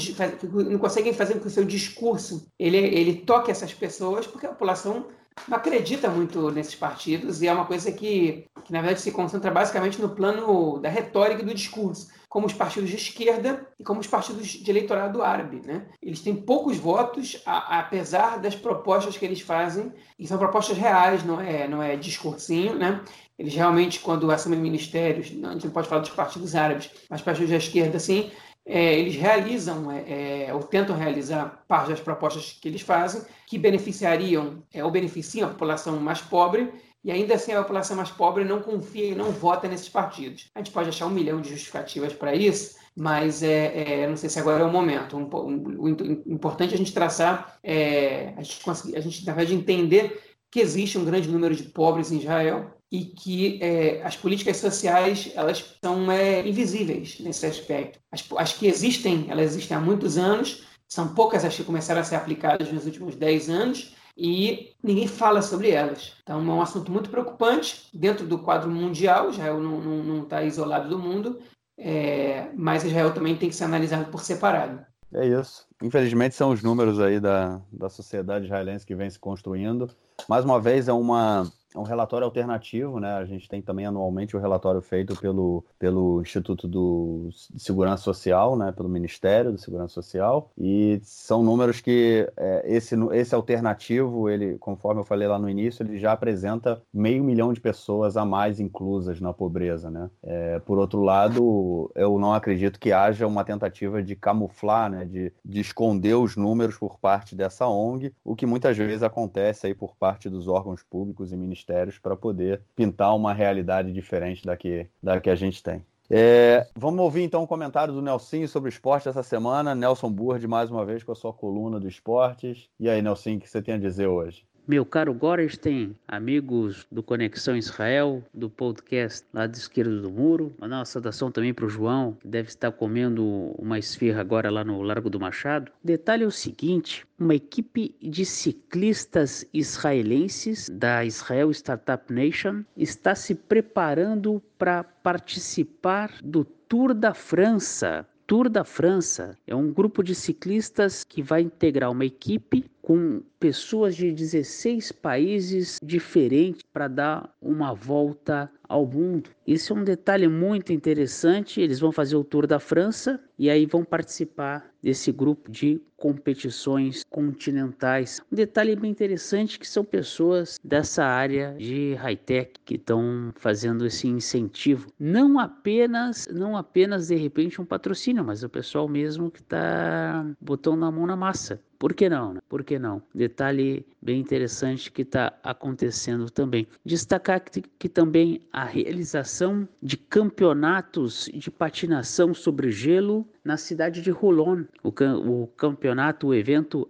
não 0.70 0.80
conseguem 0.80 1.14
fazer 1.14 1.34
com 1.34 1.42
que 1.42 1.48
o 1.48 1.52
seu 1.52 1.66
discurso 1.66 2.48
ele, 2.58 2.78
ele 2.78 3.16
toque 3.16 3.52
essas 3.52 3.74
pessoas, 3.74 4.26
porque 4.26 4.46
a 4.46 4.50
população 4.50 5.06
não 5.48 5.58
acredita 5.58 6.10
muito 6.10 6.52
nesses 6.52 6.76
partidos 6.76 7.42
e 7.42 7.48
é 7.48 7.54
uma 7.54 7.66
coisa 7.66 7.92
que, 7.92 8.46
que, 8.64 8.72
na 8.72 8.82
verdade, 8.82 9.02
se 9.02 9.12
concentra 9.12 9.52
basicamente 9.52 10.02
no 10.02 10.10
plano 10.10 10.80
da 10.80 10.90
retórica 10.90 11.42
e 11.42 11.46
do 11.46 11.54
discurso 11.54 12.08
como 12.30 12.46
os 12.46 12.54
partidos 12.54 12.90
de 12.90 12.98
esquerda 12.98 13.66
e 13.80 13.84
como 13.84 14.00
os 14.00 14.08
partidos 14.08 14.48
de 14.48 14.70
eleitorado 14.70 15.24
árabe. 15.24 15.62
Né? 15.66 15.88
Eles 16.02 16.22
têm 16.22 16.36
poucos 16.36 16.78
votos, 16.78 17.42
a, 17.46 17.80
apesar 17.80 18.40
das 18.40 18.56
propostas 18.56 19.18
que 19.18 19.26
eles 19.26 19.42
fazem, 19.42 19.94
e 20.20 20.28
são 20.28 20.38
propostas 20.38 20.78
reais, 20.78 21.24
não 21.24 21.40
é, 21.40 21.68
não 21.68 21.82
é 21.82 21.96
discursinho. 21.96 22.76
Né? 22.76 23.02
Eles 23.40 23.54
realmente, 23.54 24.00
quando 24.00 24.30
assumem 24.30 24.60
ministérios, 24.60 25.28
a 25.28 25.54
gente 25.54 25.66
não 25.66 25.72
pode 25.72 25.88
falar 25.88 26.02
dos 26.02 26.10
partidos 26.10 26.54
árabes, 26.54 26.90
mas 27.10 27.22
partidos 27.22 27.50
da 27.50 27.58
esquerda, 27.58 27.98
sim, 27.98 28.30
é, 28.68 29.00
eles 29.00 29.16
realizam 29.16 29.90
é, 29.90 30.48
é, 30.48 30.54
ou 30.54 30.62
tentam 30.62 30.96
realizar 30.96 31.64
parte 31.68 31.90
das 31.90 32.02
propostas 32.02 32.58
que 32.62 32.68
eles 32.68 32.82
fazem, 32.82 33.22
que 33.48 33.58
beneficiariam 33.58 34.62
é, 34.74 34.84
ou 34.84 34.92
beneficiam 34.92 35.48
a 35.48 35.52
população 35.52 35.98
mais 36.02 36.22
pobre 36.22 36.70
e 37.02 37.10
ainda 37.10 37.36
assim 37.36 37.54
a 37.54 37.62
população 37.62 37.96
mais 37.96 38.12
pobre 38.12 38.44
não 38.44 38.62
confia 38.62 39.06
e 39.06 39.16
não 39.16 39.32
vota 39.32 39.70
nesses 39.70 39.88
partidos. 39.88 40.52
A 40.54 40.60
gente 40.60 40.72
pode 40.72 40.90
achar 40.90 41.06
um 41.06 41.12
milhão 41.12 41.40
de 41.40 41.50
justificativas 41.50 42.12
para 42.12 42.36
isso, 42.36 42.76
mas 42.94 43.42
é, 43.42 44.02
é, 44.02 44.08
não 44.08 44.18
sei 44.18 44.30
se 44.30 44.38
agora 44.38 44.64
é 44.64 44.66
o 44.66 44.72
momento. 44.72 45.16
Um, 45.16 45.30
um, 45.34 45.80
o 45.80 46.34
importante 46.34 46.72
é 46.72 46.76
a 46.76 46.78
gente 46.78 46.94
traçar, 46.94 47.58
é, 47.64 48.34
a, 48.36 48.44
gente 48.44 48.62
conseguir, 48.62 48.98
a 48.98 49.00
gente, 49.00 49.26
na 49.26 49.34
verdade, 49.34 49.56
entender 49.56 50.22
que 50.52 50.60
existe 50.60 50.98
um 50.98 51.06
grande 51.06 51.30
número 51.30 51.56
de 51.56 51.64
pobres 51.64 52.12
em 52.12 52.18
Israel 52.18 52.77
e 52.92 53.06
que 53.06 53.60
é, 53.62 54.02
as 54.04 54.16
políticas 54.16 54.58
sociais 54.58 55.32
elas 55.36 55.78
são 55.84 56.12
é, 56.12 56.48
invisíveis 56.48 57.20
nesse 57.20 57.46
aspecto. 57.46 58.00
As, 58.12 58.24
as, 58.38 58.54
que 58.54 58.68
existem, 58.68 59.26
elas 59.30 59.52
existem 59.52 59.76
há 59.76 59.80
muitos 59.80 60.18
anos, 60.18 60.66
são 60.88 61.14
poucas 61.14 61.44
as 61.44 61.56
que 61.56 61.64
começaram 61.64 62.02
a 62.02 62.04
ser 62.04 62.16
aplicadas 62.16 62.72
nos 62.72 62.86
últimos 62.86 63.16
10 63.16 63.50
anos, 63.50 63.96
e 64.18 64.74
ninguém 64.82 65.08
fala 65.08 65.42
sobre 65.44 65.70
elas. 65.70 66.14
Então, 66.24 66.40
é 66.40 66.44
um 66.44 66.62
assunto 66.62 66.92
muito 66.92 67.10
preocupante 67.10 67.88
dentro 67.94 68.26
do 68.26 68.40
quadro 68.40 68.70
mundial. 68.70 69.30
Israel 69.30 69.60
não 69.60 70.24
está 70.24 70.44
isolado 70.44 70.90
do 70.90 70.98
mundo, 70.98 71.40
é, 71.78 72.50
mas 72.56 72.84
Israel 72.84 73.14
também 73.14 73.36
tem 73.36 73.50
que 73.50 73.56
ser 73.56 73.66
analisado 73.66 74.10
por 74.10 74.22
separado. 74.22 74.84
É 75.14 75.26
isso. 75.26 75.68
Infelizmente, 75.84 76.36
são 76.36 76.50
os 76.52 76.64
números 76.64 77.00
aí 77.00 77.20
da, 77.20 77.62
da 77.72 77.90
sociedade 77.90 78.46
israelense 78.46 78.86
que 78.86 78.96
vem 78.96 79.10
se 79.10 79.20
construindo. 79.20 79.90
Mais 80.28 80.44
uma 80.44 80.60
vez, 80.60 80.88
é 80.88 80.94
uma, 80.94 81.50
é 81.78 81.80
um 81.80 81.84
relatório 81.84 82.26
alternativo, 82.26 83.00
né? 83.00 83.14
A 83.14 83.26
gente 83.26 83.48
tem 83.48 83.62
também 83.62 83.86
anualmente 83.86 84.36
o 84.36 84.40
relatório 84.40 84.82
feito 84.82 85.16
pelo, 85.16 85.64
pelo 85.78 86.22
Instituto 86.22 86.68
do 86.68 87.30
Segurança 87.56 88.04
Social, 88.04 88.58
né? 88.58 88.72
Pelo 88.72 88.90
Ministério 88.90 89.52
da 89.52 89.58
Segurança 89.58 89.94
Social. 89.94 90.52
E 90.58 91.00
são 91.04 91.44
números 91.44 91.80
que 91.80 92.28
é, 92.36 92.64
esse, 92.66 92.96
esse 93.14 93.36
alternativo, 93.36 94.28
ele, 94.28 94.58
conforme 94.58 95.02
eu 95.02 95.06
falei 95.06 95.28
lá 95.28 95.38
no 95.38 95.50
início, 95.50 95.84
ele 95.84 96.00
já 96.00 96.12
apresenta 96.12 96.82
meio 96.92 97.24
milhão 97.24 97.54
de 97.54 97.62
pessoas 97.62 98.18
a 98.18 98.26
mais 98.26 98.60
inclusas 98.60 99.22
na 99.22 99.32
pobreza, 99.32 99.92
né? 99.92 100.10
É, 100.24 100.60
por 100.60 100.80
outro 100.80 101.02
lado, 101.02 101.92
eu 101.96 102.18
não 102.18 102.34
acredito 102.34 102.80
que 102.80 102.92
haja 102.92 103.28
uma 103.28 103.44
tentativa 103.44 104.02
de 104.02 104.16
camuflar, 104.16 104.90
né? 104.90 105.06
De, 105.06 105.32
de 105.46 105.60
esconder 105.60 106.16
os 106.16 106.36
números 106.36 106.78
por 106.78 106.98
parte 106.98 107.36
dessa 107.36 107.68
ONG, 107.68 108.12
o 108.24 108.36
que 108.36 108.48
muitas 108.48 108.76
vezes 108.76 109.04
acontece 109.04 109.68
aí 109.68 109.76
por 109.76 109.96
parte 109.96 110.28
dos 110.28 110.48
órgãos 110.48 110.82
públicos 110.82 111.32
e 111.32 111.38
ministérios 111.38 111.67
para 112.00 112.16
poder 112.16 112.62
pintar 112.76 113.16
uma 113.16 113.34
realidade 113.34 113.92
diferente 113.92 114.46
da 114.46 114.56
que, 114.56 114.88
da 115.02 115.20
que 115.20 115.30
a 115.30 115.36
gente 115.36 115.62
tem. 115.62 115.84
É, 116.10 116.66
vamos 116.74 117.02
ouvir 117.02 117.24
então 117.24 117.42
o 117.42 117.44
um 117.44 117.48
comentário 117.48 117.94
do 117.94 118.02
Nelson 118.02 118.48
sobre 118.48 118.70
o 118.70 118.72
esporte 118.72 119.10
essa 119.10 119.24
semana. 119.24 119.76
Nelson 119.76 120.10
Burd, 120.10 120.48
mais 120.48 120.72
uma 120.72 120.86
vez, 120.86 121.04
com 121.04 121.12
a 121.12 121.16
sua 121.16 121.34
coluna 121.34 121.80
do 121.80 121.88
esportes. 121.88 122.70
E 122.80 122.90
aí, 122.90 123.02
Nelson, 123.02 123.36
o 123.36 123.40
que 123.40 123.50
você 123.50 123.62
tem 123.62 123.76
a 123.76 123.78
dizer 123.78 124.08
hoje? 124.08 124.47
Meu 124.68 124.86
caro 124.86 125.14
Gorenstein, 125.14 125.96
amigos 126.06 126.86
do 126.92 127.02
Conexão 127.02 127.56
Israel, 127.56 128.22
do 128.34 128.50
podcast 128.50 129.26
lá 129.34 129.46
esquerdo 129.46 130.02
do 130.02 130.12
muro, 130.12 130.54
mandar 130.60 130.80
uma 130.80 130.84
saudação 130.84 131.32
também 131.32 131.54
para 131.54 131.66
o 131.66 131.70
João, 131.70 132.18
que 132.20 132.28
deve 132.28 132.50
estar 132.50 132.70
comendo 132.74 133.26
uma 133.58 133.80
esfirra 133.80 134.20
agora 134.20 134.52
lá 134.52 134.66
no 134.66 134.82
Largo 134.82 135.10
do 135.10 135.22
Machado. 135.22 135.72
Detalhe 135.82 136.26
é 136.26 136.28
o 136.28 136.32
seguinte: 136.32 137.08
uma 137.18 137.34
equipe 137.34 137.96
de 138.02 138.26
ciclistas 138.26 139.46
israelenses 139.54 140.68
da 140.70 141.06
Israel 141.06 141.50
Startup 141.52 142.12
Nation 142.12 142.66
está 142.76 143.16
se 143.16 143.36
preparando 143.36 144.44
para 144.58 144.84
participar 144.84 146.12
do 146.22 146.44
Tour 146.44 146.94
da 146.94 147.14
França. 147.14 148.06
Tour 148.28 148.50
da 148.50 148.66
França 148.66 149.38
é 149.48 149.56
um 149.56 149.72
grupo 149.72 150.04
de 150.04 150.14
ciclistas 150.14 151.06
que 151.06 151.24
vai 151.24 151.44
integrar 151.44 151.90
uma 151.90 152.04
equipe 152.04 152.66
com 152.88 153.22
pessoas 153.38 153.98
de 153.98 154.14
16 154.14 154.94
países 154.94 155.78
diferentes 155.84 156.64
para 156.72 156.88
dar 156.88 157.36
uma 157.42 157.74
volta 157.74 158.50
ao 158.64 158.88
mundo. 158.88 159.30
Isso 159.46 159.74
é 159.74 159.76
um 159.76 159.84
detalhe 159.84 160.30
muito 160.30 160.72
interessante. 160.72 161.60
Eles 161.60 161.82
vão 161.82 161.92
fazer 161.92 162.16
o 162.16 162.24
Tour 162.24 162.48
da 162.48 162.62
França 162.62 163.20
e 163.38 163.50
aí 163.50 163.66
vão 163.66 163.84
participar 163.84 164.74
desse 164.88 165.12
grupo 165.12 165.52
de 165.52 165.82
competições 165.98 167.04
continentais. 167.10 168.22
Um 168.32 168.36
detalhe 168.38 168.74
bem 168.74 168.90
interessante 168.90 169.60
que 169.60 169.68
são 169.68 169.84
pessoas 169.84 170.58
dessa 170.64 171.04
área 171.04 171.56
de 171.58 171.94
high-tech 171.96 172.54
que 172.64 172.76
estão 172.76 173.34
fazendo 173.36 173.86
esse 173.86 174.08
incentivo. 174.08 174.88
Não 174.98 175.40
apenas, 175.40 176.26
não 176.32 176.56
apenas 176.56 177.08
de 177.08 177.16
repente 177.16 177.62
um 177.62 177.66
patrocínio, 177.66 178.24
mas 178.24 178.44
o 178.44 178.50
pessoal 178.50 178.88
mesmo 178.88 179.30
que 179.30 179.42
está 179.42 180.26
botando 180.40 180.86
a 180.86 180.92
mão 180.92 181.06
na 181.06 181.18
massa. 181.18 181.62
Por 181.80 181.94
que 181.94 182.10
não? 182.10 182.34
Né? 182.34 182.40
Por 182.50 182.64
que 182.64 182.80
não? 182.80 183.02
Detalhe 183.14 183.86
bem 184.02 184.20
interessante 184.20 184.92
que 184.92 185.04
está 185.04 185.34
acontecendo 185.44 186.30
também. 186.30 186.68
Destacar 186.84 187.40
que, 187.42 187.62
que, 187.62 187.90
também 187.90 188.42
a 188.52 188.64
realização 188.64 189.68
de 189.82 189.96
campeonatos 189.96 191.30
de 191.34 191.52
patinação 191.52 192.34
sobre 192.34 192.72
gelo 192.72 193.28
na 193.48 193.56
cidade 193.56 194.02
de 194.02 194.12
Rolon. 194.12 194.66
O, 194.84 194.90
o 194.90 195.48
campeonato, 195.48 196.28
o 196.28 196.36
evento 196.36 196.86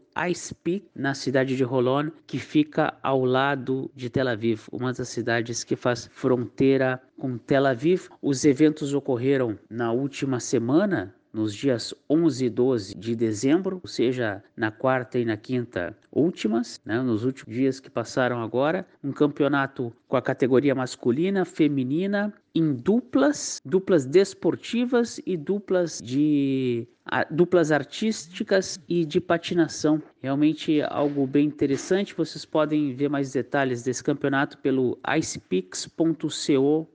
Peak, 0.63 0.87
na 0.95 1.13
cidade 1.13 1.55
de 1.55 1.63
Rolon, 1.63 2.09
que 2.25 2.39
fica 2.39 2.95
ao 3.03 3.23
lado 3.23 3.91
de 3.95 4.09
Tel 4.09 4.27
Aviv, 4.27 4.63
uma 4.71 4.91
das 4.91 5.07
cidades 5.09 5.63
que 5.63 5.75
faz 5.75 6.09
fronteira 6.11 6.99
com 7.15 7.37
Tel 7.37 7.67
Aviv. 7.67 8.07
Os 8.19 8.43
eventos 8.43 8.91
ocorreram 8.95 9.55
na 9.69 9.91
última 9.91 10.39
semana, 10.39 11.13
nos 11.37 11.53
dias 11.53 11.93
11 12.09 12.45
e 12.45 12.49
12 12.49 12.95
de 12.95 13.15
dezembro, 13.15 13.79
ou 13.83 13.87
seja, 13.87 14.43
na 14.55 14.71
quarta 14.71 15.19
e 15.19 15.23
na 15.23 15.37
quinta 15.37 15.95
últimas, 16.11 16.81
né, 16.83 16.99
nos 16.99 17.23
últimos 17.23 17.53
dias 17.53 17.79
que 17.79 17.91
passaram 17.91 18.41
agora, 18.41 18.87
um 19.03 19.11
campeonato 19.11 19.93
com 20.07 20.17
a 20.17 20.21
categoria 20.21 20.73
masculina, 20.73 21.45
feminina, 21.45 22.33
em 22.55 22.73
duplas, 22.73 23.61
duplas 23.63 24.03
desportivas 24.03 25.21
e 25.27 25.37
duplas 25.37 26.01
de 26.03 26.87
duplas 27.29 27.71
artísticas 27.71 28.79
e 28.87 29.05
de 29.05 29.19
patinação. 29.19 30.01
Realmente 30.21 30.81
algo 30.81 31.25
bem 31.25 31.47
interessante. 31.47 32.15
Vocês 32.15 32.45
podem 32.45 32.93
ver 32.95 33.09
mais 33.09 33.31
detalhes 33.31 33.83
desse 33.83 34.03
campeonato 34.03 34.57
pelo 34.57 34.97
icepix.co 35.17 36.87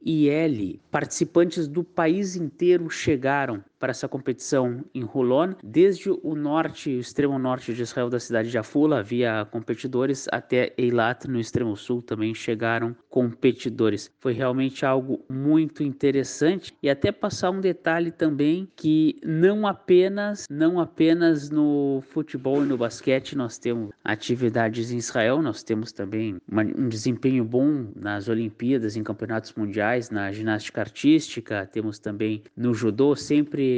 Il. 0.00 0.80
Participantes 0.90 1.66
do 1.66 1.82
país 1.82 2.36
inteiro 2.36 2.88
chegaram 2.88 3.64
para 3.84 3.90
essa 3.90 4.08
competição 4.08 4.82
em 4.94 5.04
Holon, 5.04 5.52
desde 5.62 6.08
o 6.08 6.34
norte, 6.34 6.88
o 6.88 7.00
extremo 7.00 7.38
norte 7.38 7.74
de 7.74 7.82
Israel, 7.82 8.08
da 8.08 8.18
cidade 8.18 8.50
de 8.50 8.56
Afula, 8.56 9.00
havia 9.00 9.46
competidores, 9.50 10.26
até 10.32 10.72
Eilat, 10.78 11.28
no 11.28 11.38
extremo 11.38 11.76
sul, 11.76 12.00
também 12.00 12.34
chegaram 12.34 12.96
competidores. 13.10 14.10
Foi 14.20 14.32
realmente 14.32 14.86
algo 14.86 15.22
muito 15.28 15.82
interessante 15.82 16.72
e 16.82 16.88
até 16.88 17.12
passar 17.12 17.50
um 17.50 17.60
detalhe 17.60 18.10
também 18.10 18.66
que 18.74 19.20
não 19.22 19.66
apenas, 19.66 20.46
não 20.48 20.80
apenas 20.80 21.50
no 21.50 22.02
futebol 22.08 22.64
e 22.64 22.66
no 22.66 22.78
basquete 22.78 23.36
nós 23.36 23.58
temos 23.58 23.90
atividades 24.02 24.92
em 24.92 24.96
Israel, 24.96 25.42
nós 25.42 25.62
temos 25.62 25.92
também 25.92 26.38
uma, 26.50 26.62
um 26.62 26.88
desempenho 26.88 27.44
bom 27.44 27.88
nas 27.94 28.28
Olimpíadas, 28.28 28.96
em 28.96 29.02
campeonatos 29.02 29.52
mundiais, 29.52 30.08
na 30.08 30.32
ginástica 30.32 30.80
artística, 30.80 31.68
temos 31.70 31.98
também 31.98 32.42
no 32.56 32.72
judô 32.72 33.14
sempre 33.14 33.73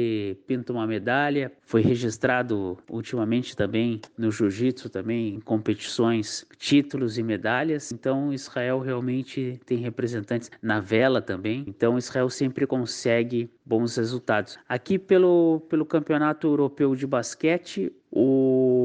pinta 0.47 0.73
uma 0.73 0.87
medalha. 0.87 1.51
Foi 1.61 1.81
registrado 1.81 2.77
ultimamente 2.89 3.55
também 3.55 4.01
no 4.17 4.31
jiu-jitsu 4.31 4.89
também 4.89 5.35
em 5.35 5.39
competições, 5.39 6.45
títulos 6.57 7.17
e 7.17 7.23
medalhas. 7.23 7.91
Então 7.91 8.33
Israel 8.33 8.79
realmente 8.79 9.59
tem 9.65 9.77
representantes 9.77 10.49
na 10.61 10.79
vela 10.79 11.21
também. 11.21 11.63
Então 11.67 11.97
Israel 11.97 12.29
sempre 12.29 12.65
consegue 12.65 13.49
bons 13.65 13.95
resultados. 13.97 14.57
Aqui 14.67 14.97
pelo 14.97 15.61
pelo 15.69 15.85
Campeonato 15.85 16.47
Europeu 16.47 16.95
de 16.95 17.05
Basquete, 17.05 17.91
o 18.11 18.76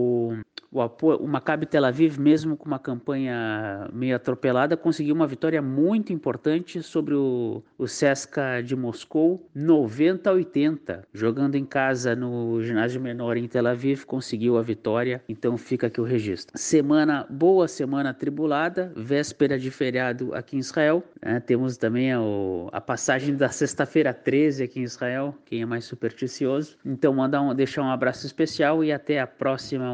o, 0.72 0.80
apoio, 0.80 1.18
o 1.18 1.28
Maccabi 1.28 1.66
Tel 1.66 1.84
Aviv, 1.84 2.18
mesmo 2.18 2.56
com 2.56 2.66
uma 2.66 2.78
campanha 2.78 3.88
meio 3.92 4.16
atropelada, 4.16 4.76
conseguiu 4.76 5.14
uma 5.14 5.26
vitória 5.26 5.60
muito 5.60 6.12
importante 6.12 6.82
sobre 6.82 7.14
o, 7.14 7.62
o 7.76 7.86
Cesca 7.86 8.62
de 8.62 8.74
Moscou, 8.74 9.46
90 9.54 10.30
a 10.30 10.32
80. 10.32 11.08
Jogando 11.12 11.56
em 11.56 11.64
casa 11.64 12.16
no 12.16 12.62
ginásio 12.62 13.00
menor 13.00 13.36
em 13.36 13.46
Tel 13.46 13.66
Aviv, 13.66 14.04
conseguiu 14.04 14.56
a 14.56 14.62
vitória, 14.62 15.22
então 15.28 15.58
fica 15.58 15.88
aqui 15.88 16.00
o 16.00 16.04
registro. 16.04 16.56
Semana 16.58 17.26
boa, 17.28 17.68
semana 17.68 18.14
tribulada, 18.14 18.92
véspera 18.96 19.58
de 19.58 19.70
feriado 19.70 20.34
aqui 20.34 20.56
em 20.56 20.60
Israel. 20.60 21.02
Né? 21.20 21.38
Temos 21.40 21.76
também 21.76 22.12
a, 22.12 22.18
a 22.72 22.80
passagem 22.80 23.36
da 23.36 23.50
sexta-feira 23.50 24.14
13 24.14 24.62
aqui 24.62 24.80
em 24.80 24.84
Israel, 24.84 25.34
quem 25.44 25.60
é 25.60 25.66
mais 25.66 25.84
supersticioso. 25.84 26.78
Então, 26.84 27.12
mandar 27.12 27.42
um, 27.42 27.54
deixar 27.54 27.82
um 27.82 27.90
abraço 27.90 28.24
especial 28.24 28.82
e 28.82 28.90
até 28.90 29.20
a 29.20 29.26
próxima 29.26 29.92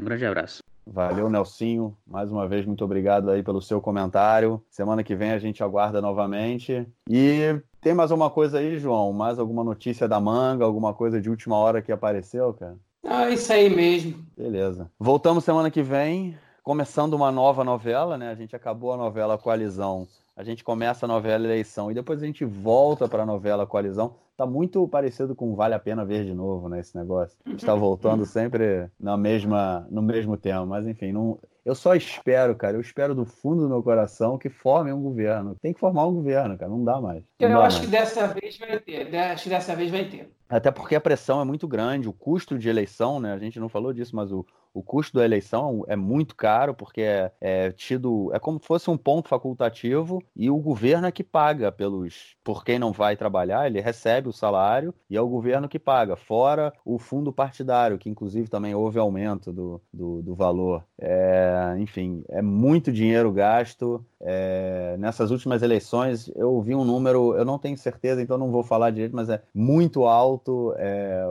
Um 0.00 0.04
grande 0.04 0.26
abraço. 0.26 0.62
Valeu, 0.86 1.30
Nelsinho. 1.30 1.96
Mais 2.06 2.30
uma 2.30 2.46
vez, 2.46 2.66
muito 2.66 2.84
obrigado 2.84 3.30
aí 3.30 3.42
pelo 3.42 3.62
seu 3.62 3.80
comentário. 3.80 4.62
Semana 4.68 5.02
que 5.02 5.14
vem 5.14 5.30
a 5.30 5.38
gente 5.38 5.62
aguarda 5.62 6.00
novamente. 6.00 6.86
E 7.08 7.58
tem 7.80 7.94
mais 7.94 8.10
alguma 8.10 8.30
coisa 8.30 8.58
aí, 8.58 8.78
João? 8.78 9.12
Mais 9.12 9.38
alguma 9.38 9.64
notícia 9.64 10.06
da 10.06 10.20
manga? 10.20 10.64
Alguma 10.64 10.92
coisa 10.92 11.20
de 11.20 11.30
última 11.30 11.56
hora 11.56 11.80
que 11.80 11.90
apareceu, 11.90 12.52
cara? 12.52 12.76
Ah, 13.06 13.30
isso 13.30 13.52
aí 13.52 13.68
mesmo. 13.74 14.24
Beleza. 14.36 14.90
Voltamos 14.98 15.44
semana 15.44 15.70
que 15.70 15.82
vem, 15.82 16.36
começando 16.62 17.14
uma 17.14 17.30
nova 17.32 17.64
novela, 17.64 18.18
né? 18.18 18.30
A 18.30 18.34
gente 18.34 18.54
acabou 18.54 18.92
a 18.92 18.96
novela 18.96 19.38
Coalizão. 19.38 20.06
A 20.36 20.42
gente 20.42 20.64
começa 20.64 21.06
a 21.06 21.08
novela 21.08 21.44
Eleição 21.44 21.90
e 21.90 21.94
depois 21.94 22.22
a 22.22 22.26
gente 22.26 22.44
volta 22.44 23.06
para 23.08 23.22
a 23.22 23.26
novela 23.26 23.66
Coalizão 23.66 24.16
tá 24.36 24.46
muito 24.46 24.86
parecido 24.88 25.34
com 25.34 25.54
Vale 25.54 25.74
a 25.74 25.78
Pena 25.78 26.04
Ver 26.04 26.24
de 26.24 26.34
novo, 26.34 26.68
né? 26.68 26.80
Esse 26.80 26.96
negócio. 26.96 27.38
Está 27.46 27.74
voltando 27.76 28.26
sempre 28.26 28.90
na 28.98 29.16
mesma, 29.16 29.86
no 29.90 30.02
mesmo 30.02 30.36
tema. 30.36 30.66
Mas 30.66 30.86
enfim, 30.86 31.12
não, 31.12 31.38
eu 31.64 31.74
só 31.74 31.94
espero, 31.94 32.54
cara, 32.54 32.76
eu 32.76 32.80
espero 32.80 33.14
do 33.14 33.24
fundo 33.24 33.62
do 33.62 33.68
meu 33.68 33.82
coração 33.82 34.36
que 34.36 34.50
formem 34.50 34.92
um 34.92 35.02
governo. 35.02 35.56
Tem 35.62 35.72
que 35.72 35.80
formar 35.80 36.06
um 36.06 36.14
governo, 36.14 36.58
cara, 36.58 36.70
não 36.70 36.84
dá 36.84 37.00
mais. 37.00 37.24
Não 37.40 37.48
eu 37.48 37.58
dá 37.58 37.66
acho 37.66 37.78
mais. 37.78 37.86
que 37.86 37.96
dessa 37.96 38.26
vez 38.28 38.58
vai 38.58 38.78
ter. 38.78 39.16
Acho 39.16 39.44
que 39.44 39.48
dessa 39.48 39.74
vez 39.74 39.90
vai 39.90 40.04
ter. 40.08 40.30
Até 40.48 40.70
porque 40.70 40.94
a 40.94 41.00
pressão 41.00 41.40
é 41.40 41.44
muito 41.44 41.66
grande, 41.66 42.08
o 42.08 42.12
custo 42.12 42.58
de 42.58 42.68
eleição, 42.68 43.18
né? 43.18 43.32
A 43.32 43.38
gente 43.38 43.58
não 43.58 43.68
falou 43.68 43.92
disso, 43.92 44.14
mas 44.14 44.30
o, 44.30 44.44
o 44.74 44.82
custo 44.82 45.16
da 45.16 45.24
eleição 45.24 45.84
é 45.86 45.94
muito 45.94 46.34
caro, 46.34 46.74
porque 46.74 47.00
é, 47.00 47.30
é, 47.40 47.70
tido. 47.70 48.30
É 48.34 48.40
como 48.40 48.58
se 48.58 48.66
fosse 48.66 48.90
um 48.90 48.96
ponto 48.96 49.28
facultativo 49.28 50.20
e 50.34 50.50
o 50.50 50.58
governo 50.58 51.06
é 51.06 51.12
que 51.12 51.22
paga 51.22 51.70
pelos. 51.70 52.34
Por 52.42 52.64
quem 52.64 52.78
não 52.78 52.92
vai 52.92 53.16
trabalhar, 53.16 53.66
ele 53.66 53.80
recebe 53.80 54.28
o 54.28 54.32
salário 54.32 54.92
e 55.08 55.16
é 55.16 55.20
o 55.20 55.28
governo 55.28 55.68
que 55.68 55.78
paga, 55.78 56.16
fora 56.16 56.72
o 56.84 56.98
fundo 56.98 57.32
partidário, 57.32 57.96
que 57.96 58.10
inclusive 58.10 58.48
também 58.48 58.74
houve 58.74 58.98
aumento 58.98 59.52
do, 59.52 59.80
do, 59.92 60.20
do 60.20 60.34
valor. 60.34 60.84
É, 61.00 61.76
enfim, 61.78 62.24
é 62.28 62.42
muito 62.42 62.90
dinheiro 62.92 63.32
gasto. 63.32 64.04
É, 64.20 64.96
nessas 64.98 65.30
últimas 65.30 65.62
eleições, 65.62 66.30
eu 66.34 66.60
vi 66.60 66.74
um 66.74 66.84
número, 66.84 67.36
eu 67.36 67.44
não 67.44 67.58
tenho 67.58 67.78
certeza, 67.78 68.20
então 68.20 68.36
não 68.36 68.50
vou 68.50 68.64
falar 68.64 68.90
direito, 68.90 69.14
mas 69.14 69.28
é 69.28 69.40
muito 69.54 70.04
alto. 70.04 70.74
É, 70.76 71.24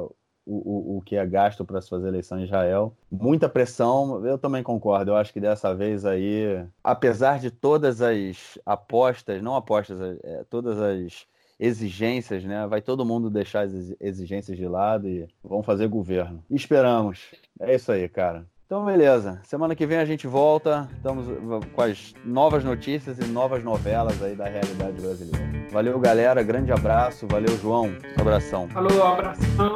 o, 0.45 0.95
o, 0.95 0.97
o 0.97 1.01
que 1.01 1.15
é 1.15 1.25
gasto 1.25 1.63
para 1.65 1.81
se 1.81 1.89
fazer 1.89 2.07
eleição 2.07 2.39
em 2.39 2.43
Israel. 2.43 2.93
Muita 3.11 3.47
pressão, 3.49 4.25
eu 4.25 4.37
também 4.37 4.63
concordo. 4.63 5.11
Eu 5.11 5.15
acho 5.15 5.33
que 5.33 5.39
dessa 5.39 5.73
vez 5.73 6.05
aí, 6.05 6.65
apesar 6.83 7.39
de 7.39 7.49
todas 7.51 8.01
as 8.01 8.57
apostas, 8.65 9.41
não 9.41 9.55
apostas, 9.55 9.99
é, 10.23 10.43
todas 10.49 10.79
as 10.79 11.25
exigências, 11.59 12.43
né? 12.43 12.67
Vai 12.67 12.81
todo 12.81 13.05
mundo 13.05 13.29
deixar 13.29 13.61
as 13.61 13.93
exigências 13.99 14.57
de 14.57 14.67
lado 14.67 15.07
e 15.07 15.27
vão 15.43 15.63
fazer 15.63 15.87
governo. 15.87 16.43
Esperamos. 16.49 17.31
É 17.59 17.75
isso 17.75 17.91
aí, 17.91 18.07
cara. 18.09 18.45
Então, 18.65 18.85
beleza. 18.85 19.39
Semana 19.43 19.75
que 19.75 19.85
vem 19.85 19.99
a 19.99 20.05
gente 20.05 20.25
volta. 20.25 20.89
Estamos 20.95 21.27
com 21.73 21.81
as 21.81 22.13
novas 22.25 22.63
notícias 22.63 23.19
e 23.19 23.25
novas 23.25 23.63
novelas 23.63 24.21
aí 24.21 24.35
da 24.35 24.45
realidade 24.45 24.99
brasileira. 24.99 25.67
Valeu, 25.71 25.99
galera. 25.99 26.41
Grande 26.41 26.71
abraço. 26.71 27.27
Valeu, 27.27 27.55
João. 27.57 27.95
Abração. 28.17 28.67
Falou, 28.69 29.03
abração. 29.05 29.75